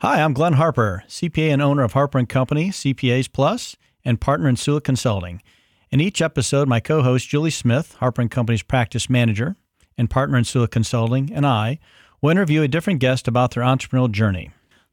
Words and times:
Hi, 0.00 0.20
I'm 0.20 0.34
Glenn 0.34 0.52
Harper, 0.52 1.04
CPA 1.08 1.54
and 1.54 1.62
owner 1.62 1.82
of 1.82 1.94
Harper 1.94 2.22
& 2.24 2.26
Company, 2.26 2.68
CPAs 2.68 3.32
Plus, 3.32 3.76
and 4.04 4.20
partner 4.20 4.46
in 4.46 4.56
Sula 4.56 4.82
Consulting. 4.82 5.40
In 5.90 6.02
each 6.02 6.20
episode, 6.20 6.68
my 6.68 6.80
co-host 6.80 7.26
Julie 7.30 7.48
Smith, 7.48 7.94
Harper 7.94 8.28
& 8.28 8.28
Company's 8.28 8.62
practice 8.62 9.08
manager 9.08 9.56
and 9.96 10.10
partner 10.10 10.36
in 10.36 10.44
Sula 10.44 10.68
Consulting, 10.68 11.32
and 11.32 11.46
I 11.46 11.78
will 12.20 12.28
interview 12.28 12.60
a 12.60 12.68
different 12.68 13.00
guest 13.00 13.26
about 13.26 13.52
their 13.52 13.62
entrepreneurial 13.62 14.12
journey. 14.12 14.50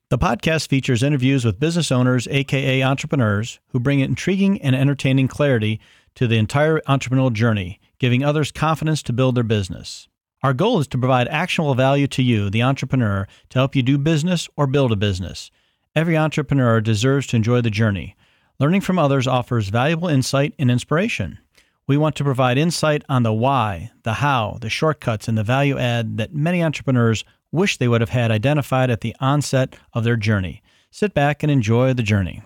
The 0.07 0.17
podcast 0.17 0.69
features 0.69 1.03
interviews 1.03 1.43
with 1.43 1.59
business 1.59 1.91
owners, 1.91 2.25
aka 2.31 2.81
entrepreneurs, 2.81 3.59
who 3.71 3.81
bring 3.81 3.99
intriguing 3.99 4.61
and 4.61 4.73
entertaining 4.73 5.27
clarity 5.27 5.81
to 6.15 6.27
the 6.27 6.37
entire 6.37 6.79
entrepreneurial 6.87 7.33
journey, 7.33 7.81
giving 7.99 8.23
others 8.23 8.53
confidence 8.53 9.03
to 9.03 9.11
build 9.11 9.35
their 9.35 9.43
business. 9.43 10.07
Our 10.43 10.53
goal 10.53 10.81
is 10.81 10.87
to 10.89 10.97
provide 10.97 11.29
actionable 11.29 11.73
value 11.73 12.05
to 12.07 12.21
you, 12.21 12.49
the 12.49 12.63
entrepreneur, 12.63 13.25
to 13.49 13.59
help 13.59 13.77
you 13.77 13.81
do 13.81 13.97
business 13.97 14.49
or 14.57 14.67
build 14.67 14.91
a 14.91 14.97
business. 14.97 15.49
Every 15.95 16.17
entrepreneur 16.17 16.81
deserves 16.81 17.27
to 17.27 17.37
enjoy 17.37 17.61
the 17.61 17.69
journey. 17.69 18.17
Learning 18.59 18.81
from 18.81 18.99
others 18.99 19.25
offers 19.25 19.69
valuable 19.69 20.09
insight 20.09 20.53
and 20.59 20.69
inspiration. 20.69 21.39
We 21.87 21.95
want 21.95 22.17
to 22.17 22.25
provide 22.25 22.57
insight 22.57 23.03
on 23.07 23.23
the 23.23 23.31
why, 23.31 23.91
the 24.03 24.15
how, 24.15 24.57
the 24.59 24.69
shortcuts, 24.69 25.29
and 25.29 25.37
the 25.37 25.43
value 25.43 25.77
add 25.77 26.17
that 26.17 26.35
many 26.35 26.61
entrepreneurs 26.61 27.23
wish 27.53 27.77
they 27.77 27.87
would 27.87 28.01
have 28.01 28.09
had 28.09 28.29
identified 28.29 28.89
at 28.89 28.99
the 28.99 29.15
onset 29.21 29.77
of 29.93 30.03
their 30.03 30.17
journey. 30.17 30.61
Sit 30.91 31.13
back 31.13 31.41
and 31.41 31.51
enjoy 31.51 31.93
the 31.93 32.03
journey. 32.03 32.41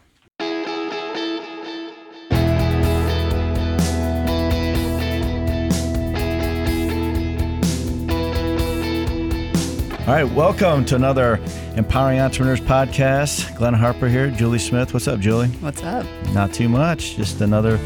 All 10.07 10.13
right, 10.13 10.23
welcome 10.23 10.85
to 10.85 10.95
another 10.95 11.37
Empowering 11.75 12.21
Entrepreneurs 12.21 12.61
podcast. 12.61 13.53
Glenn 13.57 13.73
Harper 13.73 14.07
here, 14.07 14.31
Julie 14.31 14.57
Smith. 14.57 14.93
What's 14.93 15.05
up, 15.05 15.19
Julie? 15.19 15.49
What's 15.59 15.83
up? 15.83 16.05
Not 16.31 16.53
too 16.53 16.69
much. 16.69 17.17
Just 17.17 17.41
another 17.41 17.77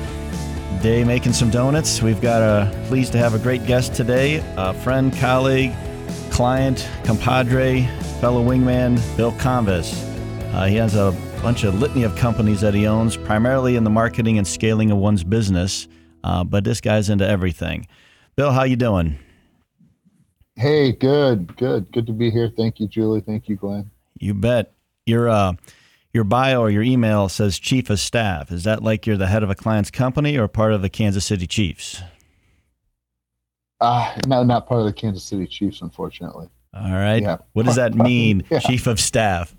day 0.83 1.03
making 1.03 1.33
some 1.33 1.49
donuts. 1.49 2.03
We've 2.03 2.21
got 2.21 2.43
a 2.43 2.85
pleased 2.85 3.11
to 3.13 3.17
have 3.17 3.33
a 3.33 3.39
great 3.39 3.65
guest 3.65 3.95
today, 3.95 4.43
a 4.55 4.71
friend, 4.71 5.11
colleague, 5.17 5.73
client, 6.29 6.87
compadre, 7.05 7.87
fellow 8.19 8.45
wingman, 8.45 8.99
Bill 9.17 9.31
Konves. 9.31 9.91
Uh, 10.53 10.65
he 10.65 10.75
has 10.75 10.93
a 10.93 11.17
bunch 11.41 11.63
of 11.63 11.79
litany 11.79 12.03
of 12.03 12.15
companies 12.15 12.61
that 12.61 12.75
he 12.75 12.85
owns, 12.85 13.17
primarily 13.17 13.77
in 13.77 13.83
the 13.83 13.89
marketing 13.89 14.37
and 14.37 14.47
scaling 14.47 14.91
of 14.91 14.99
one's 14.99 15.23
business. 15.23 15.87
Uh, 16.23 16.43
but 16.43 16.65
this 16.65 16.81
guy's 16.81 17.09
into 17.09 17.27
everything. 17.27 17.87
Bill, 18.35 18.51
how 18.51 18.61
you 18.61 18.75
doing? 18.75 19.17
Hey, 20.55 20.91
good, 20.91 21.55
good, 21.57 21.91
good 21.91 22.05
to 22.07 22.13
be 22.13 22.29
here. 22.29 22.51
Thank 22.55 22.79
you, 22.79 22.87
Julie. 22.87 23.21
Thank 23.21 23.47
you, 23.47 23.55
Glenn. 23.55 23.89
You 24.19 24.33
bet. 24.33 24.73
Your 25.05 25.29
uh, 25.29 25.53
your 26.13 26.23
bio 26.23 26.61
or 26.61 26.69
your 26.69 26.83
email 26.83 27.29
says 27.29 27.57
chief 27.57 27.89
of 27.89 27.99
staff. 27.99 28.51
Is 28.51 28.63
that 28.65 28.83
like 28.83 29.07
you're 29.07 29.17
the 29.17 29.27
head 29.27 29.43
of 29.43 29.49
a 29.49 29.55
client's 29.55 29.89
company 29.89 30.37
or 30.37 30.47
part 30.47 30.73
of 30.73 30.81
the 30.81 30.89
Kansas 30.89 31.25
City 31.25 31.47
Chiefs? 31.47 32.01
Uh, 33.79 34.15
no, 34.27 34.43
not 34.43 34.67
part 34.67 34.81
of 34.81 34.85
the 34.85 34.93
Kansas 34.93 35.23
City 35.23 35.47
Chiefs, 35.47 35.81
unfortunately. 35.81 36.47
All 36.73 36.91
right. 36.91 37.21
Yeah. 37.21 37.37
What 37.53 37.65
does 37.65 37.75
that 37.75 37.95
mean, 37.95 38.43
yeah. 38.49 38.59
chief 38.59 38.87
of 38.87 38.99
staff? 38.99 39.55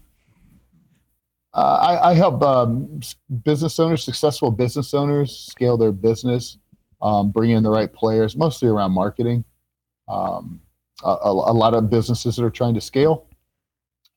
Uh, 1.55 1.98
I, 2.01 2.11
I, 2.11 2.15
help 2.15 2.43
um, 2.43 3.01
business 3.45 3.79
owners, 3.79 4.03
successful 4.03 4.51
business 4.51 4.95
owners, 4.95 5.37
scale 5.37 5.77
their 5.77 5.93
business, 5.93 6.57
um, 7.03 7.31
bring 7.31 7.51
in 7.51 7.63
the 7.63 7.69
right 7.69 7.93
players, 7.93 8.37
mostly 8.37 8.69
around 8.69 8.93
marketing. 8.93 9.45
Um, 10.09 10.63
a, 11.03 11.28
a, 11.28 11.53
lot 11.53 11.75
of 11.75 11.91
businesses 11.91 12.36
that 12.36 12.45
are 12.45 12.50
trying 12.50 12.75
to 12.75 12.81
scale. 12.81 13.27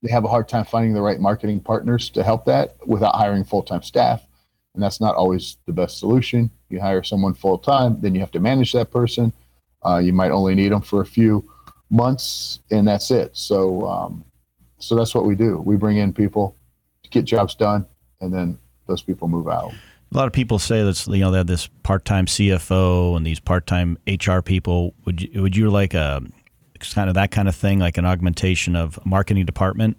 They 0.01 0.11
have 0.11 0.25
a 0.25 0.27
hard 0.27 0.47
time 0.47 0.65
finding 0.65 0.93
the 0.93 1.01
right 1.01 1.19
marketing 1.19 1.61
partners 1.61 2.09
to 2.11 2.23
help 2.23 2.45
that 2.45 2.75
without 2.85 3.15
hiring 3.15 3.43
full-time 3.43 3.81
staff. 3.81 4.25
And 4.73 4.83
that's 4.83 5.01
not 5.01 5.15
always 5.15 5.57
the 5.65 5.73
best 5.73 5.99
solution. 5.99 6.51
You 6.69 6.79
hire 6.79 7.03
someone 7.03 7.33
full-time 7.33 7.99
then 8.01 8.13
you 8.13 8.21
have 8.21 8.31
to 8.31 8.39
manage 8.39 8.73
that 8.73 8.91
person. 8.91 9.33
Uh, 9.85 9.97
you 9.97 10.13
might 10.13 10.31
only 10.31 10.55
need 10.55 10.71
them 10.71 10.81
for 10.81 11.01
a 11.01 11.05
few 11.05 11.47
months 11.89 12.59
and 12.71 12.87
that's 12.87 13.09
it. 13.11 13.35
So 13.35 13.87
um, 13.87 14.25
so 14.77 14.95
that's 14.95 15.15
what 15.15 15.25
we 15.25 15.35
do. 15.35 15.57
We 15.57 15.77
bring 15.77 15.97
in 15.97 16.13
people 16.13 16.55
to 17.03 17.09
get 17.09 17.25
jobs 17.25 17.55
done 17.55 17.85
and 18.21 18.33
then 18.33 18.59
those 18.87 19.01
people 19.01 19.27
move 19.27 19.47
out. 19.47 19.73
A 20.11 20.17
lot 20.17 20.27
of 20.27 20.33
people 20.33 20.59
say 20.59 20.83
that 20.83 21.07
you 21.07 21.17
know 21.17 21.31
they 21.31 21.39
have 21.39 21.47
this 21.47 21.67
part-time 21.83 22.25
CFO 22.25 23.17
and 23.17 23.25
these 23.25 23.39
part-time 23.39 23.97
HR 24.07 24.39
people. 24.39 24.93
Would 25.05 25.21
you 25.21 25.41
would 25.41 25.55
you 25.55 25.69
like 25.69 25.93
a 25.93 26.21
kind 26.93 27.09
of 27.09 27.15
that 27.15 27.31
kind 27.31 27.47
of 27.47 27.55
thing, 27.55 27.79
like 27.79 27.97
an 27.97 28.05
augmentation 28.05 28.75
of 28.75 29.03
marketing 29.05 29.45
department? 29.45 29.97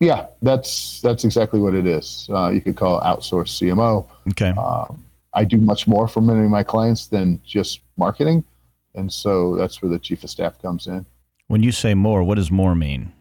Yeah, 0.00 0.26
that's 0.42 1.00
that's 1.00 1.24
exactly 1.24 1.60
what 1.60 1.74
it 1.74 1.86
is. 1.86 2.28
Uh, 2.30 2.50
you 2.50 2.60
could 2.60 2.76
call 2.76 2.98
it 2.98 3.04
outsourced 3.04 3.56
CMO. 3.60 4.06
Okay. 4.30 4.52
Uh, 4.56 4.86
I 5.32 5.44
do 5.44 5.56
much 5.58 5.86
more 5.86 6.06
for 6.06 6.20
many 6.20 6.44
of 6.44 6.50
my 6.50 6.62
clients 6.62 7.06
than 7.06 7.40
just 7.44 7.80
marketing, 7.96 8.44
and 8.94 9.10
so 9.10 9.56
that's 9.56 9.80
where 9.80 9.90
the 9.90 9.98
chief 9.98 10.22
of 10.24 10.30
staff 10.30 10.60
comes 10.60 10.86
in. 10.86 11.06
When 11.48 11.62
you 11.62 11.72
say 11.72 11.94
more, 11.94 12.22
what 12.24 12.34
does 12.34 12.50
more 12.50 12.74
mean? 12.74 13.12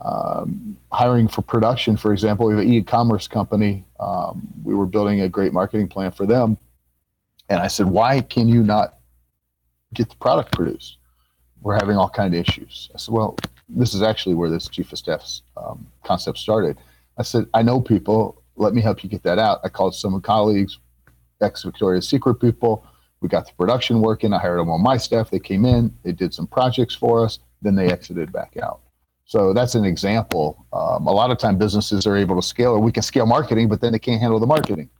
Um, 0.00 0.76
hiring 0.92 1.28
for 1.28 1.40
production, 1.40 1.96
for 1.96 2.12
example, 2.12 2.46
we 2.46 2.54
have 2.54 2.62
an 2.62 2.70
e-commerce 2.70 3.26
company. 3.26 3.84
Um, 3.98 4.46
we 4.62 4.74
were 4.74 4.86
building 4.86 5.22
a 5.22 5.28
great 5.28 5.54
marketing 5.54 5.88
plan 5.88 6.10
for 6.10 6.26
them, 6.26 6.58
and 7.48 7.60
I 7.60 7.68
said, 7.68 7.86
"Why 7.86 8.20
can 8.20 8.48
you 8.48 8.62
not 8.62 8.98
get 9.94 10.10
the 10.10 10.16
product 10.16 10.52
produced. 10.52 10.98
We're 11.62 11.74
having 11.74 11.96
all 11.96 12.10
kind 12.10 12.34
of 12.34 12.40
issues. 12.40 12.90
I 12.94 12.98
said, 12.98 13.14
well, 13.14 13.36
this 13.68 13.94
is 13.94 14.02
actually 14.02 14.34
where 14.34 14.50
this 14.50 14.68
chief 14.68 14.92
of 14.92 14.98
staff's 14.98 15.42
um, 15.56 15.86
concept 16.04 16.38
started. 16.38 16.76
I 17.18 17.22
said, 17.22 17.46
I 17.54 17.62
know 17.62 17.80
people. 17.80 18.42
Let 18.56 18.74
me 18.74 18.82
help 18.82 19.02
you 19.02 19.08
get 19.08 19.22
that 19.22 19.38
out. 19.38 19.60
I 19.64 19.68
called 19.68 19.94
some 19.94 20.20
colleagues, 20.20 20.78
ex 21.40 21.62
Victoria's 21.62 22.08
Secret 22.08 22.34
people. 22.36 22.86
We 23.20 23.28
got 23.28 23.46
the 23.46 23.52
production 23.54 24.00
working. 24.02 24.32
I 24.32 24.38
hired 24.38 24.60
them 24.60 24.70
on 24.70 24.82
my 24.82 24.98
staff. 24.98 25.30
They 25.30 25.38
came 25.38 25.64
in. 25.64 25.96
They 26.02 26.12
did 26.12 26.34
some 26.34 26.46
projects 26.46 26.94
for 26.94 27.24
us. 27.24 27.38
Then 27.62 27.74
they 27.74 27.90
exited 27.90 28.32
back 28.32 28.56
out. 28.62 28.80
So 29.24 29.54
that's 29.54 29.74
an 29.74 29.84
example. 29.84 30.66
Um, 30.72 31.06
a 31.06 31.12
lot 31.12 31.30
of 31.30 31.38
time 31.38 31.56
businesses 31.56 32.06
are 32.06 32.16
able 32.16 32.36
to 32.36 32.46
scale, 32.46 32.72
or 32.72 32.78
we 32.78 32.92
can 32.92 33.02
scale 33.02 33.26
marketing, 33.26 33.68
but 33.68 33.80
then 33.80 33.92
they 33.92 33.98
can't 33.98 34.20
handle 34.20 34.38
the 34.38 34.46
marketing. 34.46 34.90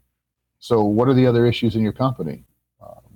So 0.59 0.83
what 0.83 1.09
are 1.09 1.15
the 1.15 1.27
other 1.27 1.45
issues 1.45 1.77
in 1.77 1.83
your 1.83 1.93
company? 1.93 2.45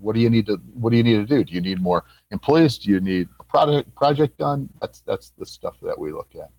What 0.01 0.15
do 0.15 0.21
you 0.21 0.31
need 0.31 0.47
to 0.47 0.57
what 0.75 0.91
do 0.91 0.97
you 0.97 1.03
need 1.03 1.17
to 1.17 1.27
do? 1.27 1.45
Do 1.45 1.53
you 1.53 1.61
need 1.61 1.81
more 1.81 2.05
employees? 2.31 2.79
Do 2.79 2.91
you 2.91 3.01
need 3.01 3.29
a 3.41 3.45
product 3.45 3.95
project 3.95 4.39
done? 4.39 4.69
That's 4.81 5.01
that's 5.01 5.31
the 5.39 5.47
stuff 5.47 5.77
that 5.83 5.99
we 5.99 6.13
look 6.13 6.29
at. 6.35 6.51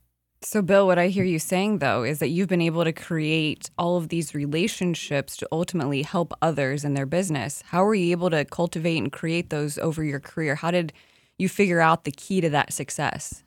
So, 0.42 0.62
Bill, 0.62 0.88
what 0.88 0.98
I 0.98 1.08
hear 1.08 1.26
you 1.26 1.38
saying 1.38 1.80
though 1.80 2.04
is 2.04 2.20
that 2.20 2.30
you've 2.30 2.48
been 2.48 2.62
able 2.62 2.86
to 2.86 2.94
create 2.94 3.70
all 3.78 3.98
of 3.98 4.08
these 4.08 4.34
relationships 4.34 5.36
to 5.38 5.48
ultimately 5.52 6.02
help 6.04 6.34
others 6.42 6.86
in 6.86 6.94
their 6.94 7.06
business. 7.06 7.62
How 7.68 7.84
were 7.84 7.96
you 7.96 8.12
able 8.12 8.30
to 8.30 8.46
cultivate 8.46 8.98
and 8.98 9.12
create 9.12 9.50
those 9.50 9.78
over 9.78 10.04
your 10.04 10.20
career? 10.20 10.56
How 10.56 10.72
did 10.72 10.94
you 11.38 11.50
figure 11.50 11.82
out 11.82 12.06
the 12.06 12.12
key 12.12 12.40
to 12.42 12.50
that 12.52 12.72
success? 12.72 13.44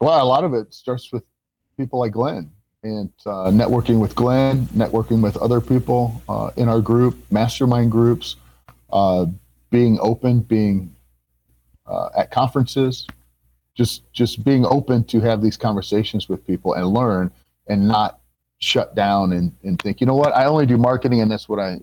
Well, 0.00 0.22
a 0.22 0.26
lot 0.26 0.44
of 0.44 0.52
it 0.52 0.74
starts 0.74 1.12
with 1.12 1.22
people 1.76 2.00
like 2.00 2.12
Glenn 2.12 2.50
and 2.82 3.12
uh, 3.26 3.50
networking 3.50 4.00
with 4.00 4.14
Glenn, 4.14 4.66
networking 4.68 5.22
with 5.22 5.36
other 5.36 5.60
people 5.60 6.20
uh, 6.28 6.50
in 6.56 6.68
our 6.68 6.80
group, 6.80 7.16
mastermind 7.30 7.92
groups, 7.92 8.36
uh, 8.92 9.26
being 9.70 9.98
open, 10.00 10.40
being 10.40 10.94
uh, 11.86 12.08
at 12.16 12.30
conferences, 12.30 13.06
just 13.74 14.02
just 14.12 14.44
being 14.44 14.66
open 14.66 15.04
to 15.04 15.20
have 15.20 15.40
these 15.42 15.56
conversations 15.56 16.28
with 16.28 16.44
people 16.46 16.74
and 16.74 16.88
learn, 16.88 17.30
and 17.68 17.86
not 17.86 18.20
shut 18.58 18.94
down 18.94 19.32
and, 19.32 19.52
and 19.62 19.80
think, 19.80 20.00
you 20.00 20.06
know 20.06 20.14
what, 20.14 20.34
I 20.34 20.44
only 20.44 20.66
do 20.66 20.76
marketing 20.76 21.20
and 21.20 21.30
that's 21.30 21.48
what 21.48 21.58
I 21.58 21.80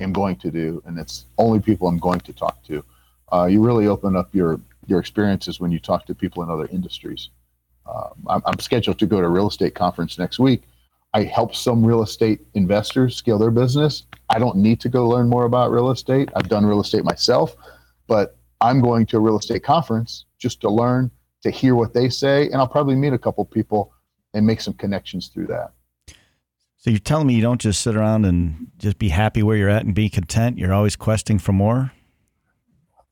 am 0.00 0.12
going 0.12 0.36
to 0.36 0.50
do, 0.50 0.82
and 0.86 0.98
it's 0.98 1.26
only 1.38 1.60
people 1.60 1.88
I'm 1.88 1.98
going 1.98 2.20
to 2.20 2.32
talk 2.32 2.62
to. 2.64 2.84
Uh, 3.32 3.46
you 3.46 3.64
really 3.64 3.86
open 3.86 4.16
up 4.16 4.34
your 4.34 4.60
your 4.86 5.00
experiences 5.00 5.60
when 5.60 5.70
you 5.70 5.78
talk 5.78 6.04
to 6.06 6.14
people 6.14 6.42
in 6.42 6.50
other 6.50 6.66
industries. 6.66 7.30
Um, 7.86 8.12
I'm, 8.28 8.42
I'm 8.46 8.58
scheduled 8.58 8.98
to 8.98 9.06
go 9.06 9.20
to 9.20 9.26
a 9.26 9.30
real 9.30 9.48
estate 9.48 9.74
conference 9.74 10.18
next 10.18 10.38
week. 10.38 10.62
I 11.14 11.24
help 11.24 11.54
some 11.54 11.84
real 11.84 12.02
estate 12.02 12.40
investors 12.54 13.16
scale 13.16 13.38
their 13.38 13.50
business. 13.50 14.04
I 14.30 14.38
don't 14.38 14.56
need 14.56 14.80
to 14.80 14.88
go 14.88 15.08
learn 15.08 15.28
more 15.28 15.44
about 15.44 15.70
real 15.70 15.90
estate. 15.90 16.30
I've 16.34 16.48
done 16.48 16.64
real 16.64 16.80
estate 16.80 17.04
myself, 17.04 17.54
but 18.06 18.36
I'm 18.60 18.80
going 18.80 19.06
to 19.06 19.18
a 19.18 19.20
real 19.20 19.38
estate 19.38 19.62
conference 19.62 20.24
just 20.38 20.60
to 20.62 20.70
learn, 20.70 21.10
to 21.42 21.50
hear 21.50 21.74
what 21.74 21.92
they 21.92 22.08
say, 22.08 22.46
and 22.46 22.56
I'll 22.56 22.68
probably 22.68 22.94
meet 22.94 23.12
a 23.12 23.18
couple 23.18 23.44
people 23.44 23.92
and 24.32 24.46
make 24.46 24.60
some 24.60 24.74
connections 24.74 25.28
through 25.28 25.48
that. 25.48 25.72
So 26.78 26.90
you're 26.90 26.98
telling 26.98 27.26
me 27.26 27.34
you 27.34 27.42
don't 27.42 27.60
just 27.60 27.82
sit 27.82 27.94
around 27.94 28.24
and 28.24 28.68
just 28.78 28.98
be 28.98 29.10
happy 29.10 29.42
where 29.42 29.56
you're 29.56 29.68
at 29.68 29.84
and 29.84 29.94
be 29.94 30.08
content. 30.08 30.58
You're 30.58 30.72
always 30.72 30.96
questing 30.96 31.38
for 31.38 31.52
more. 31.52 31.92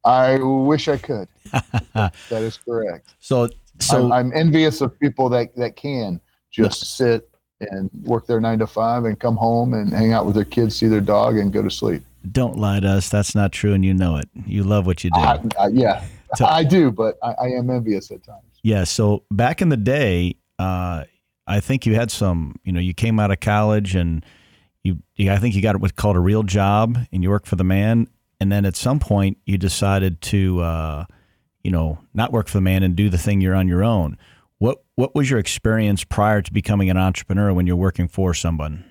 I 0.04 0.38
wish 0.38 0.88
I 0.88 0.96
could. 0.96 1.28
that 1.94 2.12
is 2.30 2.56
correct. 2.56 3.14
So 3.20 3.48
so 3.80 4.04
I'm, 4.06 4.12
I'm, 4.12 4.32
envious 4.34 4.80
of 4.80 4.98
people 4.98 5.28
that 5.30 5.54
that 5.56 5.76
can 5.76 6.20
just 6.50 6.96
sit 6.96 7.28
and 7.60 7.90
work 8.02 8.26
their 8.26 8.40
nine 8.40 8.58
to 8.58 8.66
five 8.66 9.04
and 9.04 9.18
come 9.18 9.36
home 9.36 9.74
and 9.74 9.92
hang 9.92 10.12
out 10.12 10.26
with 10.26 10.34
their 10.34 10.44
kids, 10.44 10.76
see 10.76 10.88
their 10.88 11.00
dog, 11.00 11.36
and 11.36 11.52
go 11.52 11.62
to 11.62 11.70
sleep. 11.70 12.02
Don't 12.30 12.58
lie 12.58 12.80
to 12.80 12.88
us. 12.88 13.08
That's 13.08 13.34
not 13.34 13.52
true, 13.52 13.72
and 13.72 13.84
you 13.84 13.94
know 13.94 14.16
it. 14.16 14.28
You 14.46 14.62
love 14.62 14.86
what 14.86 15.04
you 15.04 15.10
do. 15.10 15.20
I, 15.20 15.40
I, 15.58 15.68
yeah, 15.68 16.04
So, 16.36 16.44
I 16.44 16.64
do, 16.64 16.90
but 16.90 17.16
I, 17.22 17.32
I, 17.32 17.46
am 17.48 17.70
envious 17.70 18.10
at 18.10 18.22
times. 18.22 18.44
Yeah. 18.62 18.84
So 18.84 19.24
back 19.30 19.62
in 19.62 19.70
the 19.70 19.76
day, 19.76 20.36
uh, 20.58 21.04
I 21.46 21.60
think 21.60 21.86
you 21.86 21.94
had 21.94 22.10
some. 22.10 22.56
You 22.64 22.72
know, 22.72 22.80
you 22.80 22.94
came 22.94 23.18
out 23.18 23.30
of 23.30 23.40
college 23.40 23.94
and 23.94 24.24
you, 24.84 24.98
you 25.16 25.30
I 25.32 25.38
think 25.38 25.54
you 25.54 25.62
got 25.62 25.80
what's 25.80 25.92
called 25.92 26.16
a 26.16 26.20
real 26.20 26.42
job, 26.42 26.98
and 27.10 27.22
you 27.22 27.30
worked 27.30 27.46
for 27.46 27.56
the 27.56 27.64
man. 27.64 28.08
And 28.40 28.50
then 28.50 28.64
at 28.64 28.74
some 28.74 28.98
point, 28.98 29.38
you 29.44 29.58
decided 29.58 30.22
to, 30.22 30.60
uh, 30.60 31.04
you 31.62 31.70
know, 31.70 31.98
not 32.14 32.32
work 32.32 32.48
for 32.48 32.56
the 32.56 32.62
man 32.62 32.82
and 32.82 32.96
do 32.96 33.08
the 33.08 33.18
thing 33.18 33.40
you're 33.40 33.54
on 33.54 33.68
your 33.68 33.84
own. 33.84 34.16
What 34.58 34.82
What 34.94 35.14
was 35.14 35.30
your 35.30 35.38
experience 35.38 36.04
prior 36.04 36.42
to 36.42 36.52
becoming 36.52 36.90
an 36.90 36.96
entrepreneur 36.96 37.52
when 37.52 37.66
you're 37.66 37.76
working 37.76 38.08
for 38.08 38.34
someone? 38.34 38.84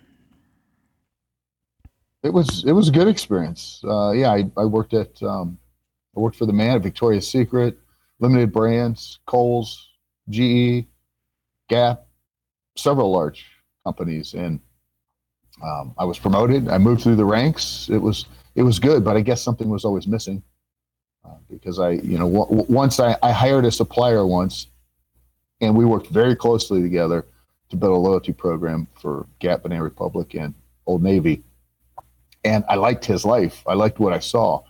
It 2.24 2.34
was 2.34 2.64
it 2.66 2.74
was 2.74 2.90
a 2.90 2.92
good 2.92 3.08
experience. 3.08 3.82
Uh, 3.84 4.12
yeah, 4.12 4.32
I, 4.32 4.50
I 4.58 4.66
worked 4.66 4.94
at 4.94 5.22
um, 5.24 5.58
I 6.16 6.20
worked 6.20 6.36
for 6.36 6.46
the 6.46 6.54
man 6.54 6.76
at 6.76 6.82
Victoria's 6.82 7.30
Secret, 7.30 7.78
Limited 8.20 8.52
Brands, 8.52 9.20
Kohl's, 9.26 9.90
GE, 10.30 10.86
Gap, 11.70 12.06
several 12.76 13.12
large 13.12 13.46
companies, 13.86 14.34
and 14.34 14.60
um, 15.64 15.94
I 15.98 16.04
was 16.04 16.20
promoted. 16.20 16.68
I 16.68 16.78
moved 16.78 17.04
through 17.04 17.16
the 17.16 17.26
ranks. 17.26 17.90
It 17.90 18.00
was 18.00 18.26
it 18.56 18.64
was 18.64 18.80
good, 18.80 19.04
but 19.04 19.16
I 19.16 19.22
guess 19.22 19.42
something 19.42 19.70
was 19.70 19.86
always 19.86 20.08
missing 20.08 20.44
because 21.50 21.80
I, 21.80 21.92
you 21.92 22.18
know, 22.18 22.32
w- 22.32 22.66
once 22.70 23.00
I, 23.00 23.18
I 23.22 23.32
hired 23.32 23.66
a 23.66 23.72
supplier 23.72 24.26
once, 24.26 24.68
and 25.62 25.76
we 25.76 25.86
worked 25.86 26.08
very 26.08 26.36
closely 26.36 26.82
together 26.82 27.26
to 27.70 27.76
build 27.76 27.92
a 27.94 27.98
loyalty 27.98 28.34
program 28.34 28.88
for 29.00 29.26
Gap, 29.40 29.64
Banana 29.64 29.84
Republic, 29.84 30.34
and 30.36 30.54
Old 30.86 31.04
Navy. 31.04 31.44
And 32.44 32.64
I 32.70 32.76
liked 32.76 33.06
his 33.06 33.26
life. 33.26 33.64
I 33.68 33.74
liked 33.74 34.00
what 34.00 34.14
I 34.14 34.20
saw. 34.20 34.64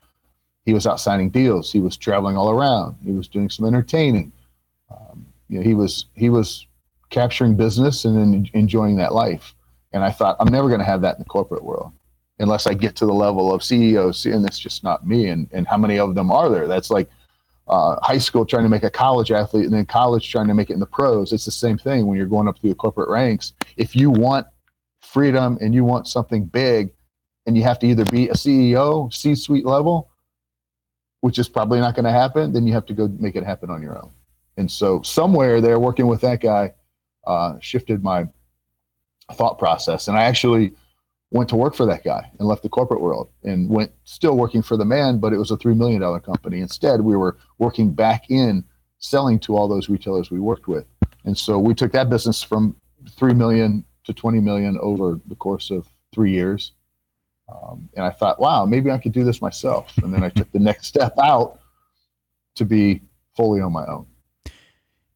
He 0.65 0.73
was 0.73 0.87
out 0.87 0.99
signing 0.99 1.29
deals. 1.29 1.71
He 1.71 1.79
was 1.79 1.95
traveling 1.95 2.35
all 2.35 2.49
around. 2.49 2.97
He 3.03 3.11
was 3.11 3.27
doing 3.27 3.49
some 3.49 3.65
entertaining. 3.65 4.31
Um, 4.89 5.25
you 5.47 5.59
know, 5.59 5.63
he 5.63 5.73
was 5.73 6.05
he 6.15 6.29
was 6.29 6.65
capturing 7.09 7.55
business 7.55 8.05
and 8.05 8.17
then 8.17 8.49
enjoying 8.53 8.97
that 8.97 9.13
life. 9.13 9.53
And 9.93 10.03
I 10.03 10.11
thought, 10.11 10.35
I'm 10.39 10.51
never 10.51 10.67
going 10.67 10.79
to 10.79 10.85
have 10.85 11.01
that 11.01 11.15
in 11.15 11.19
the 11.19 11.29
corporate 11.29 11.63
world 11.63 11.91
unless 12.39 12.67
I 12.67 12.73
get 12.73 12.95
to 12.97 13.05
the 13.05 13.13
level 13.13 13.53
of 13.53 13.63
CEOs. 13.63 14.25
And 14.25 14.43
that's 14.43 14.59
just 14.59 14.83
not 14.83 15.05
me. 15.05 15.27
And, 15.27 15.47
and 15.51 15.67
how 15.67 15.77
many 15.77 15.99
of 15.99 16.15
them 16.15 16.31
are 16.31 16.49
there? 16.49 16.67
That's 16.67 16.89
like 16.89 17.09
uh, 17.67 17.97
high 18.01 18.17
school 18.17 18.45
trying 18.45 18.63
to 18.63 18.69
make 18.69 18.83
a 18.83 18.89
college 18.89 19.31
athlete 19.31 19.65
and 19.65 19.73
then 19.73 19.85
college 19.85 20.31
trying 20.31 20.47
to 20.47 20.53
make 20.53 20.69
it 20.69 20.73
in 20.73 20.79
the 20.79 20.85
pros. 20.85 21.33
It's 21.33 21.45
the 21.45 21.51
same 21.51 21.77
thing 21.77 22.07
when 22.07 22.17
you're 22.17 22.27
going 22.27 22.47
up 22.47 22.59
through 22.59 22.69
the 22.69 22.75
corporate 22.75 23.09
ranks. 23.09 23.53
If 23.77 23.95
you 23.95 24.09
want 24.09 24.47
freedom 25.01 25.57
and 25.61 25.73
you 25.73 25.83
want 25.83 26.07
something 26.07 26.45
big, 26.45 26.91
and 27.49 27.57
you 27.57 27.63
have 27.63 27.79
to 27.79 27.87
either 27.87 28.05
be 28.05 28.29
a 28.29 28.33
CEO, 28.33 29.11
C 29.11 29.33
suite 29.33 29.65
level, 29.65 30.11
which 31.21 31.39
is 31.39 31.49
probably 31.49 31.79
not 31.79 31.95
going 31.95 32.05
to 32.05 32.11
happen, 32.11 32.53
then 32.53 32.67
you 32.67 32.73
have 32.73 32.85
to 32.85 32.93
go 32.93 33.07
make 33.19 33.35
it 33.35 33.43
happen 33.43 33.71
on 33.71 33.81
your 33.81 33.97
own. 33.97 34.11
And 34.57 34.69
so, 34.69 35.01
somewhere 35.01 35.59
there, 35.59 35.79
working 35.79 36.05
with 36.05 36.21
that 36.21 36.41
guy 36.41 36.73
uh, 37.25 37.57
shifted 37.59 38.03
my 38.03 38.27
thought 39.33 39.57
process. 39.57 40.07
And 40.07 40.15
I 40.15 40.25
actually 40.25 40.73
went 41.31 41.49
to 41.49 41.55
work 41.55 41.75
for 41.75 41.85
that 41.85 42.03
guy 42.03 42.29
and 42.39 42.47
left 42.47 42.63
the 42.63 42.69
corporate 42.69 43.01
world 43.01 43.29
and 43.43 43.69
went 43.69 43.91
still 44.03 44.35
working 44.35 44.61
for 44.61 44.77
the 44.77 44.85
man, 44.85 45.19
but 45.19 45.31
it 45.31 45.37
was 45.37 45.51
a 45.51 45.57
$3 45.57 45.77
million 45.77 46.01
company. 46.21 46.59
Instead, 46.59 47.01
we 47.01 47.15
were 47.15 47.37
working 47.59 47.91
back 47.91 48.29
in 48.29 48.63
selling 48.97 49.39
to 49.39 49.55
all 49.55 49.67
those 49.67 49.89
retailers 49.89 50.31
we 50.31 50.39
worked 50.39 50.67
with. 50.67 50.85
And 51.25 51.37
so 51.37 51.59
we 51.59 51.73
took 51.75 51.91
that 51.91 52.09
business 52.09 52.41
from 52.41 52.75
3 53.11 53.33
million 53.33 53.85
to 54.05 54.13
20 54.13 54.39
million 54.39 54.77
over 54.81 55.19
the 55.27 55.35
course 55.35 55.69
of 55.69 55.87
three 56.13 56.31
years. 56.31 56.73
Um, 57.47 57.89
and 57.95 58.05
I 58.05 58.09
thought, 58.09 58.39
wow, 58.39 58.65
maybe 58.65 58.91
I 58.91 58.97
could 58.97 59.11
do 59.11 59.23
this 59.23 59.41
myself. 59.41 59.95
And 60.03 60.13
then 60.13 60.23
I 60.23 60.29
took 60.29 60.51
the 60.51 60.59
next 60.59 60.87
step 60.87 61.13
out 61.21 61.59
to 62.55 62.65
be 62.65 63.01
fully 63.35 63.61
on 63.61 63.71
my 63.71 63.85
own. 63.85 64.05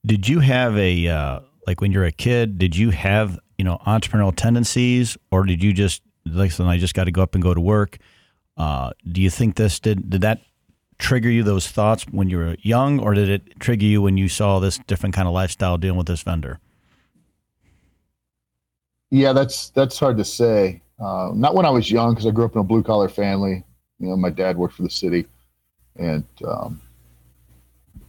Did 0.06 0.28
you 0.28 0.40
have 0.40 0.78
a, 0.78 1.08
uh, 1.08 1.40
like 1.66 1.82
when 1.82 1.92
you're 1.92 2.06
a 2.06 2.12
kid, 2.12 2.58
did 2.58 2.76
you 2.76 2.90
have 2.92 3.40
you 3.58 3.66
know 3.66 3.78
entrepreneurial 3.86 4.36
tendencies, 4.36 5.18
or 5.32 5.46
did 5.46 5.64
you 5.64 5.74
just 5.74 6.02
like 6.26 6.58
I 6.60 6.78
just 6.78 6.94
got 6.94 7.06
to 7.06 7.12
go 7.12 7.22
up 7.22 7.36
and 7.36 7.44
go 7.44 7.54
to 7.54 7.62
work? 7.62 7.98
Uh, 8.56 8.92
do 9.12 9.22
you 9.22 9.30
think 9.30 9.56
this 9.56 9.80
did 9.80 10.10
did 10.10 10.22
that 10.22 10.42
trigger 11.00 11.30
you 11.30 11.44
those 11.44 11.68
thoughts 11.68 12.06
when 12.12 12.30
you 12.30 12.38
were 12.38 12.56
young, 12.62 13.00
or 13.00 13.14
did 13.14 13.30
it 13.30 13.60
trigger 13.60 13.86
you 13.86 14.02
when 14.02 14.18
you 14.18 14.30
saw 14.30 14.60
this 14.60 14.78
different 14.88 15.16
kind 15.16 15.28
of 15.28 15.34
lifestyle 15.34 15.78
dealing 15.78 15.98
with 15.98 16.08
this 16.08 16.22
vendor? 16.22 16.60
Yeah, 19.12 19.34
that's 19.34 19.70
that's 19.70 20.00
hard 20.00 20.18
to 20.18 20.26
say. 20.26 20.82
Uh, 21.00 21.32
not 21.34 21.56
when 21.56 21.66
I 21.66 21.70
was 21.70 21.92
young, 21.92 22.14
because 22.14 22.26
I 22.26 22.32
grew 22.32 22.46
up 22.46 22.54
in 22.54 22.62
a 22.62 22.64
blue 22.64 22.84
collar 22.84 23.10
family. 23.10 23.64
You 24.00 24.10
know, 24.10 24.16
my 24.16 24.30
dad 24.30 24.58
worked 24.58 24.76
for 24.76 24.84
the 24.84 24.90
city, 24.90 25.26
and 25.98 26.26
um, 26.48 26.82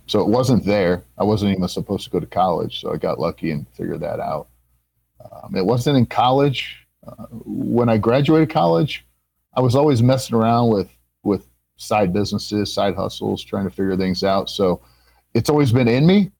so 0.06 0.20
it 0.20 0.28
wasn't 0.28 0.64
there. 0.64 1.02
I 1.18 1.24
wasn't 1.24 1.52
even 1.52 1.68
supposed 1.68 2.04
to 2.04 2.10
go 2.10 2.20
to 2.20 2.26
college, 2.26 2.80
so 2.80 2.92
I 2.92 2.96
got 2.96 3.18
lucky 3.18 3.50
and 3.50 3.66
figured 3.74 4.00
that 4.00 4.20
out. 4.20 4.48
Um, 5.20 5.54
it 5.56 5.64
wasn't 5.64 5.96
in 5.96 6.06
college. 6.06 6.86
Uh, 7.06 7.26
when 7.30 7.88
I 7.88 7.98
graduated 7.98 8.50
college, 8.50 9.04
I 9.54 9.60
was 9.60 9.74
always 9.74 10.02
messing 10.02 10.36
around 10.36 10.70
with 10.70 10.88
with 11.22 11.46
side 11.76 12.12
businesses, 12.12 12.72
side 12.72 12.94
hustles, 12.94 13.42
trying 13.42 13.64
to 13.64 13.70
figure 13.70 13.96
things 13.96 14.22
out. 14.22 14.48
So 14.50 14.80
it's 15.34 15.50
always 15.50 15.72
been 15.72 15.88
in 15.88 16.06
me. 16.06 16.30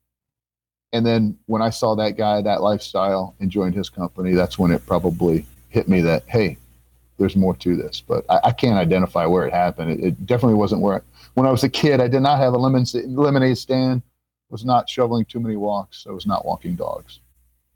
And 0.93 1.05
then 1.05 1.37
when 1.47 1.61
I 1.61 1.71
saw 1.71 1.97
that 1.97 2.17
guy, 2.17 2.41
that 2.43 2.63
lifestyle, 2.63 3.35
and 3.41 3.51
joined 3.51 3.75
his 3.75 3.91
company, 3.91 4.33
that's 4.33 4.59
when 4.59 4.71
it 4.71 4.87
probably 4.87 5.45
hit 5.69 5.89
me 5.89 6.01
that 6.03 6.23
hey, 6.27 6.57
there's 7.19 7.37
more 7.37 7.55
to 7.57 7.77
this. 7.77 8.01
But 8.01 8.25
I, 8.29 8.41
I 8.45 8.53
can't 8.53 8.79
identify 8.79 9.27
where 9.27 9.47
it 9.47 9.53
happened. 9.53 9.91
It, 9.91 10.05
it 10.05 10.27
definitely 10.27 10.55
wasn't 10.55 10.83
where. 10.83 11.03
when 11.35 11.47
I 11.47 11.51
was 11.51 11.65
a 11.65 11.69
kid, 11.69 12.01
I 12.01 12.09
did 12.09 12.21
not 12.21 12.39
have 12.39 12.55
a 12.55 12.59
lemon, 12.59 12.85
lemonade 13.07 13.59
stand. 13.59 14.03
Was 14.51 14.65
not 14.65 14.89
shoveling 14.89 15.25
too 15.25 15.41
many 15.41 15.57
walks. 15.57 16.07
I 16.09 16.13
was 16.13 16.27
not 16.27 16.45
walking 16.45 16.77
dogs. 16.77 17.19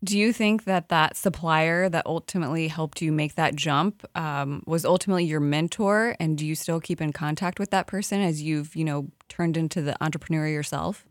Do 0.05 0.17
you 0.17 0.33
think 0.33 0.65
that 0.65 0.91
that 0.91 1.17
supplier 1.17 1.89
that 1.89 2.06
ultimately 2.06 2.69
helped 2.69 3.03
you 3.03 3.11
make 3.11 3.35
that 3.35 3.56
jump 3.56 4.06
um, 4.15 4.62
was 4.65 4.85
ultimately 4.85 5.25
your 5.25 5.41
mentor? 5.41 6.15
And 6.21 6.39
do 6.39 6.47
you 6.47 6.55
still 6.55 6.81
keep 6.81 7.00
in 7.00 7.12
contact 7.12 7.59
with 7.59 7.71
that 7.71 7.89
person 7.89 8.21
as 8.21 8.41
you've, 8.41 8.77
you 8.77 8.85
know, 8.85 9.09
turned 9.29 9.56
into 9.56 9.83
the 9.83 9.97
entrepreneur 10.03 10.47
yourself? 10.47 11.05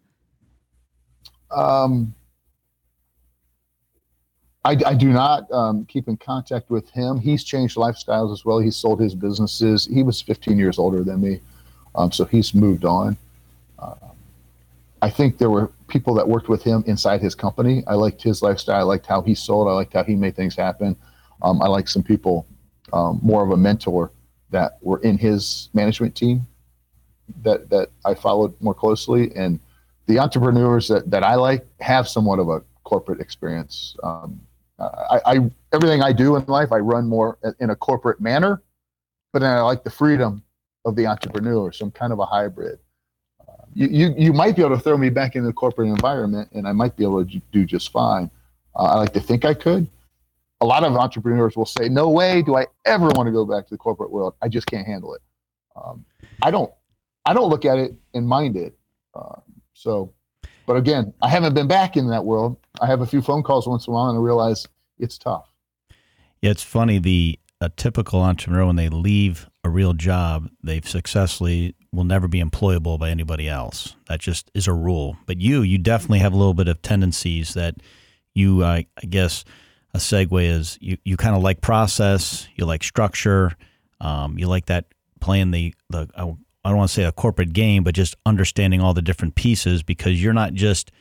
Um, 1.52 2.16
I, 4.64 4.78
I 4.86 4.94
do 4.96 5.10
not 5.14 5.50
um, 5.52 5.86
keep 5.86 6.08
in 6.08 6.18
contact 6.18 6.70
with 6.70 6.90
him. 6.90 7.20
He's 7.20 7.44
changed 7.44 7.78
lifestyles 7.78 8.34
as 8.34 8.44
well. 8.44 8.60
He's 8.60 8.76
sold 8.76 9.00
his 9.00 9.16
businesses. 9.16 9.86
He 9.86 10.04
was 10.04 10.22
15 10.22 10.58
years 10.58 10.78
older 10.78 11.04
than 11.04 11.22
me, 11.22 11.40
um, 11.96 12.12
so 12.12 12.26
he's 12.26 12.54
moved 12.54 12.84
on. 12.84 13.16
Uh, 13.80 13.96
I 15.02 15.10
think 15.10 15.38
there 15.38 15.50
were 15.50 15.72
people 15.88 16.14
that 16.16 16.28
worked 16.28 16.50
with 16.50 16.64
him 16.64 16.84
inside 16.88 17.22
his 17.22 17.36
company. 17.36 17.84
I 17.88 17.94
liked 17.94 18.22
his 18.22 18.42
lifestyle. 18.42 18.80
I 18.80 18.84
liked 18.84 19.06
how 19.06 19.22
he 19.22 19.36
sold. 19.36 19.68
I 19.68 19.72
liked 19.72 19.94
how 19.94 20.04
he 20.04 20.16
made 20.16 20.36
things 20.36 20.56
happen. 20.56 20.96
Um, 21.42 21.62
I 21.62 21.68
like 21.68 21.88
some 21.88 22.04
people, 22.04 22.48
um, 22.94 23.20
more 23.22 23.44
of 23.44 23.52
a 23.52 23.58
mentor 23.58 24.12
that 24.50 24.78
were 24.82 25.00
in 25.00 25.18
his 25.18 25.70
management 25.74 26.16
team 26.16 26.48
that 27.44 27.70
that 27.70 27.90
I 28.06 28.14
followed 28.16 28.60
more 28.62 28.74
closely. 28.74 29.36
And 29.36 29.60
the 30.08 30.20
entrepreneurs 30.20 30.88
that 30.88 31.12
that 31.12 31.24
I 31.24 31.36
like 31.36 31.66
have 31.80 32.08
somewhat 32.08 32.40
of 32.40 32.50
a 32.50 32.62
corporate 32.84 33.20
experience. 33.20 33.96
Um, 34.02 34.42
I, 34.80 35.20
I 35.26 35.52
everything 35.74 36.02
I 36.02 36.14
do 36.14 36.36
in 36.36 36.46
life, 36.46 36.72
I 36.72 36.78
run 36.78 37.08
more 37.08 37.38
in 37.60 37.70
a 37.70 37.76
corporate 37.76 38.22
manner, 38.22 38.62
but 39.34 39.40
then 39.40 39.52
I 39.52 39.62
like 39.62 39.84
the 39.84 39.90
freedom 39.90 40.44
of 40.86 40.96
the 40.96 41.06
entrepreneur. 41.06 41.72
So 41.72 41.86
I'm 41.86 41.92
kind 41.92 42.14
of 42.14 42.20
a 42.20 42.26
hybrid 42.26 42.80
you, 43.78 44.16
you, 44.18 44.34
might 44.34 44.56
be 44.56 44.64
able 44.64 44.76
to 44.76 44.82
throw 44.82 44.98
me 44.98 45.10
back 45.10 45.36
in 45.36 45.44
the 45.44 45.54
corporate 45.54 45.88
environment 45.90 46.50
and 46.52 46.68
I 46.68 46.72
might 46.72 46.96
be 46.96 47.04
able 47.04 47.24
to 47.24 47.42
do 47.52 47.64
just 47.64 47.92
fine. 47.92 48.32
Uh, 48.76 48.84
I 48.84 48.96
like 48.96 49.14
to 49.14 49.20
think 49.20 49.46
I 49.46 49.54
could. 49.54 49.88
A 50.62 50.66
lot 50.66 50.84
of 50.84 50.96
entrepreneurs 50.96 51.56
will 51.56 51.68
say, 51.68 51.88
no 51.88 52.10
way 52.10 52.42
do 52.42 52.56
I 52.56 52.66
ever 52.86 53.10
want 53.10 53.28
to 53.28 53.32
go 53.32 53.46
back 53.46 53.68
to 53.68 53.74
the 53.76 53.78
corporate 53.78 54.10
world. 54.10 54.34
I 54.42 54.48
just 54.48 54.66
can't 54.66 54.88
handle 54.88 55.14
it. 55.14 55.22
Um, 55.76 56.04
I 56.42 56.50
don't, 56.50 56.72
I 57.26 57.36
don't 57.36 57.50
look 57.50 57.66
at 57.66 57.78
it 57.78 57.94
and 58.16 58.28
mind 58.28 58.56
it. 58.56 58.76
Uh, 59.14 59.42
so, 59.74 60.12
but 60.66 60.76
again, 60.76 61.14
I 61.22 61.30
haven't 61.30 61.54
been 61.54 61.68
back 61.68 61.98
in 61.98 62.10
that 62.10 62.26
world. 62.26 62.58
I 62.82 62.88
have 62.88 63.02
a 63.02 63.06
few 63.06 63.22
phone 63.22 63.44
calls 63.44 63.68
once 63.68 63.86
in 63.86 63.92
a 63.92 63.94
while 63.94 64.10
and 64.10 64.18
I 64.18 64.22
realize 64.22 64.68
it's 64.98 65.20
tough. 65.20 65.48
Yeah, 66.42 66.50
it's 66.50 66.64
funny. 66.64 66.98
The 66.98 67.40
a 67.62 67.70
typical 67.70 68.22
entrepreneur 68.22 68.66
when 68.66 68.76
they 68.76 68.90
leave 68.90 69.50
a 69.64 69.70
real 69.70 69.94
job, 69.94 70.50
they've 70.64 70.88
successfully 70.88 71.76
will 71.92 72.04
never 72.04 72.28
be 72.28 72.42
employable 72.42 73.00
by 73.00 73.10
anybody 73.10 73.48
else. 73.48 73.96
That 74.08 74.20
just 74.20 74.52
is 74.54 74.68
a 74.68 74.74
rule. 74.74 75.18
But 75.26 75.40
you, 75.40 75.62
you 75.62 75.78
definitely 75.78 76.20
have 76.20 76.34
a 76.34 76.38
little 76.38 76.54
bit 76.54 76.68
of 76.68 76.82
tendencies 76.82 77.54
that 77.54 77.76
you, 78.34 78.64
I 78.64 78.86
guess, 79.10 79.44
a 79.94 79.98
segue 79.98 80.44
is 80.44 80.78
you, 80.82 80.98
you 81.04 81.18
kind 81.18 81.36
of 81.36 81.42
like 81.42 81.62
process, 81.62 82.48
you 82.56 82.66
like 82.66 82.84
structure, 82.84 83.56
um, 84.00 84.38
you 84.38 84.48
like 84.48 84.68
that 84.68 84.86
playing 85.20 85.52
the 85.52 85.74
the 85.90 86.08
I 86.16 86.70
don't 86.70 86.78
want 86.78 86.90
to 86.90 86.94
say 86.94 87.04
a 87.06 87.12
corporate 87.12 87.54
game, 87.54 87.84
but 87.84 87.96
just 87.96 88.16
understanding 88.26 88.82
all 88.82 88.94
the 88.94 89.02
different 89.02 89.36
pieces 89.36 89.84
because 89.84 90.22
you're 90.22 90.34
not 90.34 90.54
just 90.54 90.92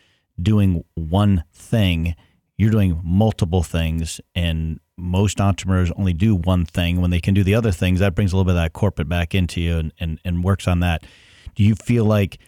doing 0.41 0.85
one 0.95 1.45
thing, 1.53 2.15
you're 2.57 2.71
doing 2.71 3.01
multiple 3.03 3.63
things 3.63 4.21
and 4.35 4.79
most 4.99 5.41
entrepreneurs 5.41 5.91
only 5.97 6.13
do 6.13 6.35
one 6.35 6.65
thing. 6.65 7.01
When 7.01 7.11
they 7.11 7.21
can 7.21 7.35
do 7.35 7.45
the 7.45 7.55
other 7.55 7.73
things, 7.73 8.01
that 8.01 8.15
brings 8.15 8.33
a 8.33 8.37
little 8.37 8.45
bit 8.45 8.57
of 8.57 8.63
that 8.63 8.73
corporate 8.73 9.09
back 9.09 9.35
into 9.35 9.61
you 9.61 9.77
and, 9.77 9.93
and, 9.99 10.19
and 10.25 10.43
works 10.43 10.67
on 10.67 10.81
that. 10.81 11.05
Do 11.55 11.63
you 11.63 11.75
feel 11.75 12.05
like 12.05 12.39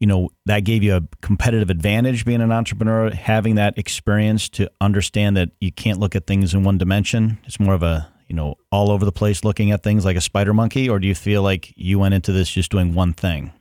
you 0.00 0.06
know 0.06 0.30
that 0.46 0.60
gave 0.60 0.82
you 0.82 0.96
a 0.96 1.02
competitive 1.20 1.70
advantage 1.70 2.24
being 2.24 2.40
an 2.40 2.50
entrepreneur 2.50 3.10
having 3.10 3.54
that 3.56 3.78
experience 3.78 4.48
to 4.48 4.70
understand 4.80 5.36
that 5.36 5.50
you 5.60 5.70
can't 5.70 6.00
look 6.00 6.16
at 6.16 6.26
things 6.26 6.54
in 6.54 6.64
one 6.64 6.78
dimension 6.78 7.38
it's 7.44 7.60
more 7.60 7.74
of 7.74 7.82
a 7.82 8.10
you 8.26 8.34
know 8.34 8.54
all 8.72 8.90
over 8.90 9.04
the 9.04 9.12
place 9.12 9.44
looking 9.44 9.70
at 9.70 9.82
things 9.82 10.04
like 10.04 10.16
a 10.16 10.20
spider 10.20 10.54
monkey 10.54 10.88
or 10.88 10.98
do 10.98 11.06
you 11.06 11.14
feel 11.14 11.42
like 11.42 11.72
you 11.76 11.98
went 11.98 12.14
into 12.14 12.32
this 12.32 12.50
just 12.50 12.70
doing 12.70 12.94
one 12.94 13.12
thing 13.12 13.52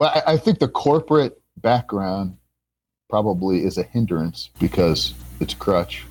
well 0.00 0.10
i, 0.14 0.32
I 0.32 0.36
think 0.36 0.58
the 0.58 0.68
corporate 0.68 1.40
background 1.56 2.36
probably 3.08 3.64
is 3.64 3.78
a 3.78 3.82
hindrance 3.82 4.50
because 4.60 5.14
it's 5.40 5.54
a 5.54 5.56
crutch 5.56 6.04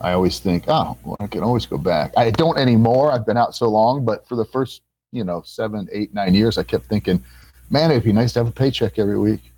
i 0.00 0.12
always 0.12 0.38
think 0.38 0.64
oh 0.68 0.96
well, 1.04 1.16
i 1.20 1.26
can 1.26 1.42
always 1.42 1.66
go 1.66 1.78
back 1.78 2.12
i 2.16 2.30
don't 2.30 2.58
anymore 2.58 3.12
i've 3.12 3.26
been 3.26 3.36
out 3.36 3.54
so 3.54 3.68
long 3.68 4.04
but 4.04 4.26
for 4.28 4.36
the 4.36 4.44
first 4.44 4.82
you 5.10 5.24
know 5.24 5.42
seven 5.44 5.88
eight 5.92 6.12
nine 6.12 6.34
years 6.34 6.58
i 6.58 6.62
kept 6.62 6.86
thinking 6.86 7.22
man, 7.70 7.90
it'd 7.90 8.04
be 8.04 8.12
nice 8.12 8.32
to 8.32 8.40
have 8.40 8.48
a 8.48 8.52
paycheck 8.52 8.98
every 8.98 9.18
week. 9.18 9.52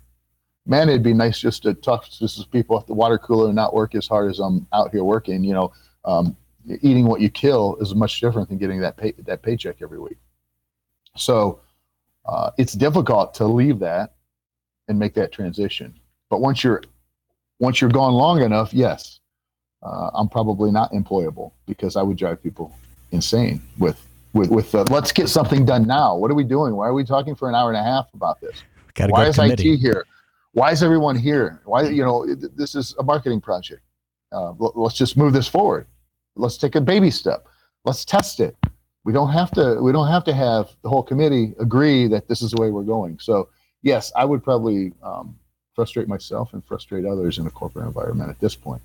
Man, 0.65 0.89
it'd 0.89 1.03
be 1.03 1.13
nice 1.13 1.39
just 1.39 1.63
to 1.63 1.73
talk 1.73 2.07
to 2.07 2.27
some 2.27 2.45
people 2.51 2.77
at 2.77 2.87
the 2.87 2.93
water 2.93 3.17
cooler 3.17 3.47
and 3.47 3.55
not 3.55 3.73
work 3.73 3.95
as 3.95 4.07
hard 4.07 4.29
as 4.29 4.39
I'm 4.39 4.67
out 4.73 4.91
here 4.91 5.03
working. 5.03 5.43
You 5.43 5.53
know, 5.53 5.73
um, 6.05 6.37
eating 6.81 7.05
what 7.05 7.21
you 7.21 7.29
kill 7.29 7.77
is 7.77 7.95
much 7.95 8.19
different 8.19 8.49
than 8.49 8.57
getting 8.57 8.79
that 8.81 8.97
pay, 8.97 9.11
that 9.11 9.41
paycheck 9.41 9.77
every 9.81 9.99
week. 9.99 10.17
So 11.17 11.59
uh, 12.25 12.51
it's 12.57 12.73
difficult 12.73 13.33
to 13.35 13.45
leave 13.45 13.79
that 13.79 14.13
and 14.87 14.99
make 14.99 15.13
that 15.15 15.31
transition. 15.31 15.99
But 16.31 16.39
once 16.39 16.63
you're 16.63 16.81
once 17.59 17.81
you're 17.81 17.91
gone 17.91 18.13
long 18.13 18.41
enough, 18.41 18.73
yes, 18.73 19.19
uh, 19.83 20.09
I'm 20.15 20.29
probably 20.29 20.71
not 20.71 20.91
employable 20.93 21.51
because 21.67 21.95
I 21.95 22.01
would 22.01 22.17
drive 22.17 22.41
people 22.41 22.75
insane 23.11 23.61
with 23.77 24.03
with 24.33 24.49
with 24.49 24.71
the, 24.71 24.85
let's 24.85 25.11
get 25.11 25.27
something 25.27 25.65
done 25.65 25.85
now. 25.85 26.15
What 26.15 26.31
are 26.31 26.33
we 26.33 26.45
doing? 26.45 26.73
Why 26.73 26.87
are 26.87 26.93
we 26.93 27.03
talking 27.03 27.35
for 27.35 27.49
an 27.49 27.53
hour 27.53 27.69
and 27.69 27.77
a 27.77 27.83
half 27.83 28.07
about 28.13 28.39
this? 28.39 28.63
Why 28.97 29.27
is 29.27 29.35
committee. 29.35 29.73
IT 29.73 29.79
here? 29.79 30.05
Why 30.53 30.71
is 30.71 30.81
everyone 30.81 31.17
here? 31.17 31.61
Why 31.65 31.89
you 31.89 32.01
know 32.01 32.25
this 32.33 32.75
is 32.75 32.95
a 32.97 33.03
marketing 33.03 33.41
project. 33.41 33.81
Uh, 34.31 34.53
let's 34.57 34.95
just 34.95 35.17
move 35.17 35.33
this 35.33 35.49
forward. 35.49 35.85
Let's 36.37 36.57
take 36.57 36.75
a 36.75 36.81
baby 36.81 37.11
step. 37.11 37.45
Let's 37.83 38.05
test 38.05 38.39
it. 38.39 38.55
We 39.03 39.11
don't 39.11 39.33
have 39.33 39.51
to. 39.51 39.81
We 39.81 39.91
don't 39.91 40.07
have 40.07 40.23
to 40.23 40.33
have 40.33 40.69
the 40.81 40.87
whole 40.87 41.03
committee 41.03 41.53
agree 41.59 42.07
that 42.07 42.29
this 42.29 42.41
is 42.41 42.51
the 42.51 42.61
way 42.61 42.71
we're 42.71 42.83
going. 42.83 43.19
So 43.19 43.49
yes, 43.81 44.13
I 44.15 44.23
would 44.23 44.41
probably 44.45 44.93
um, 45.03 45.35
frustrate 45.81 46.07
myself 46.07 46.53
and 46.53 46.63
frustrate 46.63 47.05
others 47.05 47.39
in 47.39 47.47
a 47.47 47.49
corporate 47.49 47.87
environment 47.87 48.29
at 48.29 48.39
this 48.39 48.55
point. 48.55 48.83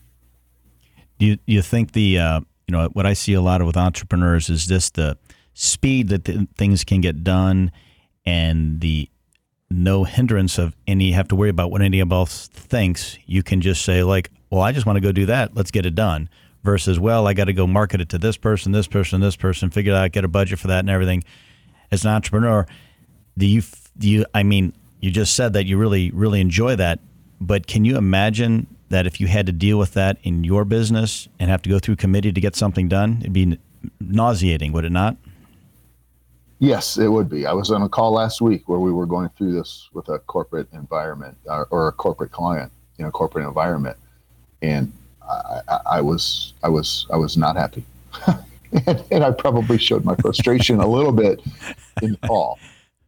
Do 1.18 1.26
you, 1.26 1.38
you 1.44 1.60
think 1.60 1.92
the 1.92 2.18
uh, 2.18 2.40
you 2.66 2.72
know 2.72 2.88
what 2.94 3.04
I 3.04 3.12
see 3.12 3.34
a 3.34 3.42
lot 3.42 3.60
of 3.60 3.66
with 3.66 3.76
entrepreneurs 3.76 4.48
is 4.48 4.66
just 4.66 4.94
the 4.94 5.18
speed 5.52 6.08
that 6.08 6.24
th- 6.24 6.48
things 6.56 6.84
can 6.84 7.02
get 7.02 7.22
done 7.22 7.70
and 8.24 8.80
the 8.80 9.10
no 9.68 10.04
hindrance 10.04 10.56
of 10.56 10.74
any 10.86 11.12
have 11.12 11.28
to 11.28 11.36
worry 11.36 11.50
about 11.50 11.70
what 11.70 11.82
anybody 11.82 12.16
else 12.16 12.48
thinks. 12.48 13.18
You 13.26 13.42
can 13.42 13.60
just 13.60 13.84
say 13.84 14.02
like, 14.02 14.30
"Well, 14.48 14.62
I 14.62 14.72
just 14.72 14.86
want 14.86 14.96
to 14.96 15.02
go 15.02 15.12
do 15.12 15.26
that. 15.26 15.54
Let's 15.54 15.70
get 15.70 15.84
it 15.84 15.94
done." 15.94 16.30
Versus, 16.64 16.98
"Well, 16.98 17.26
I 17.26 17.34
got 17.34 17.44
to 17.44 17.52
go 17.52 17.66
market 17.66 18.00
it 18.00 18.08
to 18.08 18.18
this 18.18 18.38
person, 18.38 18.72
this 18.72 18.86
person, 18.86 19.20
this 19.20 19.36
person, 19.36 19.68
figure 19.68 19.94
out 19.94 20.12
get 20.12 20.24
a 20.24 20.28
budget 20.28 20.58
for 20.58 20.68
that 20.68 20.78
and 20.78 20.88
everything." 20.88 21.24
As 21.90 22.06
an 22.06 22.10
entrepreneur, 22.10 22.66
do 23.36 23.44
you 23.44 23.62
do 23.98 24.08
you? 24.08 24.24
I 24.32 24.44
mean, 24.44 24.72
you 25.00 25.10
just 25.10 25.34
said 25.34 25.52
that 25.52 25.66
you 25.66 25.76
really 25.78 26.10
really 26.10 26.40
enjoy 26.40 26.76
that, 26.76 27.00
but 27.40 27.66
can 27.66 27.84
you 27.84 27.96
imagine 27.96 28.66
that 28.88 29.06
if 29.06 29.20
you 29.20 29.26
had 29.26 29.46
to 29.46 29.52
deal 29.52 29.78
with 29.78 29.94
that 29.94 30.18
in 30.22 30.44
your 30.44 30.64
business 30.64 31.28
and 31.38 31.50
have 31.50 31.62
to 31.62 31.68
go 31.68 31.78
through 31.78 31.96
committee 31.96 32.32
to 32.32 32.40
get 32.40 32.54
something 32.54 32.88
done, 32.88 33.18
it'd 33.20 33.32
be 33.32 33.58
nauseating, 34.00 34.72
would 34.72 34.84
it 34.84 34.92
not? 34.92 35.16
Yes, 36.58 36.96
it 36.96 37.08
would 37.08 37.28
be. 37.28 37.46
I 37.46 37.52
was 37.52 37.70
on 37.70 37.82
a 37.82 37.88
call 37.88 38.12
last 38.12 38.40
week 38.40 38.68
where 38.68 38.78
we 38.78 38.90
were 38.90 39.04
going 39.04 39.28
through 39.36 39.52
this 39.52 39.90
with 39.92 40.08
a 40.08 40.18
corporate 40.20 40.68
environment 40.72 41.36
or, 41.44 41.62
uh, 41.62 41.64
or 41.70 41.88
a 41.88 41.92
corporate 41.92 42.32
client 42.32 42.72
in 42.98 43.04
a 43.04 43.10
corporate 43.10 43.46
environment, 43.46 43.96
and 44.62 44.90
I, 45.28 45.60
I, 45.68 45.80
I 45.92 46.00
was 46.00 46.54
I 46.62 46.70
was 46.70 47.06
I 47.12 47.16
was 47.16 47.36
not 47.36 47.56
happy, 47.56 47.84
and, 48.86 49.04
and, 49.10 49.22
I 49.22 49.32
probably 49.32 49.76
showed 49.76 50.06
my 50.06 50.14
frustration 50.16 50.80
a 50.80 50.86
little 50.86 51.12
bit 51.12 51.42
in 52.00 52.12
the 52.12 52.26
call. 52.26 52.58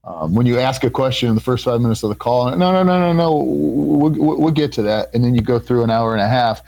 Um, 0.05 0.35
when 0.35 0.47
you 0.47 0.59
ask 0.59 0.85
a 0.85 0.91
question 0.91 1.29
in 1.29 1.35
the 1.35 1.41
first 1.41 1.65
five 1.65 1.81
minutes 1.81 2.03
of 2.03 2.09
the 2.09 2.15
call, 2.15 2.51
no, 2.51 2.73
no, 2.73 2.83
no, 2.83 2.99
no, 2.99 3.13
no, 3.13 3.37
we'll, 3.37 4.39
we'll 4.39 4.53
get 4.53 4.73
to 4.73 4.83
that, 4.83 5.13
and 5.13 5.23
then 5.23 5.35
you 5.35 5.43
go 5.43 5.59
through 5.59 5.83
an 5.85 5.91
hour 5.91 6.15
and 6.15 6.23
a 6.23 6.29
half, 6.29 6.63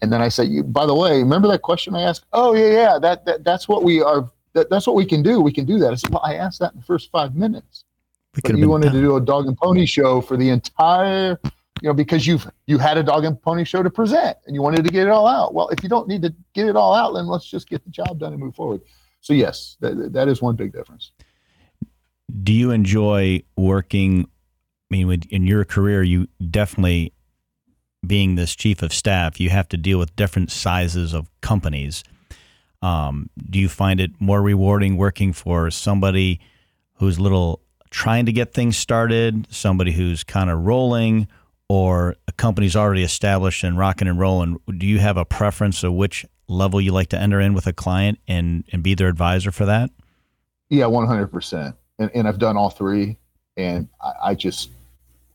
and 0.00 0.12
then 0.12 0.20
I 0.20 0.28
say, 0.28 0.62
by 0.62 0.84
the 0.84 0.94
way, 0.94 1.18
remember 1.18 1.48
that 1.48 1.62
question 1.62 1.94
I 1.94 2.02
asked? 2.02 2.24
Oh 2.32 2.54
yeah, 2.54 2.72
yeah, 2.72 2.98
that, 2.98 3.24
that 3.24 3.44
that's 3.44 3.68
what 3.68 3.84
we 3.84 4.02
are 4.02 4.28
that, 4.54 4.68
that's 4.68 4.86
what 4.86 4.96
we 4.96 5.04
can 5.04 5.22
do. 5.22 5.40
We 5.40 5.52
can 5.52 5.64
do 5.64 5.78
that. 5.78 5.92
I 5.92 5.94
said, 5.94 6.10
well, 6.10 6.22
I 6.24 6.34
asked 6.34 6.58
that 6.60 6.72
in 6.72 6.80
the 6.80 6.84
first 6.84 7.10
five 7.10 7.34
minutes. 7.34 7.84
But 8.34 8.56
you 8.56 8.68
wanted 8.68 8.86
done. 8.86 8.94
to 8.94 9.00
do 9.00 9.16
a 9.16 9.20
dog 9.20 9.46
and 9.46 9.56
pony 9.56 9.84
show 9.84 10.20
for 10.20 10.36
the 10.36 10.48
entire, 10.48 11.38
you 11.44 11.88
know, 11.88 11.92
because 11.92 12.26
you've 12.26 12.50
you 12.66 12.78
had 12.78 12.96
a 12.96 13.02
dog 13.02 13.24
and 13.24 13.40
pony 13.40 13.64
show 13.64 13.82
to 13.82 13.90
present 13.90 14.38
and 14.46 14.54
you 14.54 14.62
wanted 14.62 14.84
to 14.84 14.90
get 14.90 15.06
it 15.06 15.10
all 15.10 15.26
out. 15.26 15.52
Well, 15.52 15.68
if 15.68 15.82
you 15.82 15.88
don't 15.88 16.08
need 16.08 16.22
to 16.22 16.34
get 16.54 16.66
it 16.66 16.74
all 16.74 16.94
out, 16.94 17.12
then 17.12 17.26
let's 17.26 17.46
just 17.46 17.68
get 17.68 17.84
the 17.84 17.90
job 17.90 18.18
done 18.18 18.32
and 18.32 18.40
move 18.40 18.54
forward. 18.54 18.80
So 19.20 19.34
yes, 19.34 19.76
that, 19.80 20.12
that 20.14 20.28
is 20.28 20.40
one 20.40 20.56
big 20.56 20.72
difference. 20.72 21.12
Do 22.42 22.52
you 22.52 22.70
enjoy 22.70 23.42
working? 23.56 24.28
I 24.90 24.96
mean, 24.96 25.22
in 25.30 25.46
your 25.46 25.64
career, 25.64 26.02
you 26.02 26.28
definitely 26.50 27.12
being 28.06 28.34
this 28.34 28.54
chief 28.54 28.82
of 28.82 28.92
staff, 28.92 29.40
you 29.40 29.50
have 29.50 29.68
to 29.68 29.76
deal 29.76 29.98
with 29.98 30.14
different 30.16 30.50
sizes 30.50 31.14
of 31.14 31.30
companies. 31.40 32.02
Um, 32.80 33.30
do 33.48 33.58
you 33.58 33.68
find 33.68 34.00
it 34.00 34.10
more 34.18 34.42
rewarding 34.42 34.96
working 34.96 35.32
for 35.32 35.70
somebody 35.70 36.40
who's 36.94 37.20
little 37.20 37.60
trying 37.90 38.26
to 38.26 38.32
get 38.32 38.54
things 38.54 38.76
started, 38.76 39.46
somebody 39.50 39.92
who's 39.92 40.24
kind 40.24 40.50
of 40.50 40.60
rolling, 40.60 41.28
or 41.68 42.16
a 42.26 42.32
company's 42.32 42.74
already 42.74 43.04
established 43.04 43.62
and 43.62 43.78
rocking 43.78 44.08
and 44.08 44.18
rolling? 44.18 44.58
Do 44.78 44.86
you 44.86 44.98
have 44.98 45.16
a 45.16 45.24
preference 45.24 45.84
of 45.84 45.92
which 45.92 46.26
level 46.48 46.80
you 46.80 46.92
like 46.92 47.08
to 47.10 47.18
enter 47.18 47.40
in 47.40 47.54
with 47.54 47.66
a 47.66 47.72
client 47.72 48.18
and, 48.26 48.64
and 48.72 48.82
be 48.82 48.94
their 48.94 49.08
advisor 49.08 49.52
for 49.52 49.64
that? 49.66 49.90
Yeah, 50.68 50.84
100%. 50.84 51.74
And, 51.98 52.10
and 52.14 52.28
I've 52.28 52.38
done 52.38 52.56
all 52.56 52.70
three. 52.70 53.18
And 53.56 53.88
I, 54.02 54.12
I 54.30 54.34
just, 54.34 54.70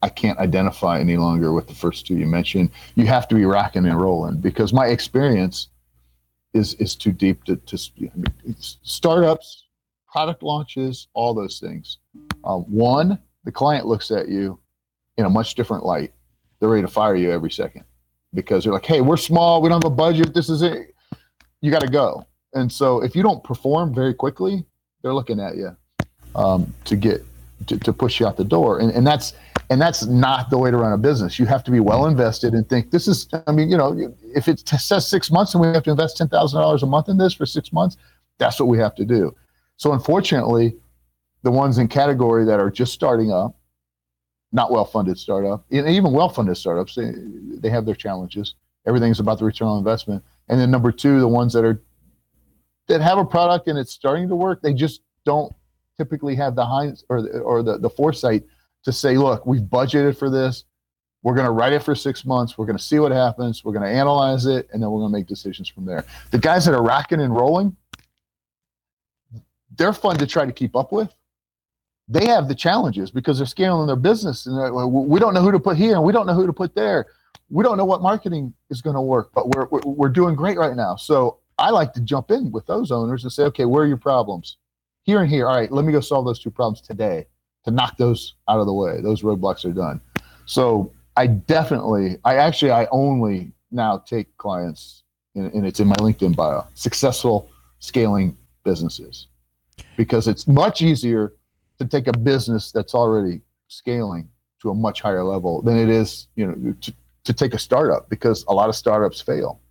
I 0.01 0.09
can't 0.09 0.37
identify 0.39 0.99
any 0.99 1.17
longer 1.17 1.53
with 1.53 1.67
the 1.67 1.73
first 1.73 2.05
two 2.05 2.15
you 2.15 2.25
mentioned. 2.25 2.71
You 2.95 3.05
have 3.07 3.27
to 3.29 3.35
be 3.35 3.45
rocking 3.45 3.85
and 3.85 3.99
rolling 3.99 4.37
because 4.37 4.73
my 4.73 4.87
experience 4.87 5.69
is 6.53 6.73
is 6.75 6.95
too 6.95 7.11
deep 7.11 7.43
to, 7.45 7.55
to 7.55 7.77
I 8.01 8.09
mean, 8.15 8.55
startups, 8.57 9.65
product 10.11 10.43
launches, 10.43 11.07
all 11.13 11.33
those 11.33 11.59
things. 11.59 11.97
Uh, 12.43 12.57
one, 12.57 13.19
the 13.43 13.51
client 13.51 13.85
looks 13.85 14.11
at 14.11 14.27
you 14.27 14.59
in 15.17 15.25
a 15.25 15.29
much 15.29 15.55
different 15.55 15.85
light. 15.85 16.13
They're 16.59 16.69
ready 16.69 16.83
to 16.83 16.87
fire 16.87 17.15
you 17.15 17.31
every 17.31 17.51
second 17.51 17.83
because 18.33 18.63
they're 18.63 18.73
like, 18.73 18.85
"Hey, 18.85 19.01
we're 19.01 19.17
small. 19.17 19.61
We 19.61 19.69
don't 19.69 19.83
have 19.83 19.91
a 19.91 19.95
budget. 19.95 20.33
This 20.33 20.49
is 20.49 20.61
it. 20.61 20.95
You 21.61 21.71
got 21.71 21.81
to 21.81 21.87
go." 21.87 22.25
And 22.53 22.71
so, 22.71 23.03
if 23.03 23.15
you 23.15 23.23
don't 23.23 23.43
perform 23.43 23.93
very 23.93 24.13
quickly, 24.13 24.65
they're 25.01 25.13
looking 25.13 25.39
at 25.39 25.57
you 25.57 25.75
um, 26.37 26.73
to 26.85 26.95
get 26.95 27.25
to, 27.67 27.77
to 27.79 27.91
push 27.91 28.19
you 28.19 28.27
out 28.27 28.37
the 28.37 28.43
door, 28.43 28.79
and 28.79 28.91
and 28.91 29.05
that's 29.05 29.33
and 29.69 29.81
that's 29.81 30.05
not 30.05 30.49
the 30.49 30.57
way 30.57 30.71
to 30.71 30.77
run 30.77 30.93
a 30.93 30.97
business. 30.97 31.37
You 31.37 31.45
have 31.47 31.63
to 31.65 31.71
be 31.71 31.79
well 31.79 32.05
invested 32.05 32.53
and 32.53 32.67
think 32.69 32.91
this 32.91 33.07
is. 33.07 33.27
I 33.47 33.51
mean, 33.51 33.69
you 33.69 33.77
know, 33.77 34.13
if 34.35 34.47
it 34.47 34.67
says 34.67 35.09
six 35.09 35.29
months 35.29 35.53
and 35.53 35.61
we 35.61 35.67
have 35.67 35.83
to 35.83 35.91
invest 35.91 36.17
ten 36.17 36.29
thousand 36.29 36.61
dollars 36.61 36.83
a 36.83 36.85
month 36.85 37.09
in 37.09 37.17
this 37.17 37.33
for 37.33 37.45
six 37.45 37.73
months, 37.73 37.97
that's 38.37 38.59
what 38.59 38.67
we 38.67 38.77
have 38.77 38.95
to 38.95 39.05
do. 39.05 39.35
So 39.77 39.91
unfortunately, 39.93 40.75
the 41.43 41.51
ones 41.51 41.77
in 41.77 41.87
category 41.87 42.45
that 42.45 42.59
are 42.59 42.71
just 42.71 42.93
starting 42.93 43.31
up, 43.31 43.55
not 44.51 44.71
well-funded 44.71 45.17
startup, 45.17 45.65
even 45.69 46.11
well-funded 46.11 46.57
startups, 46.57 46.95
they, 46.95 47.13
they 47.59 47.69
have 47.69 47.85
their 47.85 47.95
challenges. 47.95 48.55
Everything's 48.87 49.19
about 49.19 49.37
the 49.37 49.45
return 49.45 49.67
on 49.67 49.77
investment. 49.77 50.23
And 50.49 50.59
then 50.59 50.71
number 50.71 50.91
two, 50.91 51.19
the 51.19 51.27
ones 51.27 51.53
that 51.53 51.65
are 51.65 51.81
that 52.87 53.01
have 53.01 53.17
a 53.17 53.25
product 53.25 53.67
and 53.67 53.77
it's 53.77 53.91
starting 53.91 54.29
to 54.29 54.35
work, 54.35 54.61
they 54.61 54.73
just 54.73 55.01
don't 55.25 55.53
typically 55.97 56.35
have 56.35 56.55
the 56.55 56.65
hinds 56.65 57.03
or 57.09 57.27
or 57.41 57.63
the, 57.63 57.77
the 57.77 57.89
foresight 57.89 58.43
to 58.83 58.91
say, 58.91 59.17
look, 59.17 59.45
we've 59.45 59.61
budgeted 59.61 60.17
for 60.17 60.29
this. 60.29 60.63
We're 61.23 61.33
going 61.33 61.47
to 61.47 61.51
write 61.51 61.73
it 61.73 61.83
for 61.83 61.95
six 61.95 62.23
months. 62.25 62.57
We're 62.57 62.67
going 62.67 62.77
to 62.77 62.83
see 62.83 62.99
what 62.99 63.11
happens. 63.11 63.65
We're 63.65 63.73
going 63.73 63.85
to 63.85 63.91
analyze 63.91 64.45
it, 64.45 64.69
and 64.71 64.81
then 64.81 64.89
we're 64.91 64.99
going 64.99 65.11
to 65.11 65.17
make 65.17 65.27
decisions 65.27 65.67
from 65.67 65.85
there. 65.85 66.05
The 66.31 66.37
guys 66.37 66.65
that 66.65 66.73
are 66.73 66.83
rocking 66.83 67.19
and 67.19 67.35
rolling, 67.35 67.75
they're 69.75 69.93
fun 69.93 70.17
to 70.17 70.27
try 70.27 70.45
to 70.45 70.51
keep 70.51 70.75
up 70.75 70.91
with. 70.91 71.13
They 72.07 72.25
have 72.27 72.47
the 72.47 72.55
challenges 72.55 73.11
because 73.11 73.39
they're 73.39 73.47
scaling 73.47 73.87
their 73.87 73.97
business, 73.97 74.45
and 74.45 74.55
we 74.91 75.19
don't 75.19 75.33
know 75.33 75.41
who 75.41 75.51
to 75.51 75.59
put 75.59 75.75
here, 75.75 75.95
and 75.95 76.03
we 76.03 76.13
don't 76.13 76.27
know 76.27 76.33
who 76.33 76.47
to 76.47 76.53
put 76.53 76.73
there. 76.75 77.07
We 77.49 77.63
don't 77.63 77.77
know 77.77 77.85
what 77.85 78.01
marketing 78.01 78.53
is 78.69 78.81
going 78.81 78.95
to 78.95 79.01
work, 79.01 79.31
but 79.33 79.49
we're, 79.49 79.65
we're 79.65 79.81
we're 79.81 80.09
doing 80.09 80.35
great 80.35 80.57
right 80.57 80.75
now. 80.75 80.95
So 80.95 81.39
I 81.57 81.71
like 81.71 81.91
to 81.93 82.01
jump 82.01 82.31
in 82.31 82.51
with 82.51 82.65
those 82.67 82.91
owners 82.91 83.23
and 83.23 83.33
say, 83.33 83.43
okay, 83.43 83.65
where 83.65 83.83
are 83.83 83.87
your 83.87 83.97
problems? 83.97 84.57
Here 85.07 85.21
and 85.21 85.29
here. 85.29 85.47
All 85.47 85.55
right, 85.55 85.71
let 85.71 85.85
me 85.85 85.93
go 85.93 86.01
solve 86.01 86.25
those 86.25 86.37
two 86.37 86.51
problems 86.51 86.81
today 86.81 87.25
to 87.63 87.71
knock 87.71 87.95
those 87.95 88.35
out 88.49 88.59
of 88.59 88.65
the 88.65 88.73
way. 88.73 88.99
Those 88.99 89.21
roadblocks 89.21 89.63
are 89.63 89.71
done. 89.71 90.01
So 90.45 90.91
I 91.15 91.27
definitely, 91.27 92.17
I 92.25 92.35
actually, 92.35 92.71
I 92.71 92.87
only 92.91 93.53
now 93.71 93.99
take 93.99 94.35
clients, 94.35 95.03
and, 95.33 95.65
it's 95.65 95.79
in 95.79 95.87
my 95.87 95.95
LinkedIn 95.95 96.35
bio, 96.35 96.67
successful 96.73 97.49
scaling 97.79 98.35
businesses, 98.65 99.27
because 99.95 100.27
it's 100.27 100.45
much 100.45 100.81
easier 100.81 101.33
to 101.79 101.85
take 101.85 102.07
a 102.07 102.17
business 102.17 102.73
that's 102.73 102.93
already 102.93 103.39
scaling 103.69 104.27
to 104.61 104.71
a 104.71 104.75
much 104.75 104.99
higher 104.99 105.23
level 105.23 105.61
than 105.61 105.77
it 105.77 105.87
is, 105.87 106.27
you 106.35 106.47
know, 106.47 106.73
to, 106.81 106.93
to 107.23 107.31
take 107.31 107.53
a 107.53 107.59
startup 107.59 108.09
because 108.09 108.43
a 108.49 108.53
lot 108.53 108.67
of 108.67 108.75
startups 108.75 109.21
fail. 109.21 109.61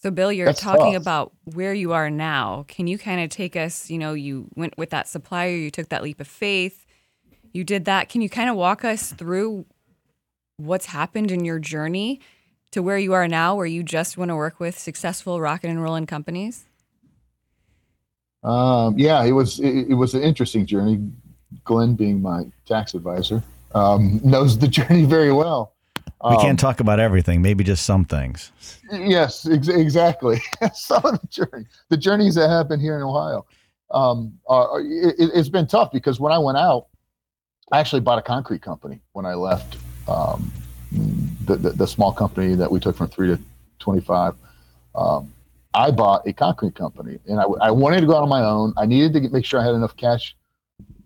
So, 0.00 0.12
Bill, 0.12 0.30
you're 0.30 0.46
That's 0.46 0.60
talking 0.60 0.92
tough. 0.92 1.02
about 1.02 1.32
where 1.44 1.74
you 1.74 1.92
are 1.92 2.08
now. 2.08 2.64
Can 2.68 2.86
you 2.86 2.98
kind 2.98 3.20
of 3.20 3.30
take 3.30 3.56
us? 3.56 3.90
You 3.90 3.98
know, 3.98 4.14
you 4.14 4.48
went 4.54 4.78
with 4.78 4.90
that 4.90 5.08
supplier, 5.08 5.56
you 5.56 5.72
took 5.72 5.88
that 5.88 6.04
leap 6.04 6.20
of 6.20 6.28
faith, 6.28 6.86
you 7.52 7.64
did 7.64 7.84
that. 7.86 8.08
Can 8.08 8.20
you 8.20 8.28
kind 8.28 8.48
of 8.48 8.56
walk 8.56 8.84
us 8.84 9.12
through 9.12 9.66
what's 10.56 10.86
happened 10.86 11.30
in 11.32 11.44
your 11.44 11.58
journey 11.58 12.20
to 12.70 12.82
where 12.82 12.98
you 12.98 13.12
are 13.12 13.26
now, 13.26 13.56
where 13.56 13.66
you 13.66 13.82
just 13.82 14.16
want 14.16 14.28
to 14.28 14.36
work 14.36 14.60
with 14.60 14.78
successful 14.78 15.40
rocket 15.40 15.68
and 15.68 15.82
rolling 15.82 16.06
companies? 16.06 16.66
Um, 18.44 18.96
yeah, 18.98 19.24
it 19.24 19.32
was 19.32 19.58
it, 19.58 19.88
it, 19.90 19.94
was 19.94 20.14
an 20.14 20.22
interesting 20.22 20.64
journey. 20.64 21.10
Glenn, 21.64 21.94
being 21.94 22.22
my 22.22 22.44
tax 22.66 22.94
advisor, 22.94 23.42
um, 23.74 24.20
knows 24.22 24.58
the 24.58 24.68
journey 24.78 25.04
very 25.04 25.32
well. 25.32 25.74
We 26.24 26.34
um, 26.34 26.40
can't 26.40 26.58
talk 26.58 26.80
about 26.80 26.98
everything. 26.98 27.42
Maybe 27.42 27.62
just 27.62 27.84
some 27.84 28.04
things. 28.04 28.50
Yes, 28.90 29.48
ex- 29.48 29.68
exactly. 29.68 30.40
some 30.74 31.04
of 31.04 31.20
the 31.20 31.26
journey, 31.28 31.66
the 31.90 31.96
journeys 31.96 32.34
that 32.34 32.48
happen 32.48 32.80
here 32.80 32.96
in 32.96 33.02
Ohio. 33.02 33.46
Um, 33.90 34.38
uh, 34.48 34.66
it, 34.78 35.34
has 35.34 35.48
been 35.48 35.66
tough 35.66 35.92
because 35.92 36.20
when 36.20 36.32
I 36.32 36.38
went 36.38 36.58
out, 36.58 36.88
I 37.72 37.78
actually 37.78 38.00
bought 38.00 38.18
a 38.18 38.22
concrete 38.22 38.62
company 38.62 39.00
when 39.12 39.26
I 39.26 39.34
left 39.34 39.76
um, 40.08 40.50
the, 41.44 41.56
the, 41.56 41.70
the 41.70 41.86
small 41.86 42.12
company 42.12 42.54
that 42.54 42.70
we 42.70 42.80
took 42.80 42.96
from 42.96 43.08
three 43.08 43.28
to 43.28 43.38
twenty 43.78 44.00
five. 44.00 44.34
Um, 44.94 45.32
I 45.74 45.90
bought 45.90 46.26
a 46.26 46.32
concrete 46.32 46.74
company, 46.74 47.18
and 47.28 47.38
I, 47.38 47.44
I 47.60 47.70
wanted 47.70 48.00
to 48.00 48.06
go 48.06 48.16
out 48.16 48.22
on 48.22 48.28
my 48.28 48.42
own. 48.42 48.74
I 48.76 48.86
needed 48.86 49.12
to 49.12 49.20
get, 49.20 49.32
make 49.32 49.44
sure 49.44 49.60
I 49.60 49.64
had 49.64 49.74
enough 49.74 49.96
cash 49.96 50.34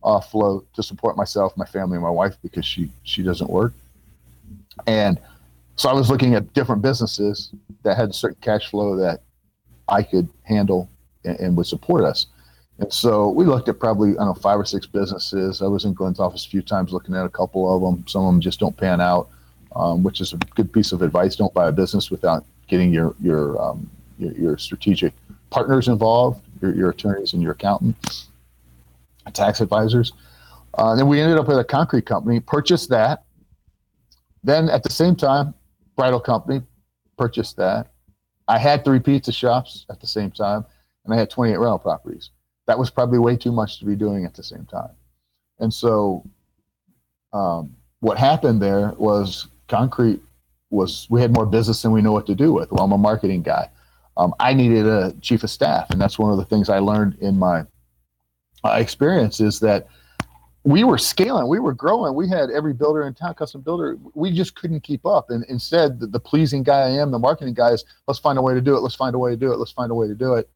uh, 0.02 0.20
flow 0.20 0.64
to 0.74 0.82
support 0.82 1.16
myself, 1.16 1.56
my 1.56 1.66
family, 1.66 1.96
and 1.96 2.02
my 2.02 2.10
wife 2.10 2.36
because 2.42 2.64
she 2.64 2.90
she 3.02 3.22
doesn't 3.22 3.50
work. 3.50 3.74
And 4.86 5.20
so 5.76 5.88
I 5.88 5.92
was 5.92 6.10
looking 6.10 6.34
at 6.34 6.52
different 6.54 6.82
businesses 6.82 7.52
that 7.82 7.96
had 7.96 8.10
a 8.10 8.12
certain 8.12 8.38
cash 8.40 8.70
flow 8.70 8.96
that 8.96 9.20
I 9.88 10.02
could 10.02 10.28
handle 10.44 10.88
and, 11.24 11.38
and, 11.40 11.56
would 11.56 11.66
support 11.66 12.04
us. 12.04 12.26
And 12.78 12.92
so 12.92 13.28
we 13.28 13.44
looked 13.44 13.68
at 13.68 13.78
probably, 13.78 14.10
I 14.10 14.24
don't 14.24 14.26
know, 14.26 14.34
five 14.34 14.58
or 14.58 14.64
six 14.64 14.86
businesses. 14.86 15.62
I 15.62 15.66
was 15.66 15.84
in 15.84 15.92
Glenn's 15.92 16.20
office 16.20 16.46
a 16.46 16.48
few 16.48 16.62
times 16.62 16.92
looking 16.92 17.14
at 17.14 17.24
a 17.24 17.28
couple 17.28 17.74
of 17.74 17.82
them. 17.82 18.06
Some 18.06 18.24
of 18.24 18.32
them 18.32 18.40
just 18.40 18.60
don't 18.60 18.76
pan 18.76 19.00
out, 19.00 19.28
um, 19.76 20.02
which 20.02 20.20
is 20.20 20.32
a 20.32 20.36
good 20.54 20.72
piece 20.72 20.92
of 20.92 21.02
advice. 21.02 21.36
Don't 21.36 21.52
buy 21.52 21.68
a 21.68 21.72
business 21.72 22.10
without 22.10 22.44
getting 22.68 22.92
your, 22.92 23.14
your, 23.20 23.60
um, 23.60 23.90
your, 24.18 24.32
your, 24.32 24.58
strategic 24.58 25.12
partners 25.50 25.88
involved, 25.88 26.42
your, 26.60 26.74
your 26.74 26.90
attorneys 26.90 27.34
and 27.34 27.42
your 27.42 27.52
accountant, 27.52 27.96
tax 29.32 29.60
advisors. 29.60 30.12
Uh, 30.74 30.94
then 30.94 31.06
we 31.06 31.20
ended 31.20 31.38
up 31.38 31.46
with 31.46 31.58
a 31.58 31.64
concrete 31.64 32.06
company, 32.06 32.40
purchased 32.40 32.88
that, 32.88 33.24
then 34.42 34.68
at 34.68 34.82
the 34.82 34.90
same 34.90 35.16
time, 35.16 35.54
bridal 35.96 36.20
company 36.20 36.62
purchased 37.16 37.56
that. 37.56 37.88
I 38.48 38.58
had 38.58 38.84
three 38.84 39.00
pizza 39.00 39.32
shops 39.32 39.86
at 39.90 40.00
the 40.00 40.06
same 40.06 40.30
time, 40.30 40.64
and 41.04 41.14
I 41.14 41.16
had 41.16 41.30
28 41.30 41.56
rental 41.56 41.78
properties. 41.78 42.30
That 42.66 42.78
was 42.78 42.90
probably 42.90 43.18
way 43.18 43.36
too 43.36 43.52
much 43.52 43.78
to 43.78 43.84
be 43.84 43.96
doing 43.96 44.24
at 44.24 44.34
the 44.34 44.42
same 44.42 44.66
time. 44.66 44.90
And 45.58 45.72
so, 45.72 46.24
um, 47.32 47.76
what 48.00 48.18
happened 48.18 48.60
there 48.60 48.92
was 48.98 49.46
concrete 49.68 50.20
was 50.70 51.06
we 51.08 51.20
had 51.20 51.32
more 51.32 51.46
business 51.46 51.82
than 51.82 51.92
we 51.92 52.02
know 52.02 52.12
what 52.12 52.26
to 52.26 52.34
do 52.34 52.52
with. 52.52 52.72
Well, 52.72 52.84
I'm 52.84 52.92
a 52.92 52.98
marketing 52.98 53.42
guy. 53.42 53.70
Um, 54.16 54.34
I 54.40 54.54
needed 54.54 54.86
a 54.86 55.14
chief 55.20 55.44
of 55.44 55.50
staff, 55.50 55.90
and 55.90 56.00
that's 56.00 56.18
one 56.18 56.32
of 56.32 56.38
the 56.38 56.44
things 56.44 56.68
I 56.68 56.78
learned 56.78 57.16
in 57.20 57.38
my 57.38 57.64
experience 58.64 59.40
is 59.40 59.60
that 59.60 59.86
we 60.64 60.84
were 60.84 60.98
scaling, 60.98 61.48
we 61.48 61.58
were 61.58 61.72
growing. 61.72 62.14
We 62.14 62.28
had 62.28 62.50
every 62.50 62.72
builder 62.72 63.06
in 63.06 63.14
town, 63.14 63.34
custom 63.34 63.62
builder. 63.62 63.98
We 64.14 64.32
just 64.32 64.54
couldn't 64.54 64.80
keep 64.80 65.04
up. 65.04 65.30
And 65.30 65.44
instead, 65.46 65.98
the, 65.98 66.06
the, 66.06 66.20
pleasing 66.20 66.62
guy 66.62 66.82
I 66.82 66.90
am, 66.90 67.10
the 67.10 67.18
marketing 67.18 67.54
guy 67.54 67.70
is, 67.70 67.84
let's 68.06 68.20
find 68.20 68.38
a 68.38 68.42
way 68.42 68.54
to 68.54 68.60
do 68.60 68.76
it. 68.76 68.80
Let's 68.80 68.94
find 68.94 69.14
a 69.14 69.18
way 69.18 69.32
to 69.32 69.36
do 69.36 69.52
it. 69.52 69.58
Let's 69.58 69.72
find 69.72 69.90
a 69.90 69.94
way 69.94 70.06
to 70.06 70.14
do 70.14 70.34
it. 70.34 70.48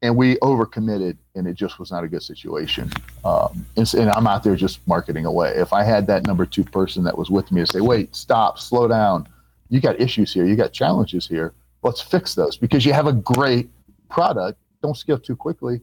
And 0.00 0.16
we 0.16 0.36
overcommitted, 0.36 1.18
and 1.34 1.46
it 1.46 1.54
just 1.54 1.78
was 1.78 1.90
not 1.90 2.04
a 2.04 2.08
good 2.08 2.22
situation. 2.22 2.90
Um, 3.24 3.66
and, 3.76 3.92
and 3.94 4.10
I'm 4.10 4.26
out 4.26 4.44
there 4.44 4.56
just 4.56 4.86
marketing 4.86 5.26
away. 5.26 5.50
If 5.56 5.72
I 5.72 5.82
had 5.82 6.06
that 6.06 6.26
number 6.26 6.46
two 6.46 6.64
person 6.64 7.04
that 7.04 7.18
was 7.18 7.30
with 7.30 7.52
me 7.52 7.62
to 7.62 7.66
say, 7.66 7.80
wait, 7.80 8.14
stop, 8.14 8.58
slow 8.58 8.88
down. 8.88 9.28
You 9.68 9.80
got 9.80 10.00
issues 10.00 10.32
here. 10.32 10.46
You 10.46 10.56
got 10.56 10.72
challenges 10.72 11.26
here. 11.26 11.52
Let's 11.82 12.00
fix 12.00 12.34
those 12.34 12.56
because 12.56 12.86
you 12.86 12.92
have 12.92 13.06
a 13.06 13.12
great 13.12 13.68
product. 14.08 14.58
Don't 14.82 14.96
scale 14.96 15.18
too 15.18 15.36
quickly. 15.36 15.82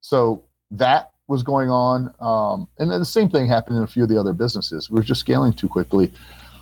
So 0.00 0.44
that 0.70 1.10
was 1.30 1.44
going 1.44 1.70
on. 1.70 2.12
Um, 2.18 2.66
and 2.78 2.90
then 2.90 2.98
the 2.98 3.06
same 3.06 3.30
thing 3.30 3.46
happened 3.46 3.76
in 3.76 3.84
a 3.84 3.86
few 3.86 4.02
of 4.02 4.08
the 4.08 4.18
other 4.18 4.32
businesses. 4.32 4.90
We 4.90 4.96
were 4.96 5.04
just 5.04 5.20
scaling 5.20 5.52
too 5.52 5.68
quickly. 5.68 6.12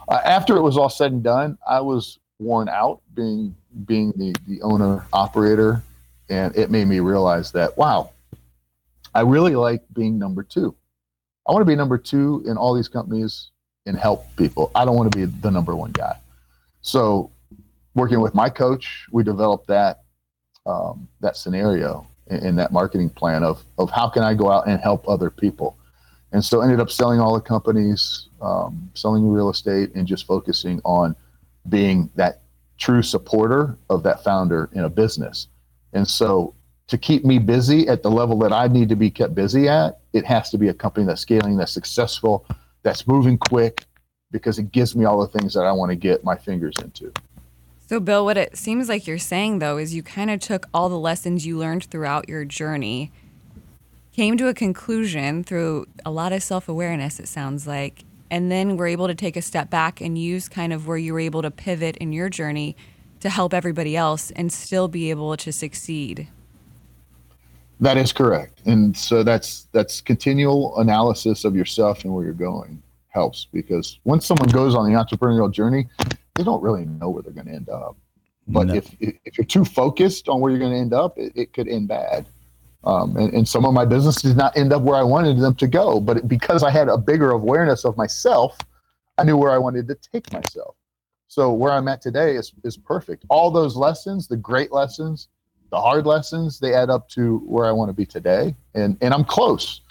Uh, 0.08 0.20
after 0.26 0.58
it 0.58 0.60
was 0.60 0.76
all 0.76 0.90
said 0.90 1.10
and 1.10 1.22
done, 1.22 1.56
I 1.66 1.80
was 1.80 2.18
worn 2.38 2.68
out 2.68 3.00
being 3.14 3.56
being 3.86 4.12
the, 4.16 4.34
the 4.46 4.60
owner 4.60 5.06
operator. 5.14 5.82
And 6.28 6.54
it 6.54 6.70
made 6.70 6.86
me 6.86 7.00
realize 7.00 7.50
that, 7.52 7.78
wow, 7.78 8.10
I 9.14 9.22
really 9.22 9.56
like 9.56 9.82
being 9.94 10.18
number 10.18 10.42
two. 10.42 10.76
I 11.48 11.52
want 11.52 11.62
to 11.62 11.66
be 11.66 11.74
number 11.74 11.96
two 11.96 12.44
in 12.46 12.58
all 12.58 12.74
these 12.74 12.88
companies 12.88 13.50
and 13.86 13.98
help 13.98 14.26
people. 14.36 14.70
I 14.74 14.84
don't 14.84 14.96
want 14.96 15.10
to 15.10 15.18
be 15.18 15.24
the 15.24 15.50
number 15.50 15.74
one 15.74 15.92
guy. 15.92 16.18
So, 16.82 17.30
working 17.94 18.20
with 18.20 18.34
my 18.34 18.50
coach, 18.50 19.06
we 19.10 19.24
developed 19.24 19.66
that 19.68 20.02
um, 20.66 21.08
that 21.20 21.38
scenario 21.38 22.06
in, 22.30 22.56
that 22.56 22.72
marketing 22.72 23.10
plan 23.10 23.42
of 23.42 23.64
of 23.78 23.90
how 23.90 24.08
can 24.08 24.22
I 24.22 24.34
go 24.34 24.50
out 24.50 24.66
and 24.66 24.80
help 24.80 25.08
other 25.08 25.30
people. 25.30 25.76
And 26.32 26.44
so 26.44 26.60
ended 26.60 26.80
up 26.80 26.90
selling 26.90 27.20
all 27.20 27.34
the 27.34 27.40
companies, 27.40 28.28
um, 28.42 28.90
selling 28.94 29.30
real 29.30 29.48
estate, 29.48 29.94
and 29.94 30.06
just 30.06 30.26
focusing 30.26 30.80
on 30.84 31.16
being 31.68 32.10
that 32.16 32.42
true 32.76 33.02
supporter 33.02 33.76
of 33.88 34.02
that 34.02 34.22
founder 34.22 34.68
in 34.72 34.84
a 34.84 34.90
business. 34.90 35.48
And 35.92 36.06
so 36.06 36.54
to 36.88 36.98
keep 36.98 37.24
me 37.24 37.38
busy 37.38 37.88
at 37.88 38.02
the 38.02 38.10
level 38.10 38.38
that 38.38 38.52
I 38.52 38.68
need 38.68 38.88
to 38.90 38.96
be 38.96 39.10
kept 39.10 39.34
busy 39.34 39.68
at, 39.68 40.00
it 40.12 40.24
has 40.24 40.50
to 40.50 40.58
be 40.58 40.68
a 40.68 40.74
company 40.74 41.06
that's 41.06 41.20
scaling, 41.20 41.56
that's 41.56 41.72
successful, 41.72 42.46
that's 42.82 43.06
moving 43.06 43.38
quick, 43.38 43.84
because 44.30 44.58
it 44.58 44.72
gives 44.72 44.94
me 44.94 45.04
all 45.04 45.20
the 45.20 45.38
things 45.38 45.54
that 45.54 45.64
I 45.64 45.72
want 45.72 45.90
to 45.90 45.96
get 45.96 46.24
my 46.24 46.36
fingers 46.36 46.76
into. 46.82 47.12
So, 47.88 48.00
Bill, 48.00 48.22
what 48.22 48.36
it 48.36 48.54
seems 48.54 48.86
like 48.86 49.06
you're 49.06 49.16
saying, 49.16 49.60
though, 49.60 49.78
is 49.78 49.94
you 49.94 50.02
kind 50.02 50.30
of 50.30 50.40
took 50.40 50.66
all 50.74 50.90
the 50.90 50.98
lessons 50.98 51.46
you 51.46 51.56
learned 51.56 51.84
throughout 51.84 52.28
your 52.28 52.44
journey, 52.44 53.10
came 54.12 54.36
to 54.36 54.48
a 54.48 54.52
conclusion 54.52 55.42
through 55.42 55.86
a 56.04 56.10
lot 56.10 56.34
of 56.34 56.42
self 56.42 56.68
awareness, 56.68 57.18
it 57.18 57.28
sounds 57.28 57.66
like, 57.66 58.04
and 58.30 58.52
then 58.52 58.76
were 58.76 58.86
able 58.86 59.06
to 59.06 59.14
take 59.14 59.38
a 59.38 59.42
step 59.42 59.70
back 59.70 60.02
and 60.02 60.18
use 60.18 60.50
kind 60.50 60.74
of 60.74 60.86
where 60.86 60.98
you 60.98 61.14
were 61.14 61.20
able 61.20 61.40
to 61.40 61.50
pivot 61.50 61.96
in 61.96 62.12
your 62.12 62.28
journey 62.28 62.76
to 63.20 63.30
help 63.30 63.54
everybody 63.54 63.96
else 63.96 64.30
and 64.32 64.52
still 64.52 64.86
be 64.86 65.08
able 65.08 65.34
to 65.38 65.50
succeed. 65.50 66.28
That 67.80 67.96
is 67.96 68.12
correct. 68.12 68.60
And 68.66 68.94
so 68.94 69.22
that's 69.22 69.66
that's 69.72 70.02
continual 70.02 70.78
analysis 70.78 71.46
of 71.46 71.56
yourself 71.56 72.04
and 72.04 72.12
where 72.12 72.24
you're 72.24 72.34
going 72.34 72.82
helps 73.08 73.46
because 73.50 73.98
once 74.04 74.26
someone 74.26 74.50
goes 74.50 74.74
on 74.74 74.84
the 74.84 74.98
entrepreneurial 74.98 75.50
journey, 75.50 75.88
they 76.38 76.44
don't 76.44 76.62
really 76.62 76.86
know 76.86 77.10
where 77.10 77.22
they're 77.22 77.32
going 77.32 77.48
to 77.48 77.52
end 77.52 77.68
up. 77.68 77.96
But 78.46 78.68
no. 78.68 78.74
if 78.74 78.94
if 79.00 79.36
you're 79.36 79.44
too 79.44 79.64
focused 79.64 80.28
on 80.28 80.40
where 80.40 80.50
you're 80.50 80.60
going 80.60 80.72
to 80.72 80.78
end 80.78 80.94
up, 80.94 81.18
it, 81.18 81.32
it 81.34 81.52
could 81.52 81.68
end 81.68 81.88
bad. 81.88 82.26
Um, 82.84 83.16
and, 83.16 83.34
and, 83.34 83.46
some 83.46 83.64
of 83.64 83.74
my 83.74 83.84
businesses 83.84 84.22
did 84.22 84.36
not 84.36 84.56
end 84.56 84.72
up 84.72 84.82
where 84.82 84.94
I 84.94 85.02
wanted 85.02 85.40
them 85.40 85.56
to 85.56 85.66
go. 85.66 85.98
But 85.98 86.18
it, 86.18 86.28
because 86.28 86.62
I 86.62 86.70
had 86.70 86.88
a 86.88 86.96
bigger 86.96 87.32
awareness 87.32 87.84
of 87.84 87.96
myself, 87.96 88.56
I 89.18 89.24
knew 89.24 89.36
where 89.36 89.50
I 89.50 89.58
wanted 89.58 89.88
to 89.88 89.96
take 89.96 90.32
myself. 90.32 90.76
So 91.26 91.52
where 91.52 91.72
I'm 91.72 91.88
at 91.88 92.00
today 92.00 92.36
is 92.36 92.52
is 92.62 92.76
perfect. 92.76 93.24
All 93.28 93.50
those 93.50 93.76
lessons, 93.76 94.28
the 94.28 94.36
great 94.36 94.72
lessons, 94.72 95.28
the 95.70 95.80
hard 95.80 96.06
lessons, 96.06 96.60
they 96.60 96.72
add 96.72 96.88
up 96.88 97.08
to 97.10 97.38
where 97.40 97.66
I 97.66 97.72
want 97.72 97.88
to 97.88 97.92
be 97.92 98.06
today. 98.06 98.54
And 98.74 98.96
and 99.00 99.12
I'm 99.12 99.24
close. 99.24 99.82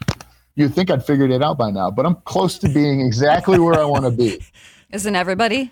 You'd 0.56 0.74
think 0.74 0.90
I'd 0.90 1.06
figured 1.06 1.30
it 1.30 1.44
out 1.44 1.58
by 1.58 1.70
now, 1.70 1.92
but 1.92 2.06
I'm 2.06 2.16
close 2.26 2.58
to 2.60 2.70
being 2.70 3.02
exactly 3.02 3.60
where 3.60 3.80
I 3.80 3.84
want 3.84 4.06
to 4.06 4.12
be. 4.12 4.42
Isn't 4.92 5.16
everybody? 5.16 5.72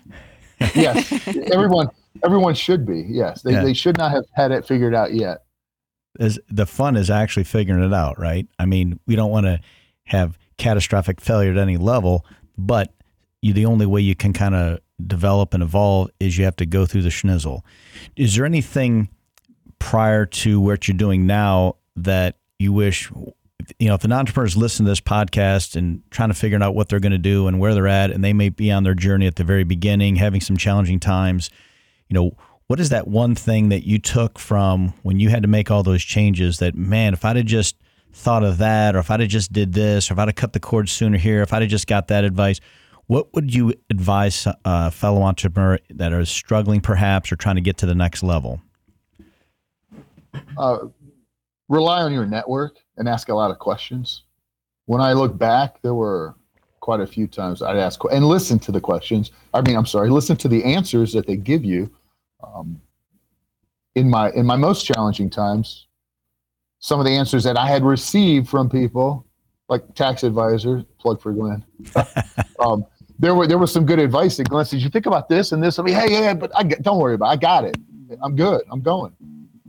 yes, 0.74 1.12
everyone 1.52 1.88
everyone 2.24 2.54
should 2.54 2.86
be. 2.86 3.04
Yes, 3.08 3.42
they, 3.42 3.52
yeah. 3.52 3.62
they 3.62 3.74
should 3.74 3.98
not 3.98 4.10
have 4.10 4.24
had 4.32 4.52
it 4.52 4.66
figured 4.66 4.94
out 4.94 5.12
yet. 5.12 5.44
As 6.18 6.38
the 6.48 6.66
fun 6.66 6.96
is 6.96 7.10
actually 7.10 7.44
figuring 7.44 7.82
it 7.82 7.92
out, 7.92 8.18
right? 8.18 8.46
I 8.58 8.64
mean, 8.64 8.98
we 9.06 9.16
don't 9.16 9.30
want 9.30 9.46
to 9.46 9.60
have 10.04 10.38
catastrophic 10.56 11.20
failure 11.20 11.50
at 11.50 11.58
any 11.58 11.76
level, 11.76 12.24
but 12.56 12.94
you 13.42 13.52
the 13.52 13.66
only 13.66 13.86
way 13.86 14.00
you 14.00 14.14
can 14.14 14.32
kind 14.32 14.54
of 14.54 14.80
develop 15.06 15.52
and 15.52 15.62
evolve 15.62 16.10
is 16.20 16.38
you 16.38 16.44
have 16.44 16.56
to 16.56 16.66
go 16.66 16.86
through 16.86 17.02
the 17.02 17.10
schnizzle. 17.10 17.60
Is 18.16 18.34
there 18.34 18.46
anything 18.46 19.08
prior 19.78 20.24
to 20.24 20.60
what 20.60 20.88
you're 20.88 20.96
doing 20.96 21.26
now 21.26 21.76
that 21.96 22.36
you 22.58 22.72
wish 22.72 23.10
you 23.78 23.88
know, 23.88 23.94
if 23.94 24.04
an 24.04 24.12
entrepreneur 24.12 24.46
is 24.46 24.56
listening 24.56 24.86
to 24.86 24.90
this 24.90 25.00
podcast 25.00 25.76
and 25.76 26.02
trying 26.10 26.28
to 26.28 26.34
figure 26.34 26.62
out 26.62 26.74
what 26.74 26.88
they're 26.88 27.00
going 27.00 27.12
to 27.12 27.18
do 27.18 27.46
and 27.46 27.58
where 27.58 27.74
they're 27.74 27.88
at, 27.88 28.10
and 28.10 28.22
they 28.22 28.32
may 28.32 28.48
be 28.48 28.70
on 28.70 28.84
their 28.84 28.94
journey 28.94 29.26
at 29.26 29.36
the 29.36 29.44
very 29.44 29.64
beginning, 29.64 30.16
having 30.16 30.40
some 30.40 30.56
challenging 30.56 31.00
times, 31.00 31.50
you 32.08 32.14
know, 32.14 32.36
what 32.66 32.80
is 32.80 32.88
that 32.90 33.06
one 33.06 33.34
thing 33.34 33.68
that 33.68 33.86
you 33.86 33.98
took 33.98 34.38
from 34.38 34.92
when 35.02 35.20
you 35.20 35.28
had 35.30 35.42
to 35.42 35.48
make 35.48 35.70
all 35.70 35.82
those 35.82 36.02
changes 36.02 36.58
that, 36.58 36.74
man, 36.74 37.12
if 37.12 37.24
I'd 37.24 37.36
have 37.36 37.46
just 37.46 37.76
thought 38.12 38.42
of 38.42 38.58
that, 38.58 38.96
or 38.96 38.98
if 38.98 39.10
I'd 39.10 39.20
have 39.20 39.28
just 39.28 39.52
did 39.52 39.72
this, 39.72 40.10
or 40.10 40.14
if 40.14 40.18
I'd 40.18 40.28
have 40.28 40.34
cut 40.34 40.52
the 40.52 40.60
cord 40.60 40.88
sooner 40.88 41.18
here, 41.18 41.42
if 41.42 41.52
I'd 41.52 41.62
have 41.62 41.70
just 41.70 41.86
got 41.86 42.08
that 42.08 42.24
advice, 42.24 42.60
what 43.06 43.32
would 43.34 43.54
you 43.54 43.72
advise 43.88 44.46
a 44.64 44.90
fellow 44.90 45.22
entrepreneur 45.22 45.78
that 45.90 46.12
are 46.12 46.24
struggling 46.24 46.80
perhaps 46.80 47.30
or 47.30 47.36
trying 47.36 47.54
to 47.54 47.60
get 47.60 47.76
to 47.78 47.86
the 47.86 47.94
next 47.94 48.22
level? 48.22 48.60
Uh, 50.58 50.78
rely 51.68 52.02
on 52.02 52.12
your 52.12 52.26
network 52.26 52.78
and 52.96 53.08
ask 53.08 53.28
a 53.28 53.34
lot 53.34 53.50
of 53.50 53.58
questions. 53.58 54.22
When 54.86 55.00
I 55.00 55.12
look 55.12 55.36
back, 55.36 55.82
there 55.82 55.94
were 55.94 56.34
quite 56.80 57.00
a 57.00 57.06
few 57.06 57.26
times 57.26 57.62
I'd 57.62 57.76
ask 57.76 58.00
and 58.12 58.26
listen 58.26 58.58
to 58.60 58.72
the 58.72 58.80
questions. 58.80 59.32
I 59.52 59.60
mean, 59.60 59.76
I'm 59.76 59.86
sorry, 59.86 60.08
listen 60.08 60.36
to 60.36 60.48
the 60.48 60.62
answers 60.64 61.12
that 61.14 61.26
they 61.26 61.36
give 61.36 61.64
you. 61.64 61.90
Um, 62.42 62.80
in 63.96 64.10
my 64.10 64.30
in 64.32 64.46
my 64.46 64.56
most 64.56 64.84
challenging 64.84 65.30
times, 65.30 65.86
some 66.78 67.00
of 67.00 67.06
the 67.06 67.12
answers 67.12 67.42
that 67.44 67.56
I 67.56 67.66
had 67.66 67.82
received 67.82 68.48
from 68.48 68.68
people, 68.68 69.26
like 69.68 69.94
tax 69.94 70.22
advisor, 70.22 70.84
plug 71.00 71.20
for 71.20 71.32
Glenn. 71.32 71.64
um, 72.60 72.84
there 73.18 73.34
were 73.34 73.46
there 73.46 73.58
was 73.58 73.72
some 73.72 73.86
good 73.86 73.98
advice 73.98 74.36
that 74.36 74.48
Glenn 74.48 74.64
said. 74.64 74.80
You 74.80 74.90
think 74.90 75.06
about 75.06 75.28
this 75.28 75.52
and 75.52 75.62
this. 75.62 75.78
I 75.78 75.82
mean, 75.82 75.94
hey, 75.94 76.12
yeah, 76.12 76.34
but 76.34 76.52
I 76.54 76.62
don't 76.62 76.98
worry 76.98 77.14
about. 77.14 77.30
It. 77.30 77.32
I 77.32 77.36
got 77.36 77.64
it. 77.64 77.76
I'm 78.22 78.36
good. 78.36 78.62
I'm 78.70 78.82
going. 78.82 79.12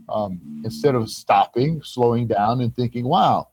Um, 0.09 0.61
instead 0.63 0.95
of 0.95 1.09
stopping, 1.09 1.81
slowing 1.83 2.27
down, 2.27 2.61
and 2.61 2.75
thinking, 2.75 3.05
"Wow, 3.05 3.49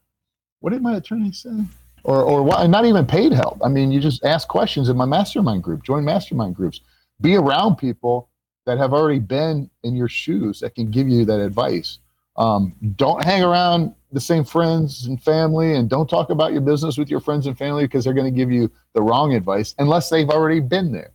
what 0.60 0.72
did 0.72 0.82
my 0.82 0.96
attorney 0.96 1.32
say?" 1.32 1.64
Or 2.04 2.22
or 2.22 2.42
what? 2.42 2.68
Not 2.68 2.84
even 2.84 3.06
paid 3.06 3.32
help. 3.32 3.60
I 3.64 3.68
mean, 3.68 3.90
you 3.90 4.00
just 4.00 4.24
ask 4.24 4.46
questions 4.46 4.88
in 4.88 4.96
my 4.96 5.06
mastermind 5.06 5.62
group. 5.62 5.82
Join 5.82 6.04
mastermind 6.04 6.54
groups. 6.54 6.80
Be 7.20 7.36
around 7.36 7.76
people 7.76 8.28
that 8.66 8.78
have 8.78 8.92
already 8.92 9.18
been 9.18 9.70
in 9.82 9.94
your 9.94 10.08
shoes 10.08 10.60
that 10.60 10.74
can 10.74 10.90
give 10.90 11.08
you 11.08 11.24
that 11.24 11.40
advice. 11.40 11.98
Um, 12.36 12.74
don't 12.96 13.22
hang 13.22 13.42
around 13.42 13.94
the 14.12 14.20
same 14.20 14.44
friends 14.44 15.06
and 15.06 15.22
family 15.22 15.74
and 15.74 15.88
don't 15.88 16.08
talk 16.08 16.30
about 16.30 16.52
your 16.52 16.62
business 16.62 16.96
with 16.96 17.08
your 17.08 17.20
friends 17.20 17.46
and 17.46 17.56
family 17.56 17.84
because 17.84 18.04
they're 18.04 18.14
going 18.14 18.32
to 18.32 18.36
give 18.36 18.50
you 18.50 18.70
the 18.94 19.02
wrong 19.02 19.34
advice 19.34 19.74
unless 19.78 20.08
they've 20.08 20.30
already 20.30 20.60
been 20.60 20.92
there. 20.92 21.12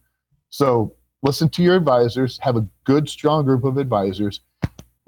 So 0.50 0.94
listen 1.22 1.50
to 1.50 1.64
your 1.64 1.76
advisors, 1.76 2.38
have 2.42 2.56
a 2.56 2.68
good, 2.86 3.10
strong 3.10 3.46
group 3.46 3.64
of 3.64 3.78
advisors, 3.78 4.42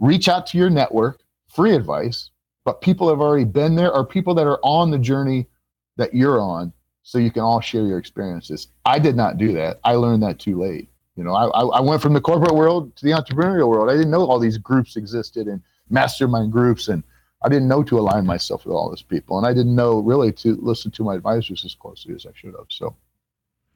reach 0.02 0.28
out 0.28 0.46
to 0.48 0.58
your 0.58 0.70
network, 0.70 1.22
free 1.48 1.74
advice, 1.74 2.32
but 2.66 2.82
people 2.82 3.08
have 3.08 3.22
already 3.22 3.46
been 3.46 3.76
there 3.76 3.94
or 3.94 4.06
people 4.06 4.36
that 4.36 4.48
are 4.48 4.60
on 4.64 4.92
the 4.92 5.00
journey 5.00 5.48
that 5.96 6.14
you're 6.14 6.42
on 6.42 6.74
so 7.04 7.18
you 7.18 7.32
can 7.32 7.44
all 7.44 7.62
share 7.62 7.86
your 7.86 7.98
experiences. 7.98 8.68
I 8.86 9.00
did 9.00 9.16
not 9.16 9.38
do 9.38 9.54
that. 9.54 9.80
I 9.84 9.94
learned 9.94 10.24
that 10.24 10.40
too 10.40 10.60
late. 10.60 10.90
You 11.16 11.24
know, 11.24 11.34
I, 11.34 11.46
I 11.46 11.82
went 11.82 12.02
from 12.02 12.14
the 12.14 12.22
corporate 12.22 12.56
world 12.56 12.96
to 12.96 13.06
the 13.06 13.12
entrepreneurial 13.12 13.68
world. 13.68 13.90
I 13.90 13.94
didn't 13.94 14.12
know 14.12 14.26
all 14.26 14.40
these 14.40 14.58
groups 14.58 14.96
existed 14.96 15.48
and 15.48 15.62
mastermind 15.90 16.52
groups, 16.52 16.88
and 16.88 17.04
I 17.44 17.50
didn't 17.50 17.68
know 17.68 17.84
to 17.84 18.00
align 18.00 18.26
myself 18.26 18.66
with 18.66 18.74
all 18.74 18.90
these 18.90 19.02
people, 19.02 19.38
and 19.38 19.46
I 19.46 19.54
didn't 19.54 19.76
know 19.76 20.00
really 20.00 20.32
to 20.34 20.56
listen 20.62 20.90
to 20.92 21.04
my 21.04 21.16
advisors 21.16 21.66
as 21.66 21.76
closely 21.76 22.16
as 22.16 22.26
I 22.26 22.32
should 22.34 22.56
have. 22.58 22.68
So, 22.70 22.96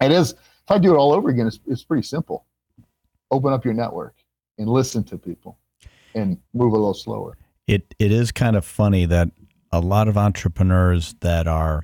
it 0.01 0.11
is. 0.11 0.31
If 0.31 0.71
I 0.71 0.77
do 0.79 0.93
it 0.93 0.97
all 0.97 1.13
over 1.13 1.29
again, 1.29 1.45
it's 1.45 1.59
it's 1.67 1.83
pretty 1.83 2.03
simple. 2.03 2.45
Open 3.31 3.53
up 3.53 3.65
your 3.65 3.73
network 3.73 4.15
and 4.57 4.67
listen 4.67 5.03
to 5.05 5.17
people, 5.17 5.57
and 6.15 6.37
move 6.53 6.73
a 6.73 6.77
little 6.77 6.93
slower. 6.93 7.37
It 7.67 7.93
it 7.99 8.11
is 8.11 8.31
kind 8.31 8.55
of 8.55 8.65
funny 8.65 9.05
that 9.05 9.29
a 9.71 9.79
lot 9.79 10.07
of 10.07 10.17
entrepreneurs 10.17 11.15
that 11.19 11.47
are 11.47 11.83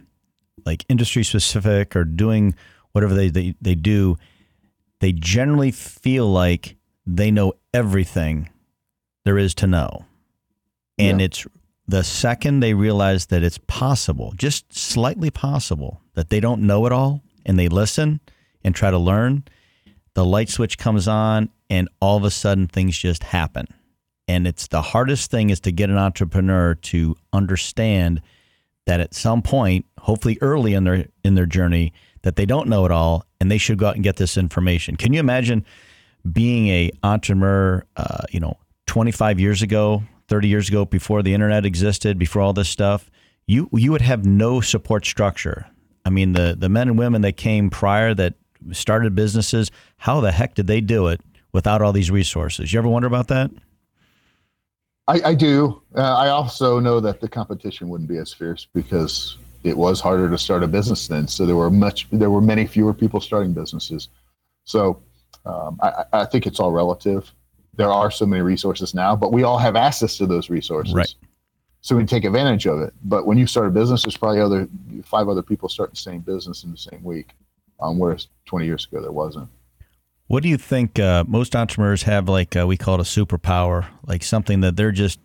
like 0.65 0.85
industry 0.89 1.23
specific 1.23 1.95
or 1.95 2.03
doing 2.03 2.55
whatever 2.91 3.13
they, 3.13 3.29
they, 3.29 3.55
they 3.61 3.75
do 3.75 4.15
they 4.99 5.11
generally 5.11 5.71
feel 5.71 6.27
like 6.31 6.77
they 7.05 7.31
know 7.31 7.53
everything 7.73 8.49
there 9.25 9.37
is 9.37 9.53
to 9.55 9.67
know. 9.67 10.05
And 10.97 11.19
yeah. 11.19 11.25
it's 11.25 11.47
the 11.87 12.03
second 12.03 12.59
they 12.59 12.75
realize 12.75 13.25
that 13.27 13.43
it's 13.43 13.57
possible, 13.67 14.33
just 14.37 14.71
slightly 14.71 15.31
possible, 15.31 16.01
that 16.13 16.29
they 16.29 16.39
don't 16.39 16.61
know 16.61 16.85
it 16.85 16.91
all 16.91 17.23
and 17.45 17.57
they 17.57 17.67
listen 17.67 18.21
and 18.63 18.75
try 18.75 18.91
to 18.91 18.97
learn, 18.97 19.43
the 20.13 20.23
light 20.23 20.49
switch 20.49 20.77
comes 20.77 21.07
on 21.07 21.49
and 21.69 21.89
all 21.99 22.17
of 22.17 22.23
a 22.23 22.31
sudden 22.31 22.67
things 22.67 22.97
just 22.97 23.23
happen. 23.23 23.65
And 24.31 24.47
it's 24.47 24.67
the 24.67 24.81
hardest 24.81 25.29
thing 25.29 25.49
is 25.49 25.59
to 25.59 25.73
get 25.73 25.89
an 25.89 25.97
entrepreneur 25.97 26.75
to 26.75 27.17
understand 27.33 28.21
that 28.85 29.01
at 29.01 29.13
some 29.13 29.41
point, 29.41 29.85
hopefully 29.99 30.37
early 30.39 30.73
in 30.73 30.85
their 30.85 31.07
in 31.25 31.35
their 31.35 31.45
journey, 31.45 31.91
that 32.21 32.37
they 32.37 32.45
don't 32.45 32.69
know 32.69 32.85
it 32.85 32.91
all 32.91 33.25
and 33.41 33.51
they 33.51 33.57
should 33.57 33.77
go 33.77 33.87
out 33.87 33.95
and 33.95 34.05
get 34.05 34.15
this 34.15 34.37
information. 34.37 34.95
Can 34.95 35.11
you 35.11 35.19
imagine 35.19 35.65
being 36.31 36.69
a 36.69 36.91
entrepreneur, 37.03 37.85
uh, 37.97 38.23
you 38.31 38.39
know, 38.39 38.57
25 38.87 39.37
years 39.37 39.61
ago, 39.61 40.01
30 40.29 40.47
years 40.47 40.69
ago, 40.69 40.85
before 40.85 41.21
the 41.21 41.33
internet 41.33 41.65
existed, 41.65 42.17
before 42.17 42.41
all 42.41 42.53
this 42.53 42.69
stuff? 42.69 43.11
You 43.47 43.69
you 43.73 43.91
would 43.91 44.01
have 44.01 44.25
no 44.25 44.61
support 44.61 45.05
structure. 45.05 45.67
I 46.05 46.09
mean, 46.09 46.31
the 46.31 46.55
the 46.57 46.69
men 46.69 46.87
and 46.87 46.97
women 46.97 47.21
that 47.23 47.35
came 47.35 47.69
prior 47.69 48.13
that 48.13 48.35
started 48.71 49.13
businesses, 49.13 49.71
how 49.97 50.21
the 50.21 50.31
heck 50.31 50.55
did 50.55 50.67
they 50.67 50.79
do 50.79 51.07
it 51.07 51.19
without 51.51 51.81
all 51.81 51.91
these 51.91 52.09
resources? 52.09 52.71
You 52.71 52.79
ever 52.79 52.87
wonder 52.87 53.07
about 53.07 53.27
that? 53.27 53.51
I, 55.07 55.21
I 55.25 55.35
do. 55.35 55.81
Uh, 55.95 56.01
I 56.01 56.29
also 56.29 56.79
know 56.79 56.99
that 56.99 57.21
the 57.21 57.27
competition 57.27 57.89
wouldn't 57.89 58.09
be 58.09 58.17
as 58.17 58.33
fierce 58.33 58.67
because 58.73 59.37
it 59.63 59.77
was 59.77 59.99
harder 59.99 60.29
to 60.29 60.37
start 60.37 60.63
a 60.63 60.67
business 60.67 61.07
then. 61.07 61.27
So 61.27 61.45
there 61.45 61.55
were 61.55 61.69
much, 61.69 62.07
there 62.11 62.29
were 62.29 62.41
many 62.41 62.65
fewer 62.65 62.93
people 62.93 63.19
starting 63.19 63.53
businesses. 63.53 64.09
So 64.63 65.01
um, 65.45 65.79
I, 65.81 66.03
I, 66.13 66.25
think 66.25 66.45
it's 66.45 66.59
all 66.59 66.71
relative. 66.71 67.31
There 67.75 67.89
are 67.89 68.11
so 68.11 68.25
many 68.25 68.41
resources 68.41 68.93
now, 68.93 69.15
but 69.15 69.31
we 69.31 69.43
all 69.43 69.57
have 69.57 69.75
access 69.75 70.17
to 70.17 70.25
those 70.25 70.49
resources. 70.49 70.93
Right. 70.93 71.13
So 71.81 71.95
we 71.95 72.05
take 72.05 72.25
advantage 72.25 72.67
of 72.67 72.79
it. 72.81 72.93
But 73.03 73.25
when 73.25 73.37
you 73.37 73.47
start 73.47 73.67
a 73.67 73.71
business, 73.71 74.03
there's 74.03 74.17
probably 74.17 74.39
other 74.39 74.67
five 75.03 75.27
other 75.27 75.41
people 75.41 75.67
starting 75.67 75.93
the 75.93 75.99
same 75.99 76.21
business 76.21 76.63
in 76.63 76.71
the 76.71 76.77
same 76.77 77.03
week, 77.03 77.31
um, 77.79 77.97
whereas 77.97 78.27
20 78.45 78.65
years 78.65 78.87
ago 78.89 79.01
there 79.01 79.11
wasn't. 79.11 79.49
What 80.31 80.43
do 80.43 80.47
you 80.47 80.55
think? 80.55 80.97
Uh, 80.97 81.25
most 81.27 81.57
entrepreneurs 81.57 82.03
have 82.03 82.29
like 82.29 82.55
uh, 82.55 82.65
we 82.65 82.77
call 82.77 82.95
it 82.95 83.01
a 83.01 83.03
superpower, 83.03 83.87
like 84.07 84.23
something 84.23 84.61
that 84.61 84.77
they're 84.77 84.93
just 84.93 85.19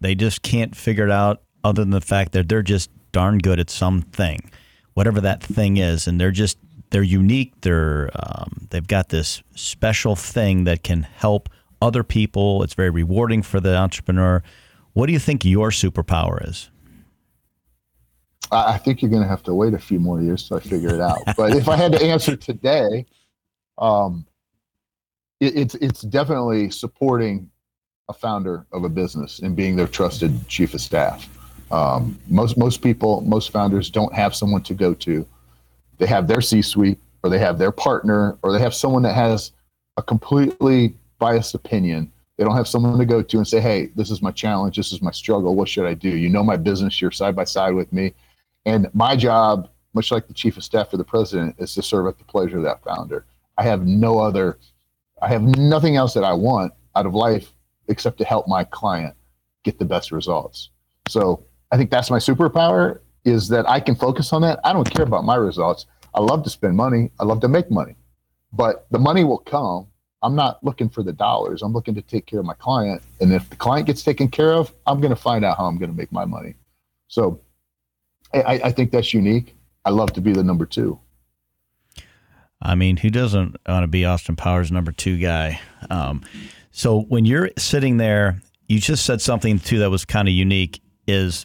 they 0.00 0.14
just 0.14 0.42
can't 0.42 0.76
figure 0.76 1.04
it 1.04 1.10
out, 1.10 1.42
other 1.64 1.82
than 1.82 1.90
the 1.90 2.00
fact 2.00 2.30
that 2.30 2.48
they're 2.48 2.62
just 2.62 2.88
darn 3.10 3.38
good 3.38 3.58
at 3.58 3.70
something, 3.70 4.48
whatever 4.94 5.20
that 5.20 5.42
thing 5.42 5.78
is, 5.78 6.06
and 6.06 6.20
they're 6.20 6.30
just 6.30 6.58
they're 6.90 7.02
unique. 7.02 7.52
They're 7.62 8.08
um, 8.14 8.68
they've 8.70 8.86
got 8.86 9.08
this 9.08 9.42
special 9.56 10.14
thing 10.14 10.62
that 10.62 10.84
can 10.84 11.02
help 11.02 11.48
other 11.80 12.04
people. 12.04 12.62
It's 12.62 12.74
very 12.74 12.90
rewarding 12.90 13.42
for 13.42 13.58
the 13.58 13.76
entrepreneur. 13.76 14.44
What 14.92 15.08
do 15.08 15.12
you 15.12 15.18
think 15.18 15.44
your 15.44 15.70
superpower 15.70 16.48
is? 16.48 16.70
I 18.52 18.78
think 18.78 19.02
you're 19.02 19.10
going 19.10 19.24
to 19.24 19.28
have 19.28 19.42
to 19.42 19.54
wait 19.54 19.74
a 19.74 19.78
few 19.80 19.98
more 19.98 20.22
years 20.22 20.52
I 20.52 20.60
figure 20.60 20.94
it 20.94 21.00
out. 21.00 21.18
but 21.36 21.56
if 21.56 21.68
I 21.68 21.74
had 21.74 21.90
to 21.90 22.00
answer 22.00 22.36
today, 22.36 23.06
um, 23.76 24.24
it, 25.42 25.56
it's 25.56 25.74
it's 25.76 26.02
definitely 26.02 26.70
supporting 26.70 27.50
a 28.08 28.12
founder 28.12 28.66
of 28.72 28.84
a 28.84 28.88
business 28.88 29.40
and 29.40 29.56
being 29.56 29.76
their 29.76 29.88
trusted 29.88 30.46
chief 30.48 30.74
of 30.74 30.80
staff. 30.80 31.28
Um, 31.70 32.18
most 32.28 32.56
most 32.56 32.82
people, 32.82 33.22
most 33.22 33.50
founders 33.50 33.90
don't 33.90 34.14
have 34.14 34.34
someone 34.34 34.62
to 34.64 34.74
go 34.74 34.94
to. 34.94 35.26
They 35.98 36.06
have 36.06 36.26
their 36.26 36.40
C-suite, 36.40 36.98
or 37.22 37.30
they 37.30 37.38
have 37.38 37.58
their 37.58 37.72
partner, 37.72 38.36
or 38.42 38.52
they 38.52 38.60
have 38.60 38.74
someone 38.74 39.02
that 39.02 39.14
has 39.14 39.52
a 39.96 40.02
completely 40.02 40.94
biased 41.18 41.54
opinion. 41.54 42.10
They 42.36 42.44
don't 42.44 42.56
have 42.56 42.68
someone 42.68 42.98
to 42.98 43.04
go 43.04 43.22
to 43.22 43.36
and 43.36 43.46
say, 43.46 43.60
"Hey, 43.60 43.86
this 43.96 44.10
is 44.10 44.22
my 44.22 44.30
challenge. 44.30 44.76
This 44.76 44.92
is 44.92 45.02
my 45.02 45.10
struggle. 45.10 45.54
What 45.54 45.68
should 45.68 45.86
I 45.86 45.94
do?" 45.94 46.08
You 46.08 46.28
know 46.28 46.44
my 46.44 46.56
business. 46.56 47.00
You're 47.00 47.10
side 47.10 47.34
by 47.34 47.44
side 47.44 47.74
with 47.74 47.92
me, 47.92 48.14
and 48.64 48.88
my 48.94 49.16
job, 49.16 49.68
much 49.92 50.12
like 50.12 50.28
the 50.28 50.34
chief 50.34 50.56
of 50.56 50.64
staff 50.64 50.90
for 50.90 50.98
the 50.98 51.04
president, 51.04 51.56
is 51.58 51.74
to 51.74 51.82
serve 51.82 52.06
at 52.06 52.18
the 52.18 52.24
pleasure 52.24 52.58
of 52.58 52.64
that 52.64 52.82
founder. 52.84 53.24
I 53.58 53.64
have 53.64 53.86
no 53.86 54.20
other. 54.20 54.58
I 55.22 55.28
have 55.28 55.42
nothing 55.42 55.96
else 55.96 56.14
that 56.14 56.24
I 56.24 56.32
want 56.32 56.72
out 56.96 57.06
of 57.06 57.14
life 57.14 57.52
except 57.88 58.18
to 58.18 58.24
help 58.24 58.48
my 58.48 58.64
client 58.64 59.14
get 59.62 59.78
the 59.78 59.84
best 59.84 60.10
results. 60.10 60.70
So 61.08 61.44
I 61.70 61.76
think 61.76 61.90
that's 61.90 62.10
my 62.10 62.18
superpower 62.18 63.00
is 63.24 63.48
that 63.48 63.68
I 63.68 63.78
can 63.78 63.94
focus 63.94 64.32
on 64.32 64.42
that. 64.42 64.58
I 64.64 64.72
don't 64.72 64.88
care 64.90 65.04
about 65.04 65.24
my 65.24 65.36
results. 65.36 65.86
I 66.12 66.20
love 66.20 66.42
to 66.42 66.50
spend 66.50 66.76
money. 66.76 67.12
I 67.20 67.24
love 67.24 67.40
to 67.40 67.48
make 67.48 67.70
money, 67.70 67.94
but 68.52 68.86
the 68.90 68.98
money 68.98 69.22
will 69.22 69.38
come. 69.38 69.86
I'm 70.24 70.34
not 70.34 70.62
looking 70.62 70.88
for 70.88 71.02
the 71.02 71.12
dollars. 71.12 71.62
I'm 71.62 71.72
looking 71.72 71.94
to 71.94 72.02
take 72.02 72.26
care 72.26 72.40
of 72.40 72.46
my 72.46 72.54
client. 72.54 73.00
And 73.20 73.32
if 73.32 73.48
the 73.48 73.56
client 73.56 73.86
gets 73.86 74.02
taken 74.02 74.28
care 74.28 74.52
of, 74.52 74.72
I'm 74.86 75.00
going 75.00 75.14
to 75.14 75.20
find 75.20 75.44
out 75.44 75.56
how 75.56 75.64
I'm 75.64 75.78
going 75.78 75.90
to 75.90 75.96
make 75.96 76.12
my 76.12 76.24
money. 76.24 76.54
So 77.08 77.40
I, 78.34 78.60
I 78.64 78.72
think 78.72 78.90
that's 78.90 79.14
unique. 79.14 79.54
I 79.84 79.90
love 79.90 80.12
to 80.14 80.20
be 80.20 80.32
the 80.32 80.44
number 80.44 80.66
two. 80.66 80.98
I 82.62 82.74
mean, 82.74 82.96
who 82.96 83.10
doesn't 83.10 83.56
want 83.66 83.82
to 83.82 83.88
be 83.88 84.04
Austin 84.04 84.36
Powers' 84.36 84.70
number 84.72 84.92
two 84.92 85.18
guy? 85.18 85.60
Um, 85.90 86.22
so 86.70 87.02
when 87.02 87.24
you're 87.24 87.50
sitting 87.58 87.96
there, 87.96 88.40
you 88.68 88.78
just 88.78 89.04
said 89.04 89.20
something 89.20 89.58
too 89.58 89.80
that 89.80 89.90
was 89.90 90.04
kind 90.04 90.28
of 90.28 90.34
unique. 90.34 90.80
Is 91.06 91.44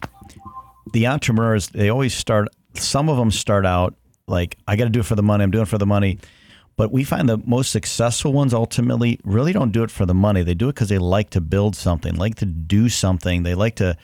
the 0.92 1.08
entrepreneurs, 1.08 1.68
they 1.68 1.88
always 1.88 2.14
start, 2.14 2.48
some 2.74 3.08
of 3.08 3.16
them 3.16 3.30
start 3.30 3.66
out 3.66 3.94
like, 4.28 4.56
I 4.68 4.76
got 4.76 4.84
to 4.84 4.90
do 4.90 5.00
it 5.00 5.06
for 5.06 5.16
the 5.16 5.22
money. 5.22 5.42
I'm 5.42 5.50
doing 5.50 5.62
it 5.62 5.68
for 5.68 5.78
the 5.78 5.86
money. 5.86 6.18
But 6.76 6.92
we 6.92 7.02
find 7.02 7.28
the 7.28 7.38
most 7.38 7.72
successful 7.72 8.32
ones 8.32 8.54
ultimately 8.54 9.18
really 9.24 9.52
don't 9.52 9.72
do 9.72 9.82
it 9.82 9.90
for 9.90 10.06
the 10.06 10.14
money. 10.14 10.44
They 10.44 10.54
do 10.54 10.68
it 10.68 10.74
because 10.74 10.88
they 10.88 10.98
like 10.98 11.30
to 11.30 11.40
build 11.40 11.74
something, 11.74 12.14
like 12.14 12.36
to 12.36 12.46
do 12.46 12.88
something. 12.88 13.42
They 13.42 13.56
like 13.56 13.74
to 13.76 13.96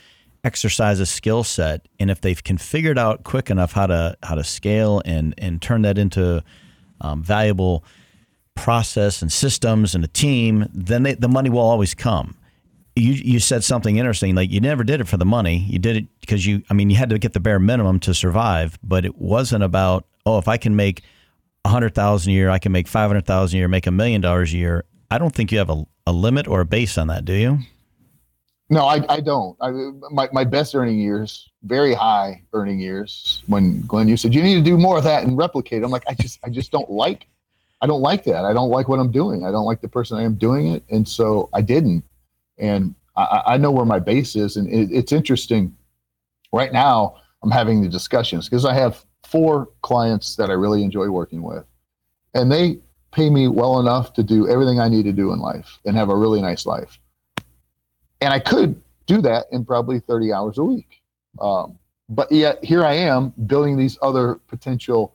exercise 0.43 0.99
a 0.99 1.07
skill 1.07 1.45
set, 1.45 1.87
and 2.01 2.11
if 2.11 2.21
they 2.21 2.35
can 2.35 2.59
figure 2.59 2.91
it 2.91 2.99
out 2.99 3.23
quick 3.23 3.49
enough 3.49 3.73
how 3.73 3.87
to 3.87 4.17
how 4.25 4.35
to 4.35 4.43
scale 4.43 5.01
and 5.05 5.35
and 5.39 5.63
turn 5.63 5.83
that 5.83 5.99
into 5.99 6.43
um, 7.01 7.23
valuable 7.23 7.85
process 8.55 9.23
and 9.23 9.33
systems 9.33 9.95
and 9.95 10.05
a 10.05 10.09
team, 10.09 10.69
then 10.73 11.03
they, 11.03 11.15
the 11.15 11.29
money 11.29 11.51
will 11.51 11.61
always 11.61 11.95
come. 11.95 12.37
You 12.97 13.13
you 13.13 13.41
said 13.41 13.65
something 13.65 13.97
interesting. 13.97 14.37
Like 14.37 14.51
you 14.51 14.61
never 14.61 14.85
did 14.85 15.01
it 15.01 15.09
for 15.09 15.17
the 15.17 15.25
money. 15.25 15.67
You 15.69 15.81
did 15.81 15.97
it 15.97 16.07
because 16.21 16.47
you. 16.47 16.63
I 16.71 16.75
mean, 16.75 16.91
you 16.91 16.97
had 16.97 17.11
to 17.11 17.19
get 17.19 17.33
the 17.33 17.41
bare 17.41 17.59
minimum 17.59 17.99
to 18.01 18.15
survive. 18.15 18.79
But 18.85 19.05
it 19.05 19.17
wasn't 19.17 19.65
about 19.65 20.07
oh, 20.25 20.39
if 20.39 20.47
I 20.47 20.57
can 20.59 20.77
make 20.77 21.03
a 21.65 21.71
hundred 21.71 21.95
thousand 21.95 22.31
a 22.31 22.35
year, 22.35 22.51
I 22.51 22.61
can 22.61 22.71
make 22.71 22.87
five 22.87 23.09
hundred 23.09 23.27
thousand 23.27 23.57
a 23.57 23.59
year, 23.59 23.69
make 23.69 23.89
a 23.89 23.91
million 23.91 24.21
dollars 24.21 24.55
a 24.55 24.59
year. 24.59 24.85
I 25.11 25.19
don't 25.19 25.35
think 25.35 25.51
you 25.51 25.59
have 25.59 25.71
a, 25.71 25.85
a 26.07 26.13
limit 26.13 26.47
or 26.47 26.61
a 26.61 26.65
base 26.65 26.97
on 26.97 27.09
that, 27.09 27.25
do 27.25 27.35
you? 27.35 27.59
No, 28.71 28.87
I, 28.87 29.05
I 29.09 29.21
don't. 29.21 29.57
I, 29.61 29.71
my, 30.11 30.29
my 30.33 30.45
best 30.45 30.75
earning 30.75 30.99
years, 30.99 31.51
very 31.65 31.95
high 31.95 32.43
earning 32.53 32.79
years, 32.79 33.43
when 33.47 33.81
Glenn, 33.83 34.09
you 34.09 34.17
said 34.17 34.35
you 34.35 34.43
need 34.43 34.55
to 34.55 34.63
do 34.63 34.77
more 34.77 34.99
of 34.99 35.05
that 35.05 35.25
and 35.25 35.37
replicate. 35.37 35.83
I'm 35.83 35.91
like, 35.91 36.05
I 36.09 36.15
just, 36.15 36.39
I 36.45 36.51
just 36.51 36.71
don't 36.71 36.91
like, 36.91 37.27
I 37.81 37.87
don't 37.87 38.01
like 38.01 38.25
that. 38.25 38.45
I 38.45 38.53
don't 38.53 38.71
like 38.71 38.89
what 38.89 38.99
I'm 38.99 39.11
doing. 39.11 39.45
I 39.45 39.51
don't 39.51 39.65
like 39.65 39.81
the 39.81 39.89
person 39.89 40.19
I 40.19 40.23
am 40.23 40.35
doing 40.35 40.69
it. 40.69 40.85
And 40.91 41.07
so 41.07 41.49
I 41.53 41.61
didn't. 41.61 42.05
And 42.59 42.95
I, 43.17 43.43
I 43.47 43.57
know 43.57 43.71
where 43.71 43.85
my 43.85 43.99
base 43.99 44.37
is. 44.37 44.57
And 44.57 44.69
it, 44.69 44.91
it's 44.93 45.13
interesting. 45.13 45.77
Right 46.53 46.73
now, 46.73 47.17
I'm 47.43 47.51
having 47.51 47.83
the 47.83 47.89
discussions 47.89 48.49
because 48.49 48.65
I 48.65 48.75
have 48.75 49.05
four 49.25 49.69
clients 49.83 50.37
that 50.37 50.51
I 50.51 50.53
really 50.53 50.83
enjoy 50.85 51.09
working 51.09 51.43
with. 51.43 51.65
And 52.35 52.51
they 52.51 52.79
pay 53.11 53.31
me 53.31 53.49
well 53.49 53.81
enough 53.81 54.13
to 54.15 54.23
do 54.23 54.49
everything 54.49 54.81
I 54.81 54.89
need 54.89 55.05
to 55.05 55.13
do 55.13 55.33
in 55.33 55.41
life 55.41 55.79
and 55.85 55.97
have 55.97 56.09
a 56.09 56.17
really 56.17 56.41
nice 56.41 56.67
life 56.67 56.99
and 58.25 58.33
I 58.33 58.39
could 58.39 58.81
do 59.07 59.21
that 59.21 59.47
in 59.53 59.67
probably 59.67 60.01
30 60.01 60.33
hours 60.33 60.57
a 60.57 60.65
week. 60.65 61.03
Um, 61.41 61.79
but 62.09 62.31
yet 62.31 62.63
here 62.63 62.85
I 62.85 62.95
am 62.95 63.33
building 63.47 63.77
these 63.77 63.99
other 64.03 64.37
potential 64.49 65.15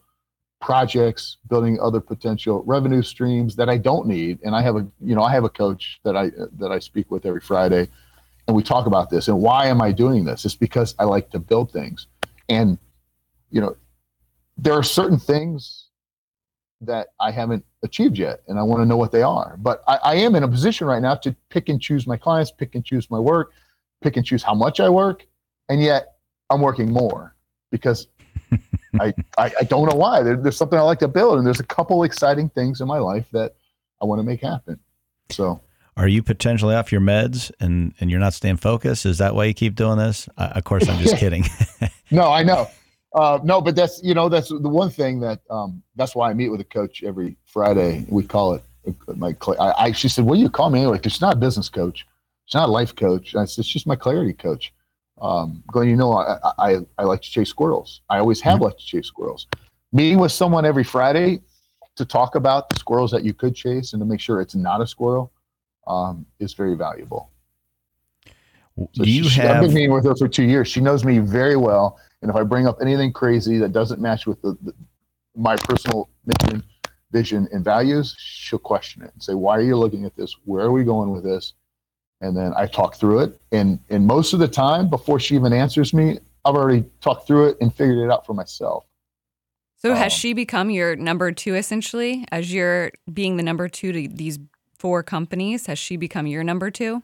projects, 0.60 1.38
building 1.48 1.80
other 1.80 2.00
potential 2.00 2.64
revenue 2.66 3.02
streams 3.02 3.56
that 3.56 3.70
I 3.70 3.78
don't 3.78 4.08
need. 4.08 4.40
And 4.44 4.56
I 4.56 4.62
have 4.62 4.76
a, 4.76 4.88
you 5.00 5.16
know, 5.16 5.24
I 5.24 5.32
have 5.32 5.44
a 5.44 5.50
coach 5.50 6.00
that 6.04 6.18
I 6.18 6.32
that 6.58 6.72
I 6.72 6.80
speak 6.80 7.12
with 7.12 7.26
every 7.26 7.42
Friday, 7.42 7.88
and 8.48 8.56
we 8.56 8.64
talk 8.64 8.86
about 8.86 9.10
this. 9.10 9.28
And 9.28 9.42
why 9.42 9.68
am 9.68 9.82
I 9.82 9.92
doing 9.92 10.26
this? 10.26 10.46
It's 10.46 10.56
because 10.56 10.96
I 11.00 11.06
like 11.06 11.30
to 11.32 11.40
build 11.40 11.72
things, 11.72 12.08
and 12.50 12.78
you 13.52 13.62
know, 13.62 13.76
there 14.58 14.74
are 14.74 14.84
certain 14.84 15.20
things 15.20 15.88
that 16.82 17.10
I 17.20 17.32
haven't 17.32 17.66
achieved 17.84 18.18
yet, 18.18 18.42
and 18.48 18.58
I 18.58 18.64
want 18.64 18.82
to 18.82 18.86
know 18.86 18.98
what 18.98 19.12
they 19.12 19.22
are. 19.22 19.58
But 19.60 19.84
I, 19.88 19.98
I, 19.98 20.16
am 20.16 20.36
in 20.36 20.44
a 20.44 20.48
position 20.48 20.88
right 20.88 21.02
now 21.02 21.16
to 21.16 21.36
pick 21.50 21.68
and 21.68 21.82
choose 21.82 22.08
my 22.08 22.16
clients, 22.16 22.52
pick 22.52 22.74
and 22.76 22.86
choose 22.86 23.12
my 23.12 23.20
work, 23.20 23.52
pick 24.02 24.16
and 24.16 24.26
choose 24.26 24.44
how 24.44 24.54
much 24.54 24.80
I 24.80 24.88
work, 24.88 25.26
and 25.70 25.82
yet 25.82 26.16
I'm 26.50 26.62
working 26.62 26.92
more 26.92 27.36
because 27.72 28.08
I, 29.00 29.14
I, 29.38 29.52
I 29.60 29.64
don't 29.64 29.88
know 29.88 29.96
why. 29.96 30.24
There, 30.24 30.36
there's 30.36 30.58
something 30.58 30.78
I 30.78 30.82
like 30.82 31.00
to 31.00 31.08
build, 31.08 31.38
and 31.38 31.48
there's 31.48 31.60
a 31.60 31.66
couple 31.66 32.04
exciting 32.04 32.50
things 32.50 32.82
in 32.82 32.88
my 32.88 32.98
life 32.98 33.26
that 33.32 33.56
I 34.02 34.06
want 34.06 34.20
to 34.20 34.24
make 34.24 34.42
happen. 34.42 34.80
So. 35.30 35.62
Are 35.96 36.08
you 36.08 36.24
potentially 36.24 36.76
off 36.76 36.92
your 36.92 37.02
meds 37.02 37.52
and, 37.60 37.94
and 38.00 38.10
you're 38.10 38.22
not 38.22 38.34
staying 38.34 38.58
focused? 38.58 39.06
Is 39.06 39.18
that 39.18 39.36
why 39.36 39.46
you 39.46 39.54
keep 39.54 39.76
doing 39.76 39.98
this? 39.98 40.30
Uh, 40.38 40.54
of 40.56 40.64
course, 40.64 40.88
I'm 40.88 40.98
just 41.00 41.18
kidding. 41.18 41.44
no, 42.12 42.32
I 42.32 42.44
know. 42.44 42.70
Uh, 43.14 43.40
no, 43.44 43.60
but 43.60 43.76
that's 43.76 44.02
you 44.04 44.14
know 44.14 44.30
that's 44.30 44.50
the 44.50 44.70
one 44.70 44.90
thing 44.92 45.20
that 45.20 45.40
um, 45.50 45.82
that's 45.96 46.16
why 46.16 46.30
I 46.30 46.34
meet 46.36 46.50
with 46.50 46.62
a 46.62 46.66
coach 46.66 47.04
every 47.04 47.36
Friday. 47.46 48.06
We 48.08 48.24
call 48.24 48.54
it 48.54 48.64
my. 49.16 49.36
I, 49.60 49.74
I 49.78 49.92
she 49.92 50.10
said, 50.10 50.26
"What 50.26 50.36
do 50.36 50.42
you 50.42 50.50
call 50.50 50.70
me 50.70 50.80
anyway?" 50.82 50.98
Because 50.98 51.14
she's 51.14 51.22
not 51.22 51.34
a 51.34 51.40
business 51.40 51.70
coach, 51.70 52.06
she's 52.46 52.56
not 52.56 52.70
a 52.70 52.72
life 52.72 52.96
coach. 52.96 53.36
I 53.36 53.46
said, 53.46 53.66
"She's 53.66 53.86
my 53.86 53.96
clarity 53.96 54.34
coach." 54.34 54.72
Um, 55.22 55.64
going, 55.72 55.90
you 55.90 55.96
know, 55.96 56.14
I, 56.14 56.38
I 56.58 56.78
I 56.98 57.04
like 57.04 57.22
to 57.22 57.30
chase 57.30 57.50
squirrels. 57.50 58.02
I 58.10 58.20
always 58.20 58.40
have 58.42 58.56
mm-hmm. 58.56 58.66
liked 58.66 58.80
to 58.80 58.86
chase 58.86 59.08
squirrels. 59.08 59.48
Meeting 59.92 60.20
with 60.20 60.32
someone 60.32 60.66
every 60.66 60.84
Friday 60.84 61.42
to 61.96 62.06
talk 62.06 62.36
about 62.36 62.70
the 62.70 62.78
squirrels 62.78 63.12
that 63.12 63.24
you 63.24 63.34
could 63.34 63.56
chase 63.56 63.94
and 63.94 64.00
to 64.00 64.06
make 64.06 64.22
sure 64.22 64.40
it's 64.40 64.56
not 64.56 64.82
a 64.82 64.88
squirrel 64.88 65.34
um, 65.88 66.26
is 66.40 66.54
very 66.54 66.76
valuable. 66.76 67.32
So 68.94 69.04
you 69.04 69.26
she, 69.26 69.42
have... 69.42 69.58
I've 69.58 69.62
been 69.64 69.74
meeting 69.74 69.92
with 69.92 70.06
her 70.06 70.16
for 70.16 70.30
two 70.30 70.44
years. 70.44 70.70
She 70.70 70.80
knows 70.80 71.04
me 71.04 71.20
very 71.20 71.58
well 71.58 72.00
and 72.22 72.30
if 72.30 72.36
I 72.36 72.44
bring 72.44 72.68
up 72.68 72.80
anything 72.82 73.14
crazy 73.14 73.58
that 73.60 73.72
doesn't 73.72 74.02
match 74.02 74.28
with 74.28 74.42
the, 74.42 74.58
the, 74.62 74.74
my 75.36 75.56
personal 75.56 76.10
mission, 76.26 76.64
vision, 77.12 77.48
and 77.52 77.64
values, 77.64 78.16
she'll 78.18 78.60
question 78.60 79.04
it 79.04 79.12
and 79.14 79.24
say, 79.24 79.34
"Why 79.34 79.58
are 79.58 79.62
you 79.62 79.78
looking 79.78 80.06
at 80.06 80.16
this? 80.16 80.36
Where 80.46 80.66
are 80.66 80.72
we 80.72 80.84
going 80.84 81.12
with 81.12 81.24
this?" 81.24 81.54
And 82.22 82.36
then 82.36 82.54
I 82.58 82.66
talk 82.66 82.96
through 82.96 83.20
it, 83.20 83.40
and 83.52 83.80
and 83.90 84.06
most 84.06 84.34
of 84.34 84.40
the 84.40 84.48
time, 84.48 84.90
before 84.90 85.20
she 85.20 85.36
even 85.36 85.54
answers 85.54 85.94
me, 85.94 86.20
I've 86.44 86.56
already 86.56 86.84
talked 87.02 87.26
through 87.26 87.50
it 87.50 87.58
and 87.62 87.74
figured 87.74 88.00
it 88.00 88.12
out 88.12 88.26
for 88.26 88.34
myself. 88.34 88.86
So 89.78 89.94
has 89.94 90.12
um, 90.12 90.18
she 90.18 90.34
become 90.34 90.70
your 90.70 90.98
number 90.98 91.32
two 91.32 91.56
essentially? 91.56 92.26
As 92.32 92.54
you're 92.54 92.92
being 93.12 93.38
the 93.38 93.44
number 93.44 93.70
two 93.70 93.94
to 93.94 94.08
these 94.10 94.38
four 94.78 95.04
companies, 95.04 95.68
has 95.68 95.80
she 95.80 95.96
become 95.96 96.28
your 96.28 96.44
number 96.44 96.70
two? 96.70 97.04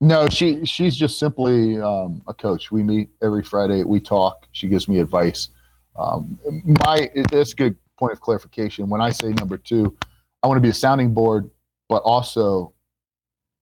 No, 0.00 0.28
she 0.28 0.64
she's 0.64 0.96
just 0.96 1.18
simply 1.18 1.80
um, 1.80 2.22
a 2.26 2.34
coach. 2.34 2.72
We 2.72 2.82
meet 2.82 3.10
every 3.22 3.44
Friday. 3.44 3.84
We 3.84 4.00
talk. 4.00 4.46
She 4.52 4.66
gives 4.66 4.88
me 4.88 4.98
advice. 4.98 5.50
Um, 5.96 6.38
my 6.86 7.10
that's 7.30 7.52
a 7.52 7.56
good 7.56 7.76
point 7.98 8.12
of 8.12 8.20
clarification. 8.20 8.88
When 8.88 9.00
I 9.00 9.10
say 9.10 9.28
number 9.28 9.58
two, 9.58 9.96
I 10.42 10.46
want 10.46 10.56
to 10.56 10.62
be 10.62 10.70
a 10.70 10.74
sounding 10.74 11.12
board, 11.12 11.50
but 11.88 12.02
also, 12.02 12.72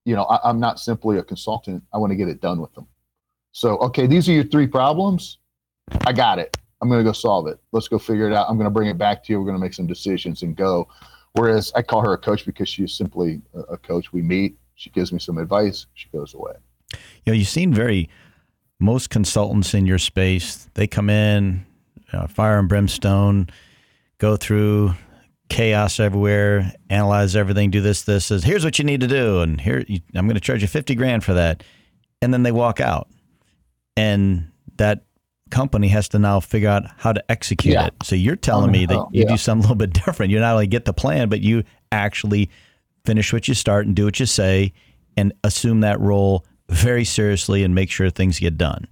you 0.09 0.17
know, 0.17 0.25
I, 0.25 0.49
I'm 0.49 0.59
not 0.59 0.81
simply 0.81 1.19
a 1.19 1.23
consultant. 1.23 1.83
I 1.93 1.99
want 1.99 2.13
to 2.13 2.17
get 2.17 2.29
it 2.29 2.41
done 2.41 2.63
with 2.63 2.73
them. 2.73 2.87
So, 3.53 3.77
okay, 3.79 4.07
these 4.07 4.27
are 4.29 4.33
your 4.33 4.45
three 4.45 4.67
problems. 4.67 5.37
I 6.07 6.15
got 6.15 6.39
it. 6.39 6.57
I'm 6.81 6.89
going 6.89 7.01
to 7.01 7.05
go 7.05 7.13
solve 7.13 7.47
it. 7.47 7.59
Let's 7.73 7.89
go 7.89 7.99
figure 7.99 8.27
it 8.27 8.33
out. 8.33 8.49
I'm 8.49 8.57
going 8.57 8.65
to 8.65 8.71
bring 8.71 8.89
it 8.89 8.97
back 8.97 9.23
to 9.25 9.33
you. 9.33 9.39
We're 9.39 9.45
going 9.45 9.59
to 9.59 9.61
make 9.61 9.75
some 9.75 9.87
decisions 9.87 10.43
and 10.43 10.57
go. 10.57 10.89
Whereas 11.33 11.73
I 11.75 11.83
call 11.83 12.01
her 12.01 12.15
a 12.15 12.19
coach 12.19 12.47
because 12.47 12.71
she's 12.71 12.95
simply 12.95 13.43
a 13.69 13.77
coach. 13.77 14.11
We 14.11 14.23
meet, 14.23 14.57
she 14.77 14.89
gives 14.91 15.13
me 15.13 15.19
some 15.19 15.37
advice. 15.37 15.85
She 15.93 16.09
goes 16.09 16.33
away. 16.33 16.55
You 16.93 16.99
know, 17.27 17.33
you 17.35 17.45
seem 17.45 17.75
very. 17.75 18.09
Most 18.81 19.11
consultants 19.11 19.75
in 19.75 19.87
your 19.87 19.99
space, 19.99 20.69
they 20.75 20.87
come 20.87 21.11
in, 21.11 21.67
uh, 22.13 22.29
fire 22.29 22.61
and 22.61 22.69
brimstone, 22.69 23.49
go 24.19 24.37
through 24.37 24.95
chaos 25.49 25.99
everywhere, 26.01 26.73
analyze 26.91 27.35
everything, 27.37 27.71
do 27.71 27.81
this, 27.81 28.03
this, 28.03 28.31
is 28.31 28.45
here's 28.45 28.65
what 28.65 28.79
you 28.79 28.85
need 28.85 29.01
to 29.01 29.07
do, 29.07 29.41
and 29.41 29.61
here 29.61 29.85
I'm 30.15 30.27
going 30.27 30.35
to 30.35 30.41
charge 30.41 30.63
you 30.63 30.69
fifty 30.69 30.95
grand 30.95 31.25
for 31.25 31.35
that, 31.35 31.63
and 32.21 32.33
then 32.33 32.43
they 32.43 32.53
walk 32.53 32.81
out, 32.81 33.09
and 33.97 34.51
that 34.77 35.05
company 35.51 35.89
has 35.89 36.09
to 36.11 36.19
now 36.19 36.41
figure 36.41 36.69
out 36.69 36.85
how 36.99 37.13
to 37.13 37.31
execute 37.31 37.75
yeah. 37.75 37.87
it. 37.87 37.95
So 38.03 38.15
you're 38.15 38.37
telling 38.37 38.71
me 38.71 38.87
that 38.87 38.99
oh, 38.99 39.09
you 39.13 39.23
yeah. 39.23 39.31
do 39.31 39.37
something 39.37 39.65
a 39.65 39.69
little 39.69 39.77
bit 39.77 39.93
different. 40.05 40.31
You 40.31 40.41
not 40.41 40.53
only 40.53 40.67
get 40.67 40.85
the 40.85 40.93
plan, 40.93 41.29
but 41.29 41.41
you 41.41 41.65
actually 41.91 42.51
finish 43.05 43.33
what 43.33 43.49
you 43.49 43.55
start 43.55 43.87
and 43.87 43.97
do 43.97 44.05
what 44.05 44.21
you 44.21 44.27
say 44.27 44.73
and 45.17 45.33
assume 45.43 45.81
that 45.81 45.99
role 46.01 46.45
very 46.69 47.05
seriously 47.05 47.65
and 47.65 47.75
make 47.75 47.91
sure 47.91 48.11
things 48.11 48.39
get 48.39 48.59
done. 48.59 48.87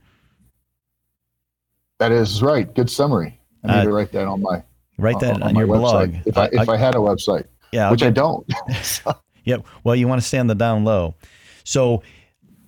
That 1.98 2.12
is 2.12 2.42
right. 2.42 2.72
Good 2.74 2.90
summary. 2.90 3.38
I 3.64 3.68
need 3.68 3.74
uh, 3.74 3.84
to 3.84 3.92
write 3.92 4.12
that 4.12 4.26
on 4.26 4.42
my 4.42 4.62
write 4.98 5.20
that 5.20 5.34
on, 5.34 5.42
on, 5.42 5.48
on 5.50 5.56
your 5.56 5.66
blog. 5.66 6.14
If 6.26 6.36
I, 6.36 6.48
if 6.52 6.68
I, 6.68 6.74
I 6.74 6.76
had 6.76 6.94
a 6.94 6.98
website, 6.98 7.46
yeah, 7.72 7.90
which 7.90 8.02
I 8.02 8.10
don't. 8.10 8.46
Yep. 9.46 9.64
Well, 9.84 9.94
you 9.94 10.08
want 10.08 10.20
to 10.20 10.26
stay 10.26 10.38
on 10.38 10.48
the 10.48 10.56
down 10.56 10.84
low. 10.84 11.14
So, 11.62 12.02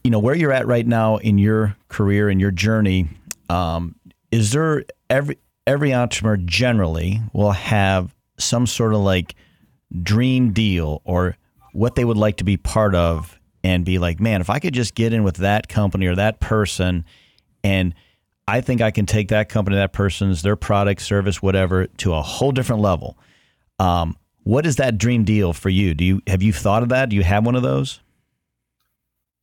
you 0.04 0.12
know 0.12 0.20
where 0.20 0.34
you're 0.34 0.52
at 0.52 0.66
right 0.66 0.86
now 0.86 1.16
in 1.16 1.36
your 1.36 1.76
career 1.88 2.28
and 2.28 2.40
your 2.40 2.52
journey. 2.52 3.08
Um, 3.50 3.96
is 4.30 4.52
there 4.52 4.84
every 5.10 5.38
every 5.66 5.92
entrepreneur 5.92 6.36
generally 6.36 7.20
will 7.32 7.52
have 7.52 8.14
some 8.38 8.66
sort 8.66 8.94
of 8.94 9.00
like 9.00 9.34
dream 10.02 10.52
deal 10.52 11.02
or 11.04 11.36
what 11.72 11.94
they 11.96 12.04
would 12.04 12.16
like 12.16 12.36
to 12.38 12.44
be 12.44 12.56
part 12.56 12.94
of 12.94 13.38
and 13.64 13.84
be 13.84 13.98
like, 13.98 14.20
man, 14.20 14.40
if 14.40 14.48
I 14.48 14.60
could 14.60 14.72
just 14.72 14.94
get 14.94 15.12
in 15.12 15.24
with 15.24 15.36
that 15.36 15.68
company 15.68 16.06
or 16.06 16.14
that 16.14 16.40
person 16.40 17.04
and 17.64 17.94
I 18.48 18.62
think 18.62 18.80
I 18.80 18.90
can 18.90 19.04
take 19.04 19.28
that 19.28 19.50
company, 19.50 19.76
that 19.76 19.92
person's, 19.92 20.40
their 20.40 20.56
product, 20.56 21.02
service, 21.02 21.42
whatever, 21.42 21.86
to 21.86 22.14
a 22.14 22.22
whole 22.22 22.50
different 22.50 22.80
level. 22.80 23.18
Um, 23.78 24.16
what 24.44 24.64
is 24.64 24.76
that 24.76 24.96
dream 24.96 25.24
deal 25.24 25.52
for 25.52 25.68
you? 25.68 25.92
Do 25.92 26.02
you 26.02 26.22
have 26.26 26.42
you 26.42 26.54
thought 26.54 26.82
of 26.82 26.88
that? 26.88 27.10
Do 27.10 27.16
you 27.16 27.22
have 27.22 27.44
one 27.44 27.56
of 27.56 27.62
those? 27.62 28.00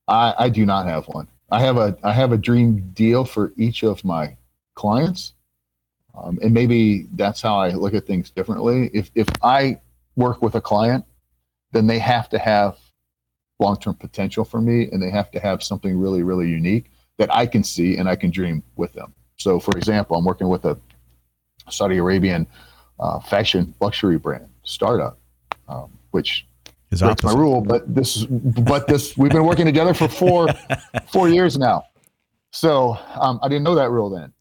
I, 0.07 0.33
I 0.39 0.49
do 0.49 0.65
not 0.65 0.87
have 0.87 1.05
one. 1.05 1.27
I 1.51 1.61
have 1.61 1.77
a 1.77 1.95
I 2.01 2.13
have 2.13 2.31
a 2.31 2.37
dream 2.37 2.89
deal 2.93 3.25
for 3.25 3.53
each 3.57 3.83
of 3.83 4.03
my 4.03 4.35
clients, 4.73 5.33
um, 6.17 6.39
and 6.41 6.51
maybe 6.51 7.05
that's 7.13 7.43
how 7.43 7.59
I 7.59 7.69
look 7.73 7.93
at 7.93 8.07
things 8.07 8.31
differently. 8.31 8.89
If 8.91 9.11
if 9.13 9.27
I 9.43 9.79
work 10.15 10.41
with 10.41 10.55
a 10.55 10.61
client, 10.61 11.05
then 11.73 11.85
they 11.85 11.99
have 11.99 12.27
to 12.29 12.39
have 12.39 12.79
long-term 13.59 13.95
potential 13.95 14.43
for 14.43 14.59
me 14.59 14.89
and 14.91 15.01
they 15.01 15.11
have 15.11 15.29
to 15.31 15.39
have 15.39 15.63
something 15.63 15.97
really 15.97 16.23
really 16.23 16.49
unique 16.49 16.91
that 17.17 17.33
i 17.33 17.45
can 17.45 17.63
see 17.63 17.97
and 17.97 18.07
i 18.09 18.15
can 18.15 18.31
dream 18.31 18.63
with 18.75 18.91
them 18.93 19.13
so 19.37 19.59
for 19.59 19.75
example 19.77 20.15
i'm 20.17 20.25
working 20.25 20.49
with 20.49 20.65
a 20.65 20.77
saudi 21.69 21.97
arabian 21.97 22.47
uh, 22.99 23.19
fashion 23.19 23.73
luxury 23.81 24.17
brand 24.17 24.47
startup 24.63 25.17
um, 25.67 25.91
which 26.11 26.47
is 26.91 27.01
breaks 27.01 27.23
my 27.23 27.33
rule 27.33 27.61
but 27.61 27.93
this 27.93 28.25
but 28.25 28.87
this 28.87 29.17
we've 29.17 29.31
been 29.31 29.45
working 29.45 29.65
together 29.65 29.93
for 29.93 30.07
four 30.07 30.47
four 31.11 31.29
years 31.29 31.57
now 31.57 31.83
So 32.55 32.97
um, 33.15 33.39
I 33.43 33.49
didn't 33.49 33.63
know 33.63 33.75
that 33.75 33.89
rule 33.89 34.09
then. 34.09 34.31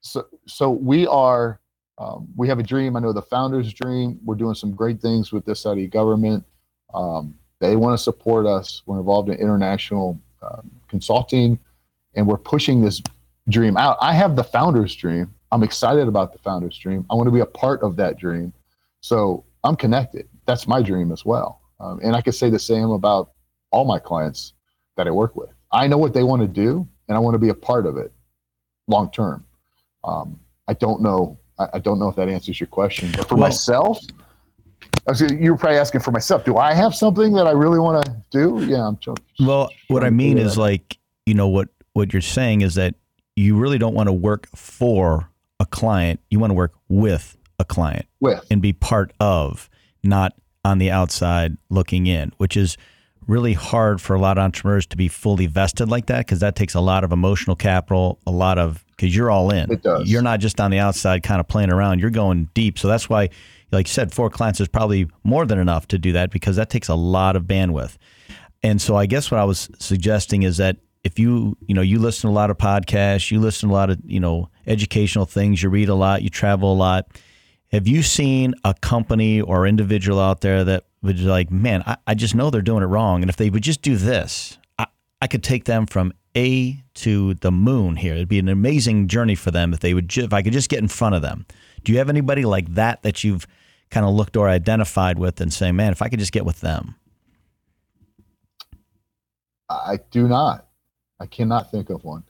So 0.00 0.26
so 0.46 0.70
we 0.70 1.06
are 1.06 1.60
um, 1.98 2.26
we 2.34 2.48
have 2.48 2.58
a 2.58 2.62
dream. 2.62 2.96
I 2.96 3.00
know 3.00 3.12
the 3.12 3.20
founders' 3.20 3.74
dream. 3.74 4.18
We're 4.24 4.36
doing 4.36 4.54
some 4.54 4.72
great 4.72 5.02
things 5.02 5.32
with 5.32 5.44
this 5.44 5.60
Saudi 5.60 5.86
government. 5.86 6.46
Um, 6.94 7.34
they 7.60 7.76
want 7.76 7.92
to 7.92 8.02
support 8.02 8.46
us. 8.46 8.82
We're 8.86 8.98
involved 8.98 9.28
in 9.28 9.34
international 9.34 10.18
um, 10.40 10.70
consulting, 10.88 11.58
and 12.18 12.26
we're 12.26 12.36
pushing 12.36 12.82
this 12.82 13.00
dream 13.48 13.76
out. 13.76 13.96
I 14.00 14.12
have 14.12 14.34
the 14.34 14.42
founders' 14.42 14.94
dream. 14.96 15.32
I'm 15.52 15.62
excited 15.62 16.08
about 16.08 16.32
the 16.32 16.38
founders' 16.40 16.76
dream. 16.76 17.06
I 17.08 17.14
want 17.14 17.28
to 17.28 17.30
be 17.30 17.40
a 17.40 17.46
part 17.46 17.80
of 17.82 17.94
that 17.96 18.18
dream. 18.18 18.52
So 19.00 19.44
I'm 19.62 19.76
connected. 19.76 20.28
That's 20.44 20.66
my 20.66 20.82
dream 20.82 21.12
as 21.12 21.24
well. 21.24 21.62
Um, 21.78 22.00
and 22.02 22.16
I 22.16 22.20
could 22.20 22.34
say 22.34 22.50
the 22.50 22.58
same 22.58 22.90
about 22.90 23.30
all 23.70 23.84
my 23.84 24.00
clients 24.00 24.54
that 24.96 25.06
I 25.06 25.12
work 25.12 25.36
with. 25.36 25.50
I 25.70 25.86
know 25.86 25.96
what 25.96 26.12
they 26.12 26.24
want 26.24 26.42
to 26.42 26.48
do, 26.48 26.88
and 27.06 27.16
I 27.16 27.20
want 27.20 27.34
to 27.36 27.38
be 27.38 27.50
a 27.50 27.54
part 27.54 27.86
of 27.86 27.96
it 27.96 28.12
long 28.88 29.12
term. 29.12 29.44
Um, 30.02 30.40
I 30.66 30.74
don't 30.74 31.00
know. 31.00 31.38
I, 31.58 31.68
I, 31.74 31.78
don't 31.78 32.00
know 32.00 32.08
if 32.08 32.16
that 32.16 32.28
answers 32.28 32.58
your 32.58 32.66
question, 32.66 33.12
but 33.16 33.28
for 33.28 33.36
well, 33.36 33.44
myself, 33.44 34.00
you 35.38 35.52
were 35.52 35.58
probably 35.58 35.78
asking 35.78 36.00
for 36.00 36.10
myself. 36.10 36.44
Do 36.44 36.56
I 36.56 36.74
have 36.74 36.94
something 36.96 37.32
that 37.34 37.46
I 37.46 37.52
really 37.52 37.78
want 37.78 38.04
to 38.06 38.16
do? 38.30 38.64
Yeah, 38.66 38.88
I'm. 38.88 38.98
Just, 38.98 39.20
well, 39.38 39.70
what 39.86 40.02
I 40.02 40.10
mean 40.10 40.36
is 40.36 40.58
like 40.58 40.98
you 41.26 41.34
know 41.34 41.48
what 41.48 41.68
what 41.98 42.12
you're 42.12 42.22
saying 42.22 42.60
is 42.60 42.76
that 42.76 42.94
you 43.34 43.56
really 43.56 43.76
don't 43.76 43.92
want 43.92 44.06
to 44.06 44.12
work 44.12 44.48
for 44.54 45.28
a 45.58 45.66
client. 45.66 46.20
You 46.30 46.38
want 46.38 46.50
to 46.52 46.54
work 46.54 46.72
with 46.88 47.36
a 47.58 47.64
client, 47.64 48.06
with 48.20 48.46
and 48.50 48.62
be 48.62 48.72
part 48.72 49.12
of, 49.18 49.68
not 50.04 50.32
on 50.64 50.78
the 50.78 50.92
outside 50.92 51.56
looking 51.70 52.06
in, 52.06 52.32
which 52.36 52.56
is 52.56 52.76
really 53.26 53.52
hard 53.52 54.00
for 54.00 54.14
a 54.14 54.20
lot 54.20 54.38
of 54.38 54.44
entrepreneurs 54.44 54.86
to 54.86 54.96
be 54.96 55.08
fully 55.08 55.46
vested 55.46 55.88
like 55.88 56.06
that 56.06 56.24
because 56.24 56.38
that 56.38 56.54
takes 56.54 56.74
a 56.74 56.80
lot 56.80 57.02
of 57.02 57.10
emotional 57.10 57.56
capital, 57.56 58.20
a 58.28 58.30
lot 58.30 58.58
of 58.58 58.84
because 58.90 59.14
you're 59.14 59.30
all 59.30 59.50
in. 59.50 59.70
It 59.72 59.82
does. 59.82 60.08
You're 60.08 60.22
not 60.22 60.38
just 60.38 60.60
on 60.60 60.70
the 60.70 60.78
outside 60.78 61.24
kind 61.24 61.40
of 61.40 61.48
playing 61.48 61.72
around. 61.72 61.98
You're 61.98 62.10
going 62.10 62.48
deep. 62.54 62.78
So 62.78 62.86
that's 62.86 63.08
why, 63.08 63.30
like 63.72 63.88
you 63.88 63.92
said, 63.92 64.14
four 64.14 64.30
clients 64.30 64.60
is 64.60 64.68
probably 64.68 65.08
more 65.24 65.46
than 65.46 65.58
enough 65.58 65.88
to 65.88 65.98
do 65.98 66.12
that 66.12 66.30
because 66.30 66.54
that 66.56 66.70
takes 66.70 66.86
a 66.86 66.94
lot 66.94 67.34
of 67.34 67.42
bandwidth. 67.42 67.96
And 68.62 68.80
so 68.80 68.94
I 68.94 69.06
guess 69.06 69.32
what 69.32 69.40
I 69.40 69.44
was 69.44 69.68
suggesting 69.80 70.44
is 70.44 70.58
that 70.58 70.76
if 71.04 71.18
you 71.18 71.56
you 71.66 71.74
know 71.74 71.82
you 71.82 71.98
listen 71.98 72.28
to 72.28 72.32
a 72.32 72.36
lot 72.36 72.50
of 72.50 72.58
podcasts, 72.58 73.30
you 73.30 73.40
listen 73.40 73.68
to 73.68 73.74
a 73.74 73.76
lot 73.76 73.90
of 73.90 73.98
you 74.04 74.20
know 74.20 74.50
educational 74.66 75.24
things, 75.24 75.62
you 75.62 75.68
read 75.68 75.88
a 75.88 75.94
lot, 75.94 76.22
you 76.22 76.30
travel 76.30 76.72
a 76.72 76.74
lot. 76.74 77.06
Have 77.72 77.86
you 77.86 78.02
seen 78.02 78.54
a 78.64 78.74
company 78.74 79.40
or 79.40 79.66
individual 79.66 80.18
out 80.20 80.40
there 80.40 80.64
that 80.64 80.84
would 81.02 81.16
be 81.16 81.22
like, 81.22 81.50
man, 81.50 81.82
I, 81.86 81.96
I 82.06 82.14
just 82.14 82.34
know 82.34 82.50
they're 82.50 82.62
doing 82.62 82.82
it 82.82 82.86
wrong. 82.86 83.22
And 83.22 83.30
if 83.30 83.36
they 83.36 83.50
would 83.50 83.62
just 83.62 83.82
do 83.82 83.96
this, 83.96 84.58
I, 84.78 84.86
I 85.20 85.26
could 85.26 85.42
take 85.42 85.64
them 85.64 85.86
from 85.86 86.12
A 86.36 86.82
to 86.94 87.34
the 87.34 87.52
moon 87.52 87.96
here. 87.96 88.14
It'd 88.14 88.28
be 88.28 88.38
an 88.38 88.48
amazing 88.48 89.08
journey 89.08 89.34
for 89.34 89.50
them 89.50 89.72
if 89.72 89.80
they 89.80 89.94
would, 89.94 90.08
ju- 90.08 90.24
if 90.24 90.32
I 90.32 90.42
could 90.42 90.52
just 90.52 90.70
get 90.70 90.80
in 90.80 90.88
front 90.88 91.14
of 91.14 91.22
them. 91.22 91.46
Do 91.84 91.92
you 91.92 91.98
have 91.98 92.08
anybody 92.08 92.44
like 92.44 92.74
that 92.74 93.02
that 93.02 93.22
you've 93.22 93.46
kind 93.90 94.04
of 94.04 94.14
looked 94.14 94.36
or 94.36 94.48
identified 94.48 95.18
with 95.18 95.40
and 95.40 95.52
say, 95.52 95.72
man, 95.72 95.92
if 95.92 96.02
I 96.02 96.08
could 96.08 96.18
just 96.18 96.32
get 96.32 96.44
with 96.44 96.60
them? 96.60 96.96
I 99.70 99.98
do 100.10 100.26
not. 100.26 100.67
I 101.20 101.26
cannot 101.26 101.70
think 101.70 101.90
of 101.90 102.04
one. 102.04 102.24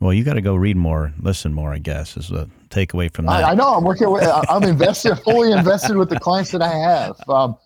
Well, 0.00 0.12
you 0.12 0.24
got 0.24 0.34
to 0.34 0.42
go 0.42 0.54
read 0.54 0.76
more, 0.76 1.12
listen 1.20 1.54
more. 1.54 1.72
I 1.72 1.78
guess 1.78 2.16
is 2.16 2.28
the 2.28 2.50
takeaway 2.68 3.12
from 3.12 3.26
that. 3.26 3.44
I, 3.44 3.52
I 3.52 3.54
know. 3.54 3.74
I'm 3.74 3.84
working. 3.84 4.10
With, 4.10 4.24
I'm 4.48 4.62
invested, 4.62 5.16
fully 5.24 5.52
invested 5.52 5.96
with 5.96 6.10
the 6.10 6.20
clients 6.20 6.50
that 6.50 6.60
I 6.60 6.68
have. 6.68 7.16
Um, 7.28 7.56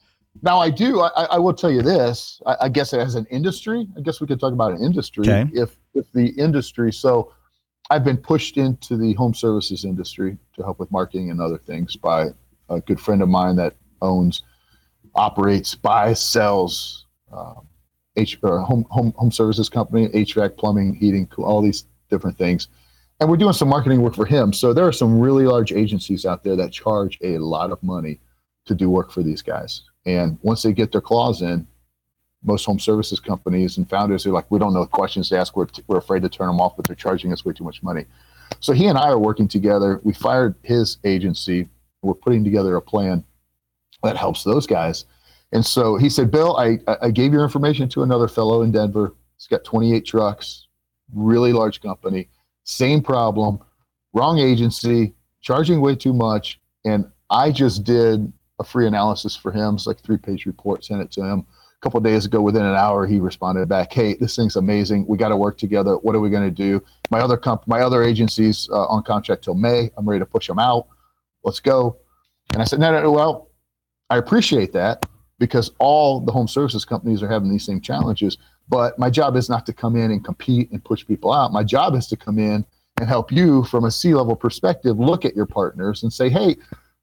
now, 0.43 0.61
I 0.61 0.71
do. 0.71 1.01
I, 1.01 1.25
I, 1.25 1.39
will 1.39 1.53
tell 1.53 1.73
you 1.73 1.83
this. 1.83 2.41
I, 2.47 2.57
I, 2.63 2.69
guess 2.69 2.93
as 2.95 3.17
an 3.17 3.27
industry, 3.31 3.89
I 3.97 4.01
guess 4.01 4.21
we 4.21 4.29
could 4.29 4.39
talk 4.39 4.53
about 4.53 4.73
an 4.73 4.83
industry. 4.83 5.23
Okay. 5.29 5.51
If 5.53 5.77
if 5.93 6.07
the 6.13 6.29
industry, 6.29 6.93
so 6.93 7.33
I've 7.91 8.05
been 8.05 8.17
pushed 8.17 8.57
into 8.57 8.97
the 8.97 9.13
home 9.15 9.35
services 9.35 9.85
industry 9.85 10.39
to 10.55 10.63
help 10.63 10.79
with 10.79 10.91
marketing 10.93 11.31
and 11.33 11.41
other 11.41 11.59
things 11.59 11.97
by 11.97 12.29
a 12.69 12.81
good 12.81 13.01
friend 13.01 13.23
of 13.23 13.29
mine 13.29 13.57
that 13.57 13.75
owns, 14.01 14.45
operates, 15.17 15.75
buys, 15.75 16.23
sells. 16.23 17.07
Um, 17.33 17.67
H, 18.17 18.39
home, 18.43 18.87
home 18.91 19.13
home 19.17 19.31
services 19.31 19.69
company, 19.69 20.09
HVAC, 20.09 20.57
plumbing, 20.57 20.95
heating, 20.95 21.29
all 21.39 21.63
these 21.63 21.85
different 22.09 22.37
things. 22.37 22.69
And 23.21 23.29
we're 23.29 23.37
doing 23.37 23.53
some 23.53 23.69
marketing 23.69 24.03
work 24.03 24.15
for 24.15 24.25
him. 24.25 24.53
So 24.53 24.73
there 24.73 24.87
are 24.87 24.93
some 24.93 25.21
really 25.21 25.45
large 25.45 25.73
agencies 25.73 26.25
out 26.25 26.43
there 26.43 26.57
that 26.57 26.73
charge 26.73 27.19
a 27.23 27.39
lot 27.39 27.71
of 27.71 27.83
money 27.83 28.19
to 28.67 28.75
do 28.75 28.89
work 28.89 29.13
for 29.13 29.23
these 29.23 29.43
guys. 29.43 29.83
And 30.07 30.39
once 30.43 30.63
they 30.63 30.73
get 30.73 30.91
their 30.91 31.01
claws 31.03 31.43
in, 31.43 31.67
most 32.43 32.65
home 32.65 32.79
services 32.79 33.21
companies 33.21 33.77
and 33.77 33.89
founders 33.89 34.27
are 34.27 34.33
like, 34.33 34.51
we 34.51 34.59
don't 34.59 34.73
know 34.73 34.87
questions 34.87 35.29
to 35.29 35.39
ask. 35.39 35.55
We're, 35.55 35.67
t- 35.67 35.83
we're 35.87 35.99
afraid 35.99 36.23
to 36.23 36.29
turn 36.29 36.47
them 36.47 36.61
off, 36.61 36.77
but 36.77 36.87
they're 36.87 36.97
charging 36.97 37.33
us 37.33 37.45
way 37.45 37.53
too 37.53 37.65
much 37.65 37.83
money. 37.83 38.07
So 38.61 38.73
he 38.73 38.87
and 38.87 38.97
I 38.97 39.09
are 39.09 39.19
working 39.19 39.47
together. 39.47 40.01
We 40.03 40.15
fired 40.15 40.55
his 40.63 40.97
agency. 41.05 41.69
We're 42.03 42.15
putting 42.15 42.43
together 42.43 42.77
a 42.77 42.83
plan 42.83 43.25
that 44.03 44.17
helps 44.17 44.43
those 44.43 44.67
guys. 44.67 45.05
And 45.53 45.65
so 45.65 45.97
he 45.97 46.09
said, 46.09 46.31
Bill, 46.31 46.57
I, 46.57 46.79
I 47.03 47.11
gave 47.11 47.33
your 47.33 47.43
information 47.43 47.89
to 47.91 48.03
another 48.03 48.29
fellow 48.29 48.63
in 48.63 48.71
Denver. 48.71 49.15
He's 49.37 49.47
got 49.47 49.65
28 49.65 50.05
trucks, 50.07 50.69
really 51.13 51.53
large 51.53 51.81
company, 51.81 52.29
same 52.65 53.03
problem, 53.03 53.59
wrong 54.13 54.39
agency, 54.39 55.15
charging 55.41 55.81
way 55.81 55.97
too 55.97 56.13
much. 56.13 56.61
And 56.85 57.11
I 57.31 57.51
just 57.51 57.85
did 57.85 58.33
a 58.61 58.65
free 58.65 58.87
analysis 58.87 59.35
for 59.35 59.51
him. 59.51 59.75
It's 59.75 59.87
like 59.87 60.01
three 60.01 60.19
page 60.19 60.47
report, 60.47 60.85
sent 60.85 61.01
it 61.01 61.11
to 61.13 61.23
him. 61.23 61.41
A 61.41 61.81
couple 61.83 61.99
days 62.01 62.27
ago, 62.27 62.43
within 62.43 62.65
an 62.65 62.75
hour, 62.75 63.07
he 63.07 63.21
responded 63.21 63.67
back, 63.67 63.91
"Hey, 63.91 64.15
this 64.15 64.37
thing's 64.37 64.57
amazing. 64.57 65.07
We 65.09 65.17
got 65.17 65.31
to 65.31 65.37
work 65.37 65.57
together. 65.57 65.95
What 65.97 66.15
are 66.15 66.21
we 66.21 66.29
going 66.29 66.45
to 66.45 66.51
do? 66.51 66.83
My 67.11 67.21
other 67.21 67.39
comp- 67.39 67.67
my 67.67 67.81
other 67.81 68.03
agencies 68.03 68.69
uh, 68.71 68.85
on 68.87 69.03
contract 69.03 69.45
till 69.45 69.55
May. 69.55 69.91
I'm 69.97 70.07
ready 70.07 70.19
to 70.19 70.27
push 70.27 70.47
them 70.47 70.59
out. 70.59 70.89
Let's 71.43 71.59
go." 71.59 71.97
And 72.53 72.61
I 72.61 72.67
said, 72.67 72.81
"No, 72.81 72.93
no, 72.93 73.03
no 73.03 73.11
well, 73.11 73.49
I 74.11 74.19
appreciate 74.19 74.75
that 74.75 75.07
because 75.41 75.73
all 75.79 76.21
the 76.21 76.31
home 76.31 76.47
services 76.47 76.85
companies 76.85 77.23
are 77.23 77.29
having 77.29 77.51
these 77.51 77.65
same 77.65 77.81
challenges. 77.81 78.37
But 78.69 78.99
my 78.99 79.11
job 79.11 79.35
is 79.35 79.49
not 79.49 79.67
to 79.67 79.73
come 79.73 79.97
in 79.97 80.13
and 80.13 80.25
compete 80.25 80.71
and 80.71 80.85
push 80.85 81.05
people 81.05 81.33
out. 81.33 81.53
My 81.53 81.65
job 81.65 81.97
is 81.97 82.07
to 82.09 82.17
come 82.17 82.39
in 82.39 82.65
and 82.99 83.09
help 83.09 83.33
you 83.33 83.65
from 83.65 83.85
a 83.85 83.91
C 83.91 84.15
level 84.15 84.37
perspective 84.37 84.99
look 84.99 85.25
at 85.25 85.35
your 85.35 85.47
partners 85.47 86.05
and 86.05 86.13
say, 86.13 86.29
hey, 86.29 86.57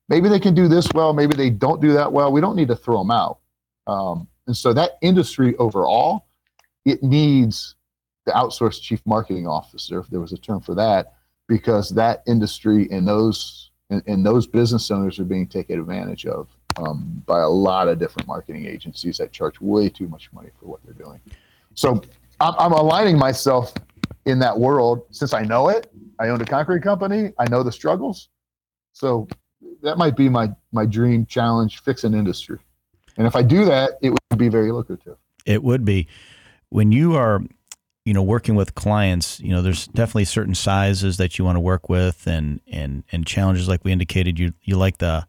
maybe 0.08 0.30
they 0.30 0.40
can 0.40 0.54
do 0.54 0.68
this 0.68 0.88
well, 0.94 1.12
maybe 1.12 1.36
they 1.36 1.50
don't 1.50 1.82
do 1.82 1.92
that 1.94 2.14
well. 2.14 2.32
We 2.32 2.40
don't 2.40 2.56
need 2.56 2.68
to 2.70 2.76
throw 2.76 3.00
them 3.00 3.12
out. 3.12 3.40
Um, 3.88 4.28
and 4.46 4.56
so 4.56 4.72
that 4.72 4.92
industry 5.02 5.56
overall, 5.58 6.28
it 6.86 7.02
needs 7.04 7.76
the 8.26 8.32
outsourced 8.34 8.82
chief 8.82 9.02
marketing 9.06 9.48
officer, 9.48 10.00
if 10.00 10.08
there 10.08 10.20
was 10.20 10.32
a 10.32 10.38
term 10.38 10.62
for 10.62 10.76
that, 10.76 11.14
because 11.48 11.90
that 11.90 12.24
industry 12.28 12.88
and 12.92 13.08
those 13.08 13.72
and, 13.90 14.04
and 14.06 14.26
those 14.26 14.46
business 14.46 14.92
owners 14.92 15.18
are 15.18 15.26
being 15.26 15.48
taken 15.48 15.80
advantage 15.80 16.26
of 16.26 16.50
um, 16.78 17.24
by 17.26 17.40
a 17.40 17.50
lot 17.50 17.88
of 17.88 18.00
different 18.00 18.28
marketing 18.28 18.66
agencies 18.66 19.18
that 19.18 19.32
charge 19.32 19.60
way 19.60 19.90
too 19.90 20.08
much 20.08 20.32
money 20.34 20.50
for 20.60 20.68
what 20.68 20.80
they're 20.84 20.94
doing. 20.94 21.20
So 21.74 22.02
I'm, 22.40 22.54
I'm 22.58 22.72
aligning 22.72 23.18
myself 23.18 23.74
in 24.26 24.40
that 24.40 24.58
world 24.58 25.04
since 25.12 25.34
I 25.34 25.44
know 25.44 25.70
it. 25.70 25.92
I 26.20 26.30
owned 26.30 26.42
a 26.42 26.46
concrete 26.46 26.84
company. 26.84 27.34
I 27.40 27.48
know 27.50 27.64
the 27.64 27.72
struggles. 27.72 28.30
So 28.94 29.28
that 29.82 29.98
might 29.98 30.16
be 30.16 30.30
my 30.30 30.52
my 30.72 30.86
dream 30.86 31.26
challenge: 31.26 31.82
fix 31.82 32.04
an 32.04 32.14
industry. 32.14 32.60
And 33.18 33.26
if 33.26 33.36
I 33.36 33.42
do 33.42 33.66
that, 33.66 33.92
it 34.02 34.12
would 34.12 34.38
be 34.38 34.50
very 34.50 34.72
lucrative. 34.72 35.18
It 35.46 35.64
would 35.64 35.86
be. 35.86 36.08
When 36.70 36.92
you 36.92 37.16
are, 37.16 37.42
you 38.04 38.14
know, 38.14 38.22
working 38.22 38.56
with 38.56 38.76
clients, 38.76 39.40
you 39.40 39.50
know, 39.50 39.62
there's 39.62 39.88
definitely 39.88 40.26
certain 40.26 40.54
sizes 40.54 41.18
that 41.18 41.40
you 41.40 41.46
want 41.46 41.56
to 41.56 41.62
work 41.62 41.90
with, 41.90 42.28
and 42.28 42.60
and 42.68 43.04
and 43.12 43.26
challenges 43.26 43.68
like 43.68 43.84
we 43.84 43.92
indicated. 43.92 44.38
You 44.40 44.54
you 44.62 44.78
like 44.78 44.98
the 44.98 45.28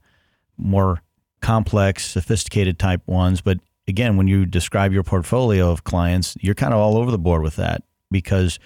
more 0.57 1.03
complex, 1.40 2.07
sophisticated 2.07 2.79
type 2.79 3.03
ones. 3.07 3.40
But 3.40 3.59
again, 3.87 4.16
when 4.16 4.29
you 4.29 4.46
describe 4.46 4.92
your 4.92 5.03
portfolio 5.03 5.70
of 5.70 5.85
clients, 5.85 6.37
you're 6.40 6.55
kind 6.55 6.74
of 6.74 6.81
all 6.81 6.96
over 6.96 7.11
the 7.11 7.18
board 7.18 7.42
with 7.42 7.57
that 7.57 7.83
because 8.10 8.58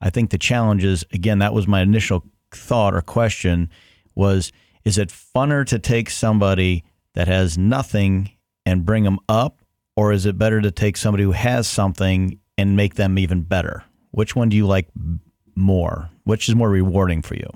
I 0.00 0.10
think 0.10 0.30
the 0.30 0.38
challenge 0.38 0.84
is 0.84 1.04
again, 1.12 1.38
that 1.38 1.54
was 1.54 1.66
my 1.66 1.80
initial 1.80 2.24
thought 2.50 2.94
or 2.94 3.02
question 3.02 3.70
was 4.14 4.52
is 4.84 4.98
it 4.98 5.08
funner 5.08 5.66
to 5.66 5.78
take 5.78 6.10
somebody 6.10 6.84
that 7.14 7.26
has 7.26 7.58
nothing 7.58 8.30
and 8.64 8.84
bring 8.84 9.04
them 9.04 9.18
up 9.28 9.60
or 9.96 10.12
is 10.12 10.26
it 10.26 10.38
better 10.38 10.60
to 10.60 10.70
take 10.70 10.96
somebody 10.96 11.24
who 11.24 11.32
has 11.32 11.66
something 11.66 12.38
and 12.58 12.76
make 12.76 12.94
them 12.94 13.18
even 13.18 13.42
better? 13.42 13.84
Which 14.10 14.36
one 14.36 14.48
do 14.48 14.56
you 14.56 14.66
like 14.66 14.88
more? 15.54 16.10
Which 16.24 16.48
is 16.48 16.54
more 16.54 16.70
rewarding 16.70 17.22
for 17.22 17.34
you? 17.34 17.48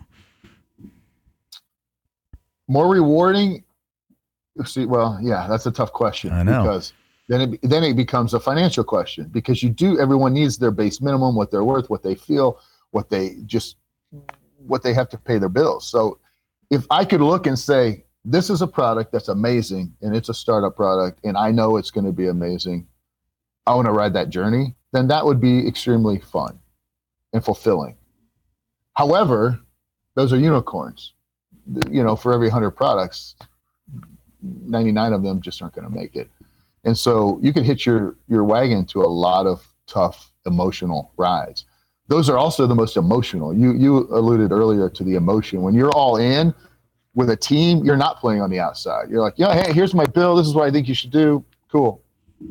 More 2.66 2.88
rewarding 2.88 3.64
See, 4.64 4.86
well, 4.86 5.18
yeah, 5.22 5.46
that's 5.48 5.66
a 5.66 5.70
tough 5.70 5.92
question 5.92 6.32
I 6.32 6.42
know. 6.42 6.62
because 6.62 6.92
then 7.28 7.40
it 7.40 7.60
then 7.62 7.84
it 7.84 7.94
becomes 7.94 8.34
a 8.34 8.40
financial 8.40 8.84
question 8.84 9.28
because 9.32 9.62
you 9.62 9.70
do 9.70 9.98
everyone 9.98 10.32
needs 10.34 10.58
their 10.58 10.70
base 10.70 11.00
minimum, 11.00 11.34
what 11.34 11.50
they're 11.50 11.64
worth, 11.64 11.88
what 11.90 12.02
they 12.02 12.14
feel, 12.14 12.60
what 12.90 13.10
they 13.10 13.36
just 13.46 13.76
what 14.66 14.82
they 14.82 14.92
have 14.92 15.08
to 15.10 15.18
pay 15.18 15.38
their 15.38 15.48
bills. 15.48 15.88
So 15.88 16.18
if 16.70 16.86
I 16.90 17.04
could 17.04 17.20
look 17.20 17.46
and 17.46 17.58
say 17.58 18.04
this 18.24 18.50
is 18.50 18.62
a 18.62 18.66
product 18.66 19.12
that's 19.12 19.28
amazing 19.28 19.94
and 20.02 20.14
it's 20.14 20.28
a 20.28 20.34
startup 20.34 20.76
product 20.76 21.20
and 21.24 21.36
I 21.36 21.50
know 21.50 21.76
it's 21.76 21.90
going 21.90 22.04
to 22.04 22.12
be 22.12 22.28
amazing, 22.28 22.86
I 23.66 23.74
want 23.74 23.86
to 23.86 23.92
ride 23.92 24.12
that 24.14 24.28
journey, 24.28 24.74
then 24.92 25.08
that 25.08 25.24
would 25.24 25.40
be 25.40 25.66
extremely 25.66 26.18
fun. 26.18 26.58
and 27.32 27.44
fulfilling. 27.44 27.96
However, 28.94 29.60
those 30.14 30.32
are 30.32 30.36
unicorns. 30.38 31.14
You 31.88 32.02
know, 32.02 32.16
for 32.16 32.32
every 32.32 32.48
100 32.48 32.72
products, 32.72 33.36
99 34.42 35.12
of 35.12 35.22
them 35.22 35.40
just 35.40 35.60
aren't 35.62 35.74
going 35.74 35.88
to 35.88 35.94
make 35.94 36.16
it. 36.16 36.30
And 36.84 36.96
so 36.96 37.38
you 37.42 37.52
can 37.52 37.64
hit 37.64 37.84
your 37.84 38.16
your 38.28 38.44
wagon 38.44 38.86
to 38.86 39.02
a 39.02 39.06
lot 39.06 39.46
of 39.46 39.66
tough 39.86 40.32
emotional 40.46 41.12
rides. 41.16 41.66
Those 42.08 42.28
are 42.28 42.38
also 42.38 42.66
the 42.66 42.74
most 42.74 42.96
emotional. 42.96 43.54
You 43.54 43.72
you 43.72 44.08
alluded 44.10 44.52
earlier 44.52 44.88
to 44.88 45.04
the 45.04 45.14
emotion. 45.14 45.62
When 45.62 45.74
you're 45.74 45.92
all 45.92 46.16
in 46.16 46.54
with 47.14 47.30
a 47.30 47.36
team, 47.36 47.84
you're 47.84 47.96
not 47.96 48.18
playing 48.18 48.40
on 48.40 48.50
the 48.50 48.60
outside. 48.60 49.10
You're 49.10 49.20
like, 49.20 49.34
yeah, 49.36 49.52
hey, 49.52 49.72
here's 49.72 49.94
my 49.94 50.06
bill. 50.06 50.36
This 50.36 50.46
is 50.46 50.54
what 50.54 50.66
I 50.66 50.70
think 50.70 50.88
you 50.88 50.94
should 50.94 51.10
do. 51.10 51.44
Cool, 51.70 52.02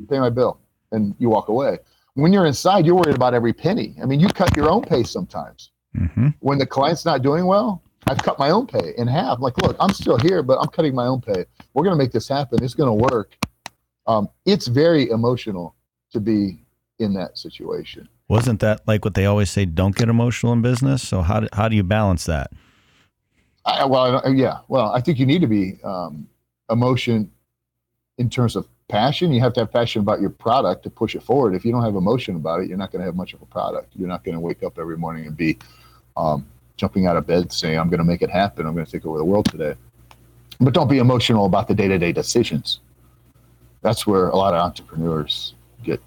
pay 0.09 0.19
my 0.19 0.29
bill, 0.29 0.59
and 0.91 1.15
you 1.17 1.29
walk 1.29 1.49
away. 1.49 1.79
When 2.13 2.33
you're 2.33 2.45
inside, 2.45 2.85
you're 2.85 2.95
worried 2.95 3.15
about 3.15 3.33
every 3.33 3.53
penny. 3.53 3.95
I 4.01 4.05
mean, 4.05 4.19
you 4.19 4.27
cut 4.27 4.55
your 4.55 4.69
own 4.69 4.81
pace 4.81 5.09
sometimes. 5.09 5.71
Mm-hmm. 5.97 6.29
When 6.39 6.57
the 6.57 6.65
client's 6.65 7.05
not 7.05 7.21
doing 7.21 7.45
well, 7.45 7.81
I've 8.09 8.17
cut 8.17 8.39
my 8.39 8.49
own 8.49 8.65
pay 8.65 8.93
in 8.97 9.07
half. 9.07 9.39
Like, 9.39 9.61
look, 9.61 9.77
I'm 9.79 9.93
still 9.93 10.17
here, 10.17 10.41
but 10.41 10.57
I'm 10.59 10.69
cutting 10.69 10.95
my 10.95 11.05
own 11.05 11.21
pay. 11.21 11.45
We're 11.73 11.83
going 11.83 11.95
to 11.95 12.03
make 12.03 12.11
this 12.11 12.27
happen. 12.27 12.63
It's 12.63 12.73
going 12.73 12.87
to 12.87 13.13
work. 13.13 13.37
Um, 14.07 14.29
it's 14.45 14.67
very 14.67 15.11
emotional 15.11 15.75
to 16.13 16.19
be 16.19 16.65
in 16.97 17.13
that 17.13 17.37
situation. 17.37 18.09
Wasn't 18.27 18.61
that 18.61 18.81
like 18.87 19.05
what 19.05 19.13
they 19.13 19.27
always 19.27 19.51
say? 19.51 19.65
Don't 19.65 19.95
get 19.95 20.09
emotional 20.09 20.53
in 20.53 20.63
business. 20.63 21.07
So 21.07 21.21
how 21.21 21.41
do, 21.41 21.47
how 21.53 21.69
do 21.69 21.75
you 21.75 21.83
balance 21.83 22.25
that? 22.25 22.51
I, 23.65 23.85
well, 23.85 24.21
I, 24.25 24.29
yeah. 24.29 24.59
Well, 24.67 24.91
I 24.91 25.01
think 25.01 25.19
you 25.19 25.27
need 25.27 25.41
to 25.41 25.47
be 25.47 25.79
um, 25.83 26.27
emotion 26.71 27.31
in 28.17 28.27
terms 28.27 28.55
of 28.55 28.67
passion. 28.87 29.31
You 29.31 29.41
have 29.41 29.53
to 29.53 29.59
have 29.59 29.71
passion 29.71 30.01
about 30.01 30.19
your 30.19 30.31
product 30.31 30.81
to 30.83 30.89
push 30.89 31.13
it 31.13 31.21
forward. 31.21 31.53
If 31.53 31.63
you 31.63 31.71
don't 31.71 31.83
have 31.83 31.95
emotion 31.95 32.35
about 32.35 32.61
it, 32.61 32.69
you're 32.69 32.77
not 32.77 32.91
going 32.91 33.01
to 33.01 33.05
have 33.05 33.15
much 33.15 33.33
of 33.33 33.41
a 33.43 33.45
product. 33.45 33.93
You're 33.95 34.07
not 34.07 34.23
going 34.23 34.33
to 34.33 34.41
wake 34.41 34.63
up 34.63 34.79
every 34.79 34.97
morning 34.97 35.27
and 35.27 35.37
be 35.37 35.59
um, 36.17 36.47
jumping 36.79 37.05
out 37.05 37.17
of 37.17 37.27
bed 37.27 37.51
saying, 37.51 37.77
"I'm 37.77 37.89
going 37.89 37.99
to 37.99 38.05
make 38.05 38.21
it 38.21 38.29
happen. 38.29 38.65
I'm 38.65 38.73
going 38.73 38.85
to 38.85 38.91
take 38.91 39.05
over 39.05 39.17
the 39.17 39.25
world 39.25 39.45
today." 39.51 39.75
But 40.59 40.73
don't 40.73 40.89
be 40.89 40.97
emotional 40.97 41.45
about 41.45 41.67
the 41.67 41.75
day-to-day 41.75 42.11
decisions 42.11 42.79
that's 43.81 44.05
where 44.05 44.29
a 44.29 44.35
lot 44.35 44.53
of 44.53 44.61
entrepreneurs 44.61 45.53
get 45.83 46.01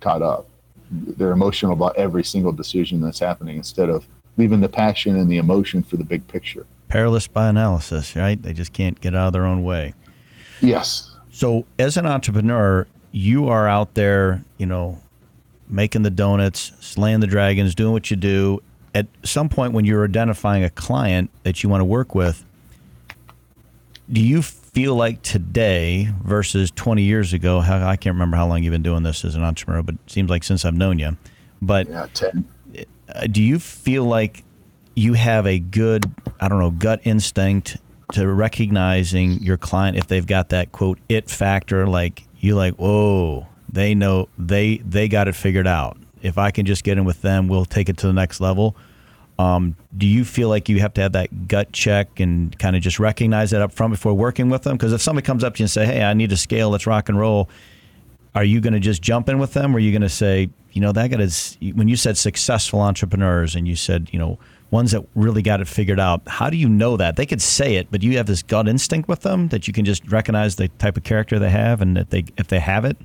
caught 0.00 0.22
up. 0.22 0.46
They're 0.90 1.32
emotional 1.32 1.72
about 1.72 1.96
every 1.96 2.24
single 2.24 2.52
decision 2.52 3.00
that's 3.00 3.18
happening 3.18 3.56
instead 3.56 3.88
of 3.88 4.06
leaving 4.36 4.60
the 4.60 4.68
passion 4.68 5.16
and 5.16 5.30
the 5.30 5.38
emotion 5.38 5.82
for 5.82 5.96
the 5.96 6.04
big 6.04 6.26
picture. 6.28 6.66
Paralysis 6.88 7.28
by 7.28 7.48
analysis, 7.48 8.14
right? 8.14 8.40
They 8.40 8.52
just 8.52 8.72
can't 8.72 9.00
get 9.00 9.14
out 9.14 9.28
of 9.28 9.32
their 9.32 9.46
own 9.46 9.64
way. 9.64 9.94
Yes. 10.60 11.16
So, 11.30 11.64
as 11.78 11.96
an 11.96 12.06
entrepreneur, 12.06 12.86
you 13.12 13.48
are 13.48 13.66
out 13.66 13.94
there, 13.94 14.44
you 14.58 14.66
know, 14.66 15.00
making 15.68 16.02
the 16.02 16.10
donuts, 16.10 16.72
slaying 16.80 17.20
the 17.20 17.26
dragons, 17.26 17.74
doing 17.74 17.92
what 17.92 18.10
you 18.10 18.16
do. 18.16 18.62
At 18.94 19.06
some 19.24 19.48
point, 19.48 19.72
when 19.72 19.84
you're 19.84 20.04
identifying 20.04 20.62
a 20.62 20.70
client 20.70 21.30
that 21.42 21.62
you 21.62 21.68
want 21.68 21.80
to 21.80 21.84
work 21.84 22.14
with, 22.14 22.44
do 24.10 24.20
you 24.20 24.40
feel 24.40 24.94
like 24.94 25.22
today 25.22 26.10
versus 26.22 26.70
20 26.70 27.02
years 27.02 27.32
ago? 27.32 27.60
How 27.60 27.86
I 27.86 27.96
can't 27.96 28.14
remember 28.14 28.36
how 28.36 28.46
long 28.46 28.62
you've 28.62 28.72
been 28.72 28.82
doing 28.82 29.02
this 29.02 29.24
as 29.24 29.34
an 29.34 29.42
entrepreneur, 29.42 29.82
but 29.82 29.94
it 29.94 30.10
seems 30.10 30.30
like 30.30 30.44
since 30.44 30.64
I've 30.64 30.74
known 30.74 30.98
you. 30.98 31.16
But 31.60 31.88
yeah, 31.88 32.06
10. 32.14 32.48
Uh, 33.08 33.26
do 33.26 33.42
you 33.42 33.58
feel 33.58 34.04
like 34.04 34.44
you 34.94 35.14
have 35.14 35.46
a 35.46 35.58
good, 35.58 36.10
I 36.40 36.48
don't 36.48 36.58
know, 36.58 36.70
gut 36.70 37.00
instinct 37.04 37.78
to 38.12 38.28
recognizing 38.28 39.42
your 39.42 39.56
client 39.56 39.96
if 39.96 40.06
they've 40.06 40.26
got 40.26 40.50
that 40.50 40.72
quote 40.72 40.98
it 41.08 41.30
factor? 41.30 41.86
Like 41.86 42.24
you 42.38 42.54
like, 42.54 42.74
whoa, 42.74 43.46
they 43.70 43.94
know 43.94 44.28
they 44.38 44.78
they 44.78 45.08
got 45.08 45.28
it 45.28 45.34
figured 45.34 45.66
out. 45.66 45.96
If 46.24 46.38
I 46.38 46.50
can 46.50 46.66
just 46.66 46.82
get 46.82 46.98
in 46.98 47.04
with 47.04 47.22
them, 47.22 47.46
we'll 47.46 47.64
take 47.64 47.88
it 47.88 47.98
to 47.98 48.06
the 48.06 48.12
next 48.12 48.40
level 48.40 48.76
um, 49.38 49.76
do 49.96 50.06
you 50.06 50.24
feel 50.24 50.48
like 50.48 50.68
you 50.68 50.80
have 50.80 50.94
to 50.94 51.00
have 51.00 51.12
that 51.12 51.48
gut 51.48 51.72
check 51.72 52.20
and 52.20 52.56
kind 52.58 52.76
of 52.76 52.82
just 52.82 53.00
recognize 53.00 53.50
that 53.50 53.62
up 53.62 53.72
front 53.72 53.92
before 53.92 54.14
working 54.14 54.48
with 54.48 54.62
them? 54.62 54.76
Because 54.76 54.92
if 54.92 55.02
somebody 55.02 55.24
comes 55.24 55.42
up 55.42 55.54
to 55.54 55.60
you 55.60 55.64
and 55.64 55.70
say, 55.70 55.86
"Hey, 55.86 56.02
I 56.02 56.14
need 56.14 56.30
to 56.30 56.36
scale. 56.36 56.70
Let's 56.70 56.86
rock 56.86 57.08
and 57.08 57.18
roll," 57.18 57.48
are 58.34 58.44
you 58.44 58.60
going 58.60 58.74
to 58.74 58.80
just 58.80 59.02
jump 59.02 59.28
in 59.28 59.38
with 59.38 59.52
them, 59.52 59.74
or 59.74 59.76
are 59.76 59.80
you 59.80 59.90
going 59.90 60.02
to 60.02 60.08
say, 60.08 60.50
"You 60.72 60.80
know, 60.80 60.92
that 60.92 61.10
guy 61.10 61.18
is." 61.18 61.58
When 61.74 61.88
you 61.88 61.96
said 61.96 62.16
successful 62.16 62.80
entrepreneurs, 62.80 63.56
and 63.56 63.66
you 63.66 63.74
said, 63.74 64.08
you 64.12 64.20
know, 64.20 64.38
ones 64.70 64.92
that 64.92 65.04
really 65.16 65.42
got 65.42 65.60
it 65.60 65.66
figured 65.66 65.98
out, 65.98 66.22
how 66.28 66.48
do 66.48 66.56
you 66.56 66.68
know 66.68 66.96
that 66.96 67.16
they 67.16 67.26
could 67.26 67.42
say 67.42 67.74
it, 67.74 67.88
but 67.90 68.04
you 68.04 68.16
have 68.16 68.26
this 68.26 68.42
gut 68.42 68.68
instinct 68.68 69.08
with 69.08 69.22
them 69.22 69.48
that 69.48 69.66
you 69.66 69.72
can 69.72 69.84
just 69.84 70.08
recognize 70.10 70.56
the 70.56 70.68
type 70.78 70.96
of 70.96 71.02
character 71.02 71.40
they 71.40 71.50
have, 71.50 71.82
and 71.82 71.96
that 71.96 72.10
they 72.10 72.24
if 72.36 72.46
they 72.46 72.60
have 72.60 72.84
it? 72.84 72.96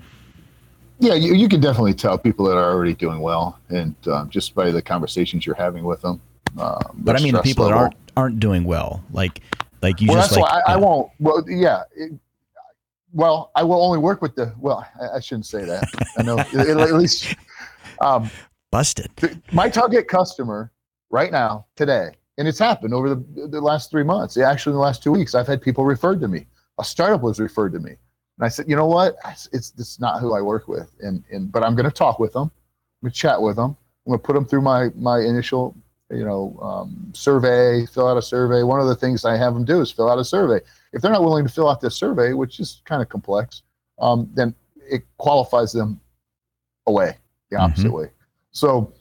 Yeah, 1.00 1.14
you, 1.14 1.34
you 1.34 1.48
can 1.48 1.62
definitely 1.62 1.94
tell 1.94 2.18
people 2.18 2.46
that 2.46 2.58
are 2.58 2.72
already 2.72 2.94
doing 2.94 3.20
well, 3.20 3.58
and 3.70 3.96
um, 4.08 4.30
just 4.30 4.54
by 4.54 4.70
the 4.70 4.82
conversations 4.82 5.46
you're 5.46 5.56
having 5.56 5.86
with 5.86 6.02
them. 6.02 6.22
Um, 6.58 6.80
but 6.96 7.16
I 7.16 7.24
mean, 7.24 7.34
the 7.34 7.42
people 7.42 7.66
level. 7.66 7.80
that 7.80 7.84
aren't 7.84 7.96
aren't 8.18 8.40
doing 8.40 8.66
well, 8.66 9.04
like 9.12 9.42
like 9.82 10.02
you 10.02 10.10
well, 10.10 10.18
just 10.18 10.32
that's 10.32 10.42
like. 10.42 10.52
Why 10.52 10.62
I, 10.68 10.74
I 10.74 10.78
won't. 10.78 11.10
Well, 11.20 11.44
yeah. 11.48 11.84
It, 11.96 12.12
well, 13.12 13.52
I 13.56 13.64
will 13.64 13.82
only 13.82 13.98
work 13.98 14.22
with 14.22 14.36
the. 14.36 14.54
Well, 14.60 14.86
I, 15.02 15.18
I 15.18 15.20
shouldn't 15.20 15.46
say 15.46 15.64
that. 15.64 15.90
I 16.18 16.24
know 16.24 16.38
at, 16.38 16.54
at 16.54 16.94
least. 16.94 17.36
Um, 18.02 18.30
Busted. 18.72 19.10
The, 19.16 19.42
my 19.52 19.70
target 19.70 20.08
customer 20.08 20.72
right 21.10 21.32
now, 21.32 21.66
today, 21.76 22.12
and 22.38 22.48
it's 22.48 22.60
happened 22.60 22.94
over 22.94 23.10
the, 23.10 23.48
the 23.48 23.62
last 23.62 23.90
three 23.90 24.04
months. 24.04 24.38
Actually, 24.38 24.72
in 24.72 24.76
the 24.76 24.82
last 24.82 25.02
two 25.02 25.12
weeks, 25.12 25.34
I've 25.34 25.48
had 25.48 25.62
people 25.62 25.86
referred 25.86 26.20
to 26.22 26.28
me. 26.28 26.46
A 26.78 26.84
startup 26.84 27.22
was 27.22 27.40
referred 27.40 27.74
to 27.74 27.80
me. 27.80 27.96
And 28.40 28.46
I 28.46 28.50
said, 28.50 28.70
you 28.70 28.76
know 28.78 28.86
what? 28.86 29.18
It's, 29.52 29.74
it's, 29.78 30.00
not 30.00 30.22
who 30.22 30.34
I 30.34 30.42
work 30.42 30.70
with. 30.70 30.90
And, 31.02 31.24
and 31.30 31.52
but 31.52 31.62
I'm 31.62 31.76
going 31.76 31.90
to 31.90 31.92
talk 31.92 32.20
with 32.20 32.32
them. 32.34 32.44
I'm 32.44 33.08
going 33.08 33.12
to 33.12 33.18
chat 33.18 33.42
with 33.42 33.58
them. 33.58 33.76
I'm 34.06 34.12
going 34.12 34.20
to 34.20 34.26
put 34.26 34.34
them 34.34 34.46
through 34.46 34.62
my, 34.62 34.90
my 34.96 35.20
initial, 35.20 35.76
you 36.10 36.24
know, 36.24 36.58
um, 36.62 37.12
survey, 37.14 37.86
fill 37.86 38.08
out 38.08 38.16
a 38.16 38.22
survey. 38.22 38.64
One 38.64 38.80
of 38.80 38.88
the 38.88 38.96
things 38.96 39.26
I 39.26 39.36
have 39.36 39.54
them 39.54 39.66
do 39.66 39.82
is 39.82 39.92
fill 39.92 40.10
out 40.10 40.20
a 40.20 40.24
survey. 40.24 40.62
If 40.94 41.02
they're 41.02 41.12
not 41.12 41.22
willing 41.22 41.46
to 41.46 41.52
fill 41.52 41.70
out 41.70 41.82
this 41.82 41.96
survey, 41.96 42.32
which 42.32 42.62
is 42.62 42.82
kind 42.86 43.02
of 43.02 43.10
complex, 43.10 43.64
um, 44.00 44.30
then 44.34 44.56
it 44.78 45.04
qualifies 45.18 45.74
them 45.74 46.00
away 46.88 47.18
the 47.52 47.58
opposite 47.58 47.88
mm-hmm. 47.88 47.96
way. 47.96 48.12
So 48.52 48.94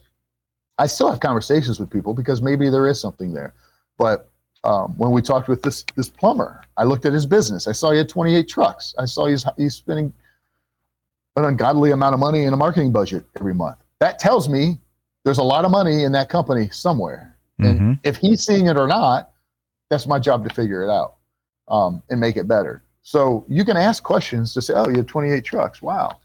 I 0.77 0.87
still 0.87 1.09
have 1.09 1.21
conversations 1.21 1.79
with 1.79 1.89
people 1.89 2.13
because 2.13 2.41
maybe 2.41 2.69
there 2.69 2.87
is 2.87 2.99
something 2.99 3.33
there. 3.33 3.53
But 3.97 4.28
um, 4.63 4.97
when 4.97 5.11
we 5.11 5.21
talked 5.21 5.47
with 5.47 5.61
this 5.61 5.85
this 5.95 6.09
plumber, 6.09 6.61
I 6.77 6.83
looked 6.83 7.05
at 7.05 7.13
his 7.13 7.25
business. 7.25 7.67
I 7.67 7.71
saw 7.71 7.91
he 7.91 7.97
had 7.97 8.09
28 8.09 8.47
trucks. 8.47 8.93
I 8.97 9.05
saw 9.05 9.27
he's 9.27 9.45
he's 9.57 9.75
spending 9.75 10.13
an 11.35 11.45
ungodly 11.45 11.91
amount 11.91 12.13
of 12.13 12.19
money 12.19 12.43
in 12.43 12.53
a 12.53 12.57
marketing 12.57 12.91
budget 12.91 13.23
every 13.39 13.53
month. 13.53 13.77
That 13.99 14.19
tells 14.19 14.49
me 14.49 14.77
there's 15.23 15.37
a 15.37 15.43
lot 15.43 15.65
of 15.65 15.71
money 15.71 16.03
in 16.03 16.11
that 16.13 16.29
company 16.29 16.69
somewhere. 16.69 17.35
And 17.59 17.79
mm-hmm. 17.79 17.93
if 18.03 18.17
he's 18.17 18.43
seeing 18.43 18.67
it 18.67 18.77
or 18.77 18.87
not, 18.87 19.31
that's 19.89 20.07
my 20.07 20.19
job 20.19 20.47
to 20.47 20.53
figure 20.53 20.81
it 20.83 20.89
out 20.89 21.15
um, 21.67 22.01
and 22.09 22.19
make 22.19 22.37
it 22.37 22.47
better. 22.47 22.83
So 23.01 23.45
you 23.47 23.65
can 23.65 23.77
ask 23.77 24.03
questions 24.03 24.53
to 24.53 24.61
say, 24.61 24.73
"Oh, 24.75 24.89
you 24.89 24.97
have 24.97 25.07
28 25.07 25.43
trucks. 25.43 25.81
Wow, 25.81 26.19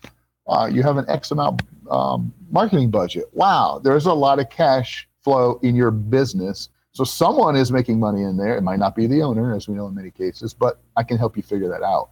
uh, 0.49 0.69
you 0.71 0.83
have 0.83 0.97
an 0.97 1.05
X 1.09 1.31
amount 1.31 1.63
um, 1.91 2.33
marketing 2.51 2.91
budget. 2.91 3.27
Wow, 3.33 3.81
there's 3.83 4.07
a 4.07 4.13
lot 4.13 4.39
of 4.39 4.51
cash 4.51 5.09
flow 5.23 5.59
in 5.63 5.75
your 5.75 5.91
business 5.91 6.69
so 6.95 7.03
someone 7.03 7.57
is 7.57 7.73
making 7.73 7.99
money 7.99 8.23
in 8.23 8.37
there. 8.37 8.57
It 8.57 8.63
might 8.63 8.79
not 8.79 8.95
be 8.95 9.09
the 9.09 9.21
owner, 9.23 9.53
as 9.53 9.67
we 9.67 9.75
know 9.75 9.89
in 9.89 9.97
many 9.97 10.13
cases, 10.13 10.55
but 10.55 10.79
I 10.97 11.03
can 11.03 11.19
help 11.19 11.37
you 11.37 11.43
figure 11.43 11.69
that 11.69 11.83
out. 11.83 12.11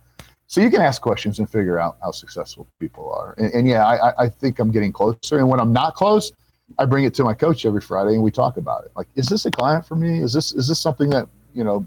So 0.49 0.61
you 0.61 0.70
can 0.70 0.83
ask 0.83 1.01
questions 1.01 1.39
and 1.39 1.49
figure 1.49 1.78
out 1.78 1.99
how 2.03 2.11
successful 2.11 2.66
people 2.80 3.11
are. 3.12 3.35
And, 3.39 3.55
and 3.55 3.68
yeah, 3.68 3.87
I, 3.87 4.24
I 4.24 4.28
think 4.28 4.59
I'm 4.59 4.72
getting 4.72 4.93
closer. 4.93 5.39
And 5.39 5.49
when 5.49 5.61
I'm 5.61 5.72
not 5.72 5.95
close, 5.95 6.33
I 6.78 6.85
bring 6.85 7.05
it 7.05 7.14
to 7.14 7.24
my 7.24 7.33
coach 7.33 7.64
every 7.64 7.80
Friday 7.80 8.14
and 8.14 8.22
we 8.24 8.33
talk 8.33 8.57
about 8.57 8.85
it. 8.85 8.91
Like, 8.97 9.07
is 9.14 9.28
this 9.28 9.47
a 9.47 9.53
client 9.53 9.87
for 9.87 9.95
me? 9.95 10.20
Is 10.20 10.33
this 10.33 10.53
is 10.53 10.66
this 10.66 10.80
something 10.80 11.11
that 11.11 11.28
you 11.55 11.62
know 11.62 11.87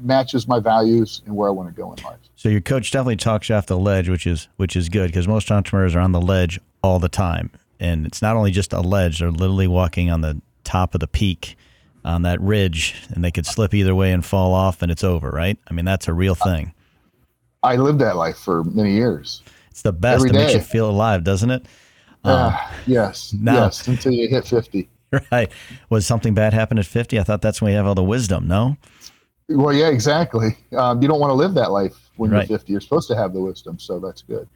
matches 0.00 0.48
my 0.48 0.58
values 0.58 1.22
and 1.26 1.36
where 1.36 1.48
I 1.48 1.52
want 1.52 1.68
to 1.68 1.74
go 1.74 1.92
in 1.92 2.02
life? 2.02 2.18
So 2.34 2.48
your 2.48 2.60
coach 2.60 2.90
definitely 2.90 3.16
talks 3.16 3.48
you 3.48 3.54
off 3.54 3.66
the 3.66 3.78
ledge, 3.78 4.08
which 4.08 4.26
is 4.26 4.48
which 4.56 4.74
is 4.74 4.88
good 4.88 5.08
because 5.08 5.28
most 5.28 5.50
entrepreneurs 5.50 5.94
are 5.94 6.00
on 6.00 6.12
the 6.12 6.20
ledge 6.20 6.58
all 6.82 6.98
the 6.98 7.08
time, 7.08 7.50
and 7.78 8.06
it's 8.06 8.22
not 8.22 8.36
only 8.36 8.52
just 8.52 8.72
a 8.72 8.80
ledge; 8.80 9.18
they're 9.18 9.30
literally 9.30 9.68
walking 9.68 10.10
on 10.10 10.22
the 10.22 10.40
top 10.64 10.94
of 10.94 11.00
the 11.00 11.08
peak 11.08 11.56
on 12.06 12.22
that 12.22 12.40
ridge 12.40 12.94
and 13.10 13.24
they 13.24 13.30
could 13.30 13.46
slip 13.46 13.74
either 13.74 13.94
way 13.94 14.12
and 14.12 14.24
fall 14.24 14.54
off 14.54 14.80
and 14.80 14.90
it's 14.90 15.04
over, 15.04 15.30
right? 15.30 15.58
I 15.68 15.74
mean, 15.74 15.84
that's 15.84 16.08
a 16.08 16.14
real 16.14 16.34
thing. 16.34 16.72
I 17.62 17.76
lived 17.76 17.98
that 17.98 18.16
life 18.16 18.38
for 18.38 18.64
many 18.64 18.92
years. 18.92 19.42
It's 19.70 19.82
the 19.82 19.92
best. 19.92 20.20
Every 20.20 20.30
it 20.30 20.32
day. 20.32 20.38
makes 20.38 20.54
you 20.54 20.60
feel 20.60 20.88
alive, 20.88 21.24
doesn't 21.24 21.50
it? 21.50 21.66
Uh, 22.24 22.56
yes. 22.86 23.34
Now, 23.38 23.64
yes. 23.64 23.86
Until 23.88 24.12
you 24.12 24.28
hit 24.28 24.46
50. 24.46 24.88
Right. 25.30 25.50
Was 25.88 26.04
something 26.04 26.34
bad 26.34 26.52
happen 26.52 26.78
at 26.78 26.84
50? 26.84 27.18
I 27.20 27.22
thought 27.22 27.40
that's 27.40 27.62
when 27.62 27.70
you 27.70 27.76
have 27.76 27.86
all 27.86 27.94
the 27.94 28.02
wisdom, 28.02 28.48
no? 28.48 28.76
Well, 29.48 29.72
yeah, 29.72 29.86
exactly. 29.86 30.58
Um, 30.76 31.00
you 31.00 31.06
don't 31.06 31.20
want 31.20 31.30
to 31.30 31.34
live 31.34 31.54
that 31.54 31.70
life 31.70 31.94
when 32.16 32.32
right. 32.32 32.46
you're 32.48 32.58
50. 32.58 32.72
You're 32.72 32.80
supposed 32.80 33.08
to 33.08 33.16
have 33.16 33.32
the 33.32 33.40
wisdom. 33.40 33.78
So 33.78 34.00
that's 34.00 34.22
good. 34.22 34.48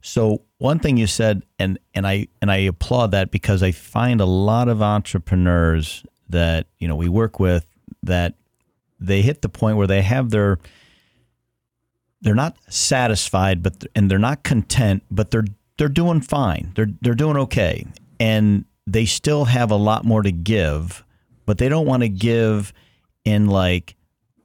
So 0.00 0.42
one 0.56 0.78
thing 0.78 0.96
you 0.96 1.06
said, 1.06 1.42
and, 1.58 1.78
and 1.94 2.06
I 2.06 2.28
and 2.40 2.50
I 2.50 2.56
applaud 2.56 3.10
that 3.10 3.30
because 3.30 3.62
I 3.62 3.72
find 3.72 4.22
a 4.22 4.26
lot 4.26 4.68
of 4.68 4.80
entrepreneurs 4.80 6.02
that 6.30 6.66
you 6.78 6.88
know 6.88 6.96
we 6.96 7.08
work 7.08 7.38
with 7.38 7.66
that 8.02 8.34
they 8.98 9.22
hit 9.22 9.42
the 9.42 9.48
point 9.48 9.76
where 9.76 9.86
they 9.86 10.02
have 10.02 10.30
their 10.30 10.58
they're 12.22 12.34
not 12.34 12.56
satisfied 12.68 13.62
but 13.62 13.84
and 13.94 14.10
they're 14.10 14.18
not 14.18 14.42
content 14.42 15.02
but 15.10 15.30
they're 15.30 15.44
they're 15.80 15.88
doing 15.88 16.20
fine. 16.20 16.72
They're 16.74 16.90
they're 17.00 17.14
doing 17.14 17.38
okay. 17.38 17.86
And 18.20 18.66
they 18.86 19.06
still 19.06 19.46
have 19.46 19.70
a 19.70 19.76
lot 19.76 20.04
more 20.04 20.22
to 20.22 20.30
give, 20.30 21.02
but 21.46 21.56
they 21.56 21.70
don't 21.70 21.86
want 21.86 22.02
to 22.02 22.08
give 22.10 22.74
in 23.24 23.46
like 23.46 23.96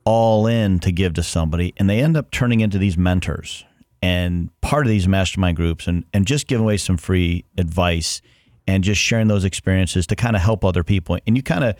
all 0.06 0.48
in 0.48 0.80
to 0.80 0.94
give 0.94 1.14
to 1.16 1.24
somebody. 1.24 1.74
And 1.76 1.90
they 1.90 2.00
end 2.00 2.16
up 2.16 2.32
turning 2.32 2.62
into 2.62 2.78
these 2.78 2.98
mentors 2.98 3.66
and 4.02 4.50
part 4.62 4.86
of 4.86 4.90
these 4.90 5.10
mastermind 5.10 5.58
groups 5.58 5.88
and, 5.88 6.06
and 6.14 6.26
just 6.26 6.48
giving 6.48 6.64
away 6.64 6.78
some 6.78 6.96
free 6.96 7.44
advice 7.58 8.22
and 8.68 8.84
just 8.84 9.02
sharing 9.02 9.28
those 9.28 9.46
experiences 9.46 10.08
to 10.08 10.16
kind 10.16 10.36
of 10.36 10.42
help 10.42 10.66
other 10.66 10.84
people. 10.84 11.18
And 11.26 11.36
you 11.36 11.44
kind 11.44 11.64
of, 11.64 11.76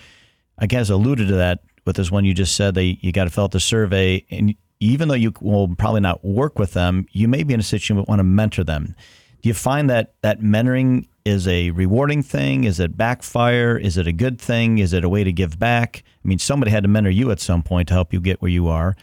I 0.58 0.68
guess, 0.68 0.90
alluded 0.90 1.28
to 1.30 1.36
that 1.36 1.60
with 1.86 1.96
this 1.96 2.12
one 2.12 2.26
you 2.26 2.34
just 2.34 2.56
said 2.56 2.76
that 2.76 2.84
you 2.84 3.12
got 3.12 3.26
to 3.26 3.30
fill 3.30 3.46
out 3.46 3.52
the 3.52 3.60
survey. 3.60 4.26
And 4.30 4.56
even 4.80 5.08
though 5.08 5.16
you 5.16 5.34
will 5.42 5.74
probably 5.76 6.02
not 6.02 6.24
work 6.24 6.60
with 6.60 6.74
them, 6.74 7.06
you 7.12 7.28
may 7.28 7.44
be 7.44 7.54
in 7.54 7.60
a 7.60 7.64
situation 7.64 7.96
where 7.96 8.02
you 8.02 8.06
want 8.08 8.20
to 8.20 8.24
mentor 8.24 8.64
them. 8.64 8.96
Do 9.42 9.50
you 9.50 9.54
find 9.54 9.90
that 9.90 10.16
that 10.22 10.42
mentoring 10.42 11.08
is 11.24 11.48
a 11.48 11.72
rewarding 11.72 12.24
thing? 12.24 12.64
Is 12.64 12.80
it 12.80 12.98
backfire? 12.98 13.78
Is 13.78 13.98
it 13.98 14.08
a 14.08 14.12
good 14.12 14.40
thing? 14.40 14.80
Is 14.80 14.94
it 14.94 15.04
a 15.04 15.10
way 15.10 15.24
to 15.24 15.32
give 15.32 15.60
back? 15.60 16.04
I 16.24 16.28
mean, 16.28 16.40
somebody 16.40 16.72
had 16.72 16.84
to 16.84 16.90
mentor 16.90 17.12
you 17.12 17.32
at 17.32 17.40
some 17.40 17.62
point 17.62 17.88
to 17.90 17.94
help 17.94 18.14
you 18.14 18.20
get 18.20 18.42
where 18.42 18.52
you 18.52 18.68
are. 18.68 18.96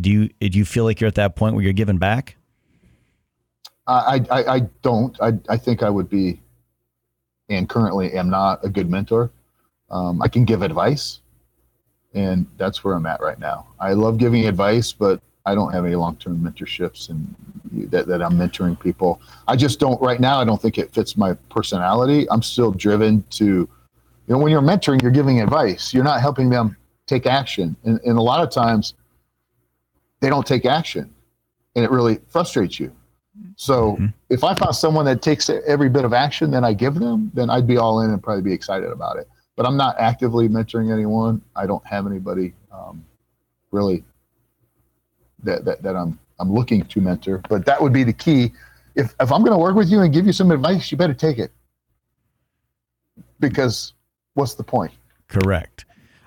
Do 0.00 0.10
you 0.10 0.28
do 0.40 0.58
you 0.58 0.64
feel 0.64 0.84
like 0.84 1.00
you're 1.00 1.08
at 1.08 1.14
that 1.16 1.36
point 1.36 1.54
where 1.54 1.62
you're 1.62 1.74
giving 1.74 1.98
back? 1.98 2.36
I, 3.86 4.24
I, 4.30 4.54
I 4.54 4.60
don't. 4.82 5.20
I, 5.20 5.32
I 5.48 5.56
think 5.56 5.82
I 5.82 5.90
would 5.90 6.08
be, 6.08 6.40
and 7.52 7.68
currently 7.68 8.12
am 8.12 8.30
not 8.30 8.64
a 8.64 8.68
good 8.68 8.90
mentor. 8.90 9.30
Um, 9.90 10.22
I 10.22 10.28
can 10.28 10.44
give 10.44 10.62
advice, 10.62 11.20
and 12.14 12.46
that's 12.56 12.82
where 12.82 12.94
I'm 12.94 13.06
at 13.06 13.20
right 13.20 13.38
now. 13.38 13.68
I 13.78 13.92
love 13.92 14.18
giving 14.18 14.46
advice, 14.46 14.92
but 14.92 15.20
I 15.44 15.54
don't 15.54 15.72
have 15.72 15.84
any 15.84 15.94
long-term 15.94 16.38
mentorships 16.38 17.10
and 17.10 17.34
that, 17.90 18.06
that 18.06 18.22
I'm 18.22 18.34
mentoring 18.34 18.78
people. 18.78 19.20
I 19.48 19.56
just 19.56 19.80
don't 19.80 20.00
right 20.00 20.20
now. 20.20 20.40
I 20.40 20.44
don't 20.44 20.60
think 20.60 20.78
it 20.78 20.92
fits 20.92 21.16
my 21.16 21.34
personality. 21.50 22.30
I'm 22.30 22.42
still 22.42 22.70
driven 22.70 23.24
to, 23.30 23.44
you 23.44 23.68
know, 24.28 24.38
when 24.38 24.52
you're 24.52 24.62
mentoring, 24.62 25.02
you're 25.02 25.10
giving 25.10 25.40
advice. 25.40 25.92
You're 25.92 26.04
not 26.04 26.20
helping 26.20 26.48
them 26.48 26.76
take 27.06 27.26
action, 27.26 27.76
and, 27.84 28.00
and 28.04 28.16
a 28.16 28.22
lot 28.22 28.42
of 28.42 28.50
times 28.50 28.94
they 30.20 30.28
don't 30.28 30.46
take 30.46 30.64
action, 30.64 31.12
and 31.74 31.84
it 31.84 31.90
really 31.90 32.20
frustrates 32.28 32.78
you 32.78 32.92
so 33.56 33.92
mm-hmm. 33.92 34.06
if 34.28 34.44
I 34.44 34.54
found 34.54 34.76
someone 34.76 35.04
that 35.06 35.22
takes 35.22 35.48
every 35.48 35.88
bit 35.88 36.04
of 36.04 36.12
action 36.12 36.50
that 36.50 36.64
I 36.64 36.74
give 36.74 36.94
them, 36.94 37.30
then 37.34 37.50
I'd 37.50 37.66
be 37.66 37.76
all 37.76 38.00
in 38.00 38.10
and 38.10 38.22
probably 38.22 38.42
be 38.42 38.52
excited 38.52 38.90
about 38.90 39.16
it. 39.16 39.28
But 39.56 39.66
I'm 39.66 39.76
not 39.76 39.98
actively 39.98 40.48
mentoring 40.48 40.92
anyone. 40.92 41.42
I 41.56 41.66
don't 41.66 41.86
have 41.86 42.06
anybody 42.06 42.54
um, 42.72 43.04
really 43.70 44.04
that, 45.44 45.64
that, 45.64 45.82
that 45.82 45.96
I'm 45.96 46.18
I'm 46.38 46.52
looking 46.52 46.84
to 46.84 47.00
mentor. 47.00 47.42
But 47.48 47.66
that 47.66 47.80
would 47.80 47.92
be 47.92 48.04
the 48.04 48.12
key. 48.12 48.52
If 48.94 49.14
if 49.20 49.30
I'm 49.32 49.40
going 49.40 49.52
to 49.52 49.58
work 49.58 49.76
with 49.76 49.88
you 49.88 50.00
and 50.00 50.12
give 50.12 50.26
you 50.26 50.32
some 50.32 50.50
advice, 50.50 50.90
you 50.90 50.98
better 50.98 51.14
take 51.14 51.38
it. 51.38 51.52
Because 53.38 53.92
what's 54.34 54.54
the 54.54 54.64
point? 54.64 54.92
Correct. 55.28 55.84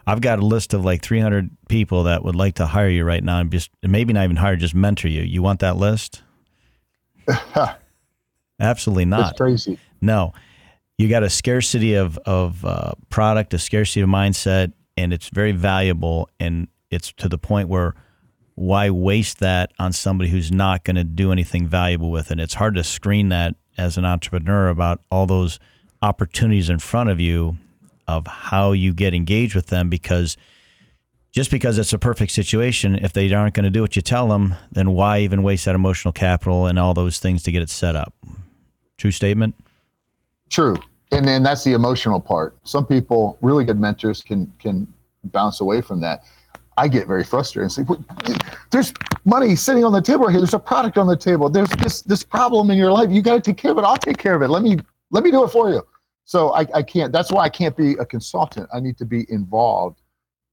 I've 0.07 0.21
got 0.21 0.39
a 0.39 0.45
list 0.45 0.73
of 0.73 0.85
like 0.85 1.01
300 1.01 1.49
people 1.67 2.03
that 2.03 2.23
would 2.23 2.35
like 2.35 2.55
to 2.55 2.67
hire 2.67 2.89
you 2.89 3.03
right 3.03 3.23
now 3.23 3.39
and 3.39 3.51
just 3.51 3.71
maybe 3.81 4.13
not 4.13 4.23
even 4.23 4.35
hire, 4.35 4.55
just 4.55 4.75
mentor 4.75 5.07
you. 5.07 5.23
You 5.23 5.41
want 5.41 5.61
that 5.61 5.77
list? 5.77 6.21
Absolutely 8.59 9.05
not. 9.05 9.17
That's 9.17 9.37
crazy. 9.37 9.79
No, 10.01 10.33
you 10.97 11.09
got 11.09 11.23
a 11.23 11.29
scarcity 11.29 11.95
of 11.95 12.17
of 12.19 12.63
uh, 12.63 12.93
product, 13.09 13.53
a 13.53 13.59
scarcity 13.59 14.01
of 14.01 14.09
mindset, 14.09 14.73
and 14.97 15.13
it's 15.13 15.29
very 15.29 15.51
valuable. 15.51 16.29
And 16.39 16.67
it's 16.89 17.11
to 17.13 17.29
the 17.29 17.37
point 17.37 17.69
where 17.69 17.95
why 18.55 18.89
waste 18.89 19.39
that 19.39 19.71
on 19.79 19.91
somebody 19.91 20.29
who's 20.29 20.51
not 20.51 20.83
going 20.85 20.95
to 20.95 21.03
do 21.03 21.31
anything 21.31 21.67
valuable 21.67 22.11
with 22.11 22.31
it? 22.31 22.39
It's 22.39 22.53
hard 22.53 22.75
to 22.75 22.83
screen 22.83 23.29
that 23.29 23.55
as 23.77 23.97
an 23.97 24.05
entrepreneur 24.05 24.69
about 24.69 25.01
all 25.11 25.25
those 25.25 25.59
opportunities 26.01 26.69
in 26.69 26.79
front 26.79 27.09
of 27.09 27.19
you 27.19 27.57
of 28.07 28.27
how 28.27 28.71
you 28.71 28.93
get 28.93 29.13
engaged 29.13 29.55
with 29.55 29.67
them 29.67 29.89
because 29.89 30.37
just 31.35 31.51
because 31.51 31.77
it's 31.77 31.91
a 31.91 31.99
perfect 31.99 32.31
situation, 32.31 32.95
if 32.95 33.11
they 33.11 33.31
aren't 33.33 33.53
going 33.53 33.65
to 33.65 33.69
do 33.69 33.81
what 33.81 33.97
you 33.97 34.01
tell 34.01 34.29
them, 34.29 34.55
then 34.71 34.91
why 34.91 35.19
even 35.19 35.43
waste 35.43 35.65
that 35.65 35.75
emotional 35.75 36.13
capital 36.13 36.65
and 36.65 36.79
all 36.79 36.93
those 36.93 37.19
things 37.19 37.43
to 37.43 37.51
get 37.51 37.61
it 37.61 37.69
set 37.69 37.93
up? 37.93 38.13
True 38.97 39.11
statement? 39.11 39.53
True. 40.49 40.77
And 41.11 41.27
then 41.27 41.43
that's 41.43 41.65
the 41.65 41.73
emotional 41.73 42.21
part. 42.21 42.55
Some 42.63 42.85
people, 42.85 43.37
really 43.41 43.65
good 43.65 43.79
mentors, 43.79 44.21
can 44.21 44.51
can 44.59 44.87
bounce 45.25 45.59
away 45.59 45.81
from 45.81 45.99
that. 46.01 46.23
I 46.77 46.87
get 46.87 47.05
very 47.05 47.25
frustrated 47.25 47.77
and 47.77 47.87
say, 47.87 48.35
"There's 48.71 48.93
money 49.25 49.57
sitting 49.57 49.83
on 49.83 49.91
the 49.91 50.01
table 50.01 50.29
here. 50.29 50.39
There's 50.39 50.53
a 50.53 50.59
product 50.59 50.97
on 50.97 51.05
the 51.05 51.17
table. 51.17 51.49
There's 51.49 51.69
this 51.69 52.01
this 52.01 52.23
problem 52.23 52.71
in 52.71 52.77
your 52.77 52.91
life. 52.91 53.11
You 53.11 53.21
got 53.21 53.35
to 53.35 53.41
take 53.41 53.57
care 53.57 53.71
of 53.71 53.77
it. 53.77 53.83
I'll 53.83 53.97
take 53.97 54.17
care 54.17 54.35
of 54.35 54.41
it. 54.41 54.47
Let 54.47 54.63
me 54.63 54.77
let 55.11 55.23
me 55.23 55.31
do 55.31 55.43
it 55.43 55.49
for 55.49 55.69
you." 55.69 55.85
So 56.23 56.53
I, 56.53 56.65
I 56.73 56.81
can't. 56.81 57.11
That's 57.11 57.29
why 57.29 57.43
I 57.43 57.49
can't 57.49 57.75
be 57.75 57.93
a 57.93 58.05
consultant. 58.05 58.69
I 58.73 58.79
need 58.79 58.97
to 58.97 59.05
be 59.05 59.25
involved 59.29 60.01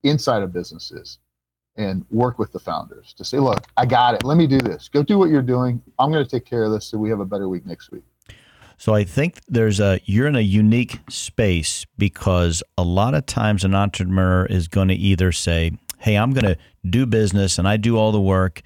inside 0.03 0.43
of 0.43 0.53
businesses 0.53 1.19
and 1.77 2.05
work 2.11 2.39
with 2.39 2.53
the 2.53 2.59
founders 2.59 3.15
to 3.15 3.25
say, 3.25 3.39
look, 3.39 3.67
I 3.77 3.87
got 3.87 4.15
it. 4.15 4.25
Let 4.25 4.37
me 4.37 4.47
do 4.47 4.59
this. 4.59 4.89
Go 4.89 5.03
do 5.03 5.19
what 5.19 5.31
you're 5.31 5.43
doing. 5.43 5.83
I'm 5.99 6.11
going 6.11 6.25
to 6.25 6.31
take 6.31 6.45
care 6.45 6.65
of 6.65 6.73
this 6.73 6.87
so 6.87 6.99
we 6.99 7.09
have 7.11 7.21
a 7.21 7.25
better 7.25 7.49
week 7.49 7.65
next 7.67 7.91
week. 7.91 8.03
So 8.77 8.95
I 8.95 9.05
think 9.05 9.39
there's 9.47 9.79
a 9.79 10.01
you're 10.07 10.27
in 10.27 10.35
a 10.35 10.41
unique 10.41 10.99
space 11.09 11.87
because 11.99 12.65
a 12.77 12.83
lot 12.83 13.15
of 13.15 13.27
times 13.27 13.63
an 13.63 13.77
entrepreneur 13.77 14.45
is 14.47 14.67
going 14.67 14.89
to 14.89 14.95
either 14.95 15.31
say, 15.31 15.71
"Hey, 15.99 16.17
I'm 16.17 16.33
going 16.33 16.47
to 16.47 16.59
do 16.91 17.07
business 17.07 17.59
and 17.59 17.69
I 17.69 17.77
do 17.77 17.97
all 17.97 18.11
the 18.11 18.21
work 18.21 18.61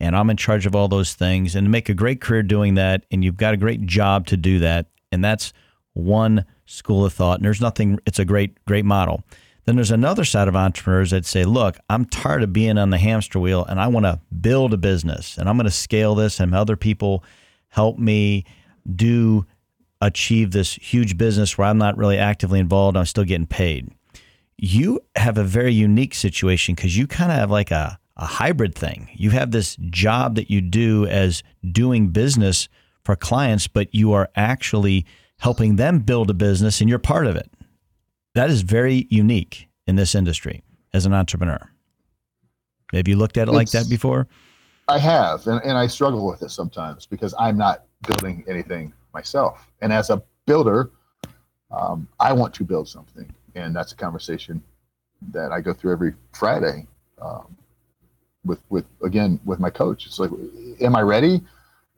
and 0.00 0.16
I'm 0.16 0.28
in 0.28 0.36
charge 0.36 0.66
of 0.66 0.74
all 0.74 0.88
those 0.88 1.14
things 1.14 1.54
and 1.54 1.70
make 1.70 1.88
a 1.88 1.94
great 1.94 2.20
career 2.20 2.42
doing 2.42 2.74
that 2.74 3.04
and 3.12 3.22
you've 3.22 3.36
got 3.36 3.54
a 3.54 3.56
great 3.56 3.86
job 3.86 4.26
to 4.28 4.36
do 4.36 4.58
that." 4.58 4.86
And 5.12 5.24
that's 5.24 5.52
one 5.92 6.44
school 6.66 7.04
of 7.04 7.12
thought 7.12 7.38
and 7.38 7.44
there's 7.44 7.60
nothing 7.60 8.00
it's 8.06 8.18
a 8.18 8.24
great 8.24 8.64
great 8.64 8.84
model. 8.84 9.22
Then 9.70 9.76
there's 9.76 9.92
another 9.92 10.24
side 10.24 10.48
of 10.48 10.56
entrepreneurs 10.56 11.12
that 11.12 11.24
say, 11.24 11.44
look, 11.44 11.78
I'm 11.88 12.04
tired 12.04 12.42
of 12.42 12.52
being 12.52 12.76
on 12.76 12.90
the 12.90 12.98
hamster 12.98 13.38
wheel 13.38 13.64
and 13.64 13.78
I 13.78 13.86
want 13.86 14.04
to 14.04 14.18
build 14.40 14.74
a 14.74 14.76
business 14.76 15.38
and 15.38 15.48
I'm 15.48 15.56
going 15.56 15.66
to 15.66 15.70
scale 15.70 16.16
this 16.16 16.40
and 16.40 16.52
other 16.52 16.74
people 16.74 17.22
help 17.68 17.96
me 17.96 18.44
do 18.96 19.46
achieve 20.00 20.50
this 20.50 20.72
huge 20.72 21.16
business 21.16 21.56
where 21.56 21.68
I'm 21.68 21.78
not 21.78 21.96
really 21.96 22.18
actively 22.18 22.58
involved. 22.58 22.96
I'm 22.96 23.06
still 23.06 23.22
getting 23.22 23.46
paid. 23.46 23.92
You 24.58 24.98
have 25.14 25.38
a 25.38 25.44
very 25.44 25.72
unique 25.72 26.16
situation 26.16 26.74
because 26.74 26.98
you 26.98 27.06
kind 27.06 27.30
of 27.30 27.38
have 27.38 27.52
like 27.52 27.70
a, 27.70 27.96
a 28.16 28.26
hybrid 28.26 28.74
thing. 28.74 29.08
You 29.12 29.30
have 29.30 29.52
this 29.52 29.76
job 29.88 30.34
that 30.34 30.50
you 30.50 30.60
do 30.62 31.06
as 31.06 31.44
doing 31.62 32.08
business 32.08 32.68
for 33.04 33.14
clients, 33.14 33.68
but 33.68 33.94
you 33.94 34.14
are 34.14 34.30
actually 34.34 35.06
helping 35.38 35.76
them 35.76 36.00
build 36.00 36.28
a 36.28 36.34
business 36.34 36.80
and 36.80 36.90
you're 36.90 36.98
part 36.98 37.28
of 37.28 37.36
it 37.36 37.48
that 38.34 38.50
is 38.50 38.62
very 38.62 39.06
unique 39.10 39.68
in 39.86 39.96
this 39.96 40.14
industry 40.14 40.62
as 40.92 41.06
an 41.06 41.12
entrepreneur. 41.12 41.70
Have 42.92 43.08
you 43.08 43.16
looked 43.16 43.36
at 43.36 43.48
it 43.48 43.50
it's, 43.50 43.56
like 43.56 43.70
that 43.70 43.88
before? 43.88 44.26
I 44.88 44.98
have, 44.98 45.46
and, 45.46 45.60
and 45.62 45.78
I 45.78 45.86
struggle 45.86 46.26
with 46.26 46.42
it 46.42 46.50
sometimes 46.50 47.06
because 47.06 47.34
I'm 47.38 47.56
not 47.56 47.84
building 48.06 48.44
anything 48.48 48.92
myself. 49.14 49.68
And 49.80 49.92
as 49.92 50.10
a 50.10 50.22
builder, 50.46 50.90
um, 51.70 52.08
I 52.18 52.32
want 52.32 52.52
to 52.54 52.64
build 52.64 52.88
something, 52.88 53.32
and 53.54 53.74
that's 53.74 53.92
a 53.92 53.96
conversation 53.96 54.62
that 55.32 55.52
I 55.52 55.60
go 55.60 55.72
through 55.72 55.92
every 55.92 56.14
Friday 56.32 56.86
um, 57.20 57.56
with 58.44 58.60
with 58.70 58.84
again 59.04 59.38
with 59.44 59.60
my 59.60 59.70
coach. 59.70 60.06
It's 60.06 60.18
like, 60.18 60.30
am 60.80 60.96
I 60.96 61.02
ready 61.02 61.40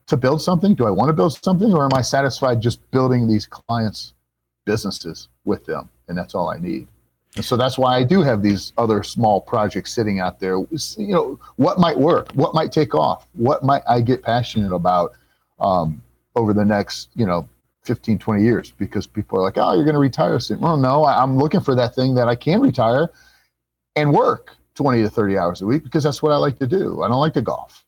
to 0.07 0.17
build 0.17 0.41
something? 0.41 0.75
Do 0.75 0.85
I 0.85 0.91
want 0.91 1.09
to 1.09 1.13
build 1.13 1.33
something, 1.43 1.73
or 1.73 1.85
am 1.85 1.93
I 1.95 2.01
satisfied 2.01 2.61
just 2.61 2.79
building 2.91 3.27
these 3.27 3.47
clients' 3.47 4.13
businesses 4.65 5.29
with 5.45 5.65
them? 5.65 5.89
And 6.13 6.19
that's 6.19 6.35
all 6.35 6.49
I 6.49 6.59
need. 6.59 6.87
And 7.35 7.43
so 7.43 7.57
that's 7.57 7.79
why 7.79 7.97
I 7.97 8.03
do 8.03 8.21
have 8.21 8.43
these 8.43 8.71
other 8.77 9.01
small 9.01 9.41
projects 9.41 9.91
sitting 9.91 10.19
out 10.19 10.39
there. 10.39 10.57
You 10.59 11.07
know, 11.07 11.39
what 11.55 11.79
might 11.79 11.97
work? 11.97 12.31
What 12.33 12.53
might 12.53 12.71
take 12.71 12.93
off? 12.93 13.27
What 13.33 13.63
might 13.63 13.81
I 13.89 14.01
get 14.01 14.21
passionate 14.21 14.71
about 14.71 15.13
um, 15.59 16.03
over 16.35 16.53
the 16.53 16.63
next, 16.63 17.09
you 17.15 17.25
know, 17.25 17.49
15, 17.85 18.19
20 18.19 18.43
years? 18.43 18.71
Because 18.77 19.07
people 19.07 19.39
are 19.39 19.41
like, 19.41 19.57
oh, 19.57 19.73
you're 19.73 19.83
going 19.83 19.95
to 19.95 19.99
retire 19.99 20.39
soon. 20.39 20.59
Well, 20.59 20.77
no, 20.77 21.05
I'm 21.05 21.37
looking 21.37 21.61
for 21.61 21.73
that 21.73 21.95
thing 21.95 22.13
that 22.13 22.27
I 22.27 22.35
can 22.35 22.61
retire 22.61 23.09
and 23.95 24.13
work 24.13 24.55
20 24.75 25.01
to 25.01 25.09
30 25.09 25.37
hours 25.37 25.61
a 25.63 25.65
week 25.65 25.83
because 25.83 26.03
that's 26.03 26.21
what 26.21 26.33
I 26.33 26.37
like 26.37 26.59
to 26.59 26.67
do. 26.67 27.01
I 27.01 27.07
don't 27.07 27.19
like 27.19 27.33
to 27.33 27.41
golf. 27.41 27.83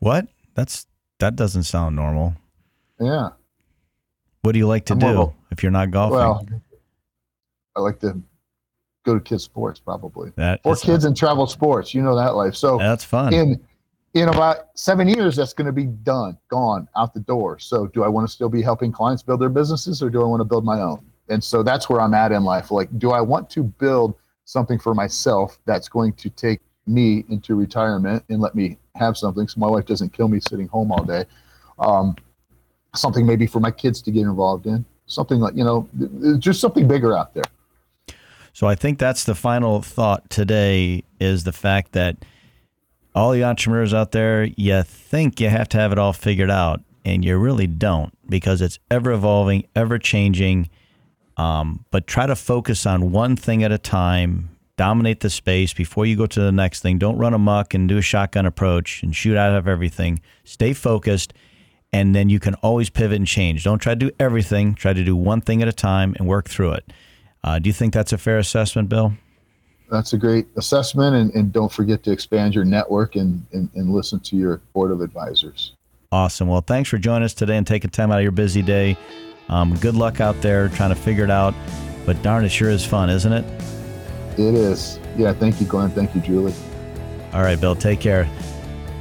What? 0.00 0.26
That's 0.54 0.86
that 1.20 1.36
doesn't 1.36 1.64
sound 1.64 1.94
normal. 1.94 2.34
Yeah. 3.00 3.30
What 4.42 4.52
do 4.52 4.58
you 4.58 4.66
like 4.66 4.86
to 4.86 4.92
I'm 4.94 4.98
do 4.98 5.32
if 5.50 5.62
you're 5.62 5.72
not 5.72 5.90
golfing? 5.90 6.18
Well, 6.18 6.46
I 7.76 7.80
like 7.80 7.98
to 8.00 8.20
go 9.04 9.14
to 9.14 9.20
kids 9.20 9.44
sports 9.44 9.80
probably. 9.80 10.32
That 10.36 10.60
or 10.64 10.76
kids 10.76 11.04
and 11.04 11.16
travel 11.16 11.46
sports. 11.46 11.94
You 11.94 12.02
know 12.02 12.16
that 12.16 12.34
life. 12.34 12.54
So 12.54 12.78
that's 12.78 13.04
fun. 13.04 13.34
In 13.34 13.60
in 14.14 14.28
about 14.28 14.68
seven 14.74 15.08
years, 15.08 15.34
that's 15.34 15.52
going 15.52 15.66
to 15.66 15.72
be 15.72 15.86
done, 15.86 16.38
gone 16.48 16.88
out 16.96 17.14
the 17.14 17.20
door. 17.20 17.58
So 17.58 17.88
do 17.88 18.04
I 18.04 18.08
want 18.08 18.28
to 18.28 18.32
still 18.32 18.48
be 18.48 18.62
helping 18.62 18.92
clients 18.92 19.22
build 19.22 19.40
their 19.40 19.48
businesses, 19.48 20.02
or 20.02 20.10
do 20.10 20.22
I 20.22 20.26
want 20.26 20.40
to 20.40 20.44
build 20.44 20.64
my 20.64 20.80
own? 20.80 21.04
And 21.28 21.42
so 21.42 21.62
that's 21.62 21.88
where 21.88 22.00
I'm 22.00 22.14
at 22.14 22.30
in 22.30 22.44
life. 22.44 22.70
Like, 22.70 22.96
do 22.98 23.10
I 23.10 23.20
want 23.20 23.50
to 23.50 23.64
build 23.64 24.14
something 24.44 24.78
for 24.78 24.94
myself 24.94 25.58
that's 25.64 25.88
going 25.88 26.12
to 26.12 26.30
take 26.30 26.60
me 26.86 27.24
into 27.28 27.56
retirement 27.56 28.22
and 28.28 28.40
let 28.40 28.54
me 28.54 28.76
have 28.94 29.16
something 29.16 29.48
so 29.48 29.58
my 29.58 29.66
wife 29.66 29.86
doesn't 29.86 30.12
kill 30.12 30.28
me 30.28 30.38
sitting 30.38 30.68
home 30.68 30.92
all 30.92 31.02
day? 31.02 31.24
Um, 31.80 32.14
something 32.94 33.26
maybe 33.26 33.48
for 33.48 33.58
my 33.58 33.72
kids 33.72 34.00
to 34.02 34.12
get 34.12 34.20
involved 34.20 34.66
in 34.66 34.84
something 35.06 35.40
like 35.40 35.54
you 35.54 35.64
know, 35.64 35.88
just 36.38 36.60
something 36.60 36.86
bigger 36.86 37.16
out 37.16 37.34
there. 37.34 37.44
So 38.54 38.68
I 38.68 38.76
think 38.76 39.00
that's 39.00 39.24
the 39.24 39.34
final 39.34 39.82
thought 39.82 40.30
today 40.30 41.02
is 41.18 41.42
the 41.42 41.52
fact 41.52 41.90
that 41.92 42.24
all 43.12 43.32
the 43.32 43.42
entrepreneurs 43.42 43.92
out 43.92 44.12
there, 44.12 44.44
you 44.44 44.80
think 44.84 45.40
you 45.40 45.48
have 45.48 45.68
to 45.70 45.78
have 45.78 45.90
it 45.90 45.98
all 45.98 46.12
figured 46.12 46.52
out, 46.52 46.80
and 47.04 47.24
you 47.24 47.36
really 47.36 47.66
don't 47.66 48.16
because 48.28 48.62
it's 48.62 48.78
ever 48.92 49.10
evolving, 49.10 49.66
ever 49.74 49.98
changing. 49.98 50.70
Um, 51.36 51.84
but 51.90 52.06
try 52.06 52.26
to 52.26 52.36
focus 52.36 52.86
on 52.86 53.10
one 53.10 53.34
thing 53.34 53.64
at 53.64 53.72
a 53.72 53.78
time, 53.78 54.50
dominate 54.76 55.18
the 55.18 55.30
space 55.30 55.74
before 55.74 56.06
you 56.06 56.14
go 56.14 56.26
to 56.26 56.40
the 56.40 56.52
next 56.52 56.80
thing. 56.80 56.96
Don't 56.98 57.18
run 57.18 57.34
amok 57.34 57.74
and 57.74 57.88
do 57.88 57.98
a 57.98 58.02
shotgun 58.02 58.46
approach 58.46 59.02
and 59.02 59.16
shoot 59.16 59.36
out 59.36 59.56
of 59.56 59.66
everything. 59.66 60.20
Stay 60.44 60.72
focused, 60.72 61.34
and 61.92 62.14
then 62.14 62.28
you 62.28 62.38
can 62.38 62.54
always 62.56 62.88
pivot 62.88 63.16
and 63.16 63.26
change. 63.26 63.64
Don't 63.64 63.80
try 63.80 63.94
to 63.94 63.98
do 63.98 64.12
everything, 64.20 64.76
try 64.76 64.92
to 64.92 65.02
do 65.02 65.16
one 65.16 65.40
thing 65.40 65.60
at 65.60 65.66
a 65.66 65.72
time 65.72 66.14
and 66.18 66.28
work 66.28 66.48
through 66.48 66.70
it. 66.74 66.92
Uh, 67.44 67.58
do 67.58 67.68
you 67.68 67.74
think 67.74 67.92
that's 67.92 68.12
a 68.12 68.18
fair 68.18 68.38
assessment, 68.38 68.88
Bill? 68.88 69.12
That's 69.90 70.14
a 70.14 70.18
great 70.18 70.46
assessment, 70.56 71.14
and, 71.14 71.34
and 71.34 71.52
don't 71.52 71.70
forget 71.70 72.02
to 72.04 72.10
expand 72.10 72.54
your 72.54 72.64
network 72.64 73.16
and, 73.16 73.46
and, 73.52 73.68
and 73.74 73.92
listen 73.92 74.18
to 74.20 74.36
your 74.36 74.62
board 74.72 74.90
of 74.90 75.02
advisors. 75.02 75.74
Awesome. 76.10 76.48
Well, 76.48 76.62
thanks 76.62 76.88
for 76.88 76.96
joining 76.96 77.24
us 77.24 77.34
today 77.34 77.58
and 77.58 77.66
taking 77.66 77.90
time 77.90 78.10
out 78.10 78.18
of 78.18 78.22
your 78.22 78.32
busy 78.32 78.62
day. 78.62 78.96
Um, 79.50 79.76
good 79.76 79.94
luck 79.94 80.22
out 80.22 80.40
there 80.40 80.68
trying 80.70 80.88
to 80.88 80.96
figure 80.96 81.24
it 81.24 81.30
out. 81.30 81.54
But 82.06 82.22
darn, 82.22 82.44
it 82.44 82.48
sure 82.48 82.70
is 82.70 82.84
fun, 82.84 83.10
isn't 83.10 83.32
it? 83.32 83.44
It 84.38 84.54
is. 84.54 84.98
Yeah. 85.16 85.32
Thank 85.34 85.60
you, 85.60 85.66
Glenn. 85.66 85.90
Thank 85.90 86.14
you, 86.14 86.20
Julie. 86.22 86.54
All 87.32 87.42
right, 87.42 87.60
Bill. 87.60 87.76
Take 87.76 88.00
care. 88.00 88.24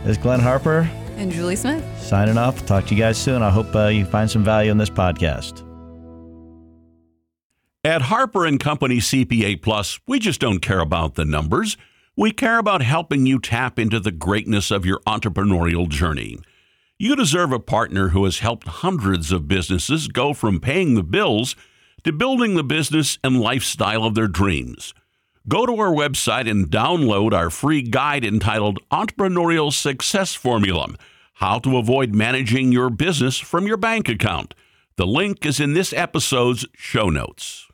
This 0.03 0.17
is 0.17 0.23
Glenn 0.23 0.39
Harper. 0.39 0.89
And 1.15 1.31
Julie 1.31 1.55
Smith. 1.55 1.83
Signing 2.01 2.37
off. 2.37 2.65
Talk 2.65 2.87
to 2.87 2.95
you 2.95 2.99
guys 2.99 3.17
soon. 3.17 3.41
I 3.41 3.49
hope 3.49 3.73
uh, 3.75 3.87
you 3.87 4.05
find 4.05 4.29
some 4.29 4.43
value 4.43 4.71
in 4.71 4.77
this 4.77 4.89
podcast. 4.89 5.62
At 7.85 8.03
Harper 8.03 8.45
and 8.45 8.61
Company 8.61 8.99
CPA 8.99 9.61
Plus, 9.61 9.99
we 10.07 10.17
just 10.17 10.39
don't 10.39 10.61
care 10.61 10.79
about 10.79 11.15
the 11.15 11.25
numbers. 11.25 11.75
We 12.15 12.31
care 12.31 12.57
about 12.57 12.81
helping 12.81 13.25
you 13.25 13.39
tap 13.39 13.77
into 13.77 13.99
the 13.99 14.09
greatness 14.09 14.71
of 14.71 14.85
your 14.85 15.01
entrepreneurial 15.01 15.89
journey. 15.89 16.39
You 16.97 17.17
deserve 17.17 17.51
a 17.51 17.59
partner 17.59 18.09
who 18.09 18.23
has 18.23 18.39
helped 18.39 18.69
hundreds 18.69 19.33
of 19.33 19.49
businesses 19.49 20.07
go 20.07 20.33
from 20.33 20.61
paying 20.61 20.95
the 20.95 21.03
bills 21.03 21.57
to 22.05 22.13
building 22.13 22.55
the 22.55 22.63
business 22.63 23.19
and 23.21 23.41
lifestyle 23.41 24.05
of 24.05 24.15
their 24.15 24.29
dreams. 24.29 24.93
Go 25.49 25.65
to 25.65 25.73
our 25.73 25.93
website 25.93 26.49
and 26.49 26.71
download 26.71 27.33
our 27.33 27.49
free 27.49 27.81
guide 27.81 28.23
entitled 28.23 28.79
Entrepreneurial 28.93 29.73
Success 29.73 30.33
Formula 30.33 30.95
How 31.33 31.59
to 31.59 31.75
Avoid 31.75 32.15
Managing 32.15 32.71
Your 32.71 32.89
Business 32.89 33.39
from 33.39 33.67
Your 33.67 33.75
Bank 33.75 34.07
Account. 34.07 34.53
The 34.95 35.05
link 35.05 35.45
is 35.45 35.59
in 35.59 35.73
this 35.73 35.91
episode's 35.91 36.65
show 36.77 37.09
notes. 37.09 37.67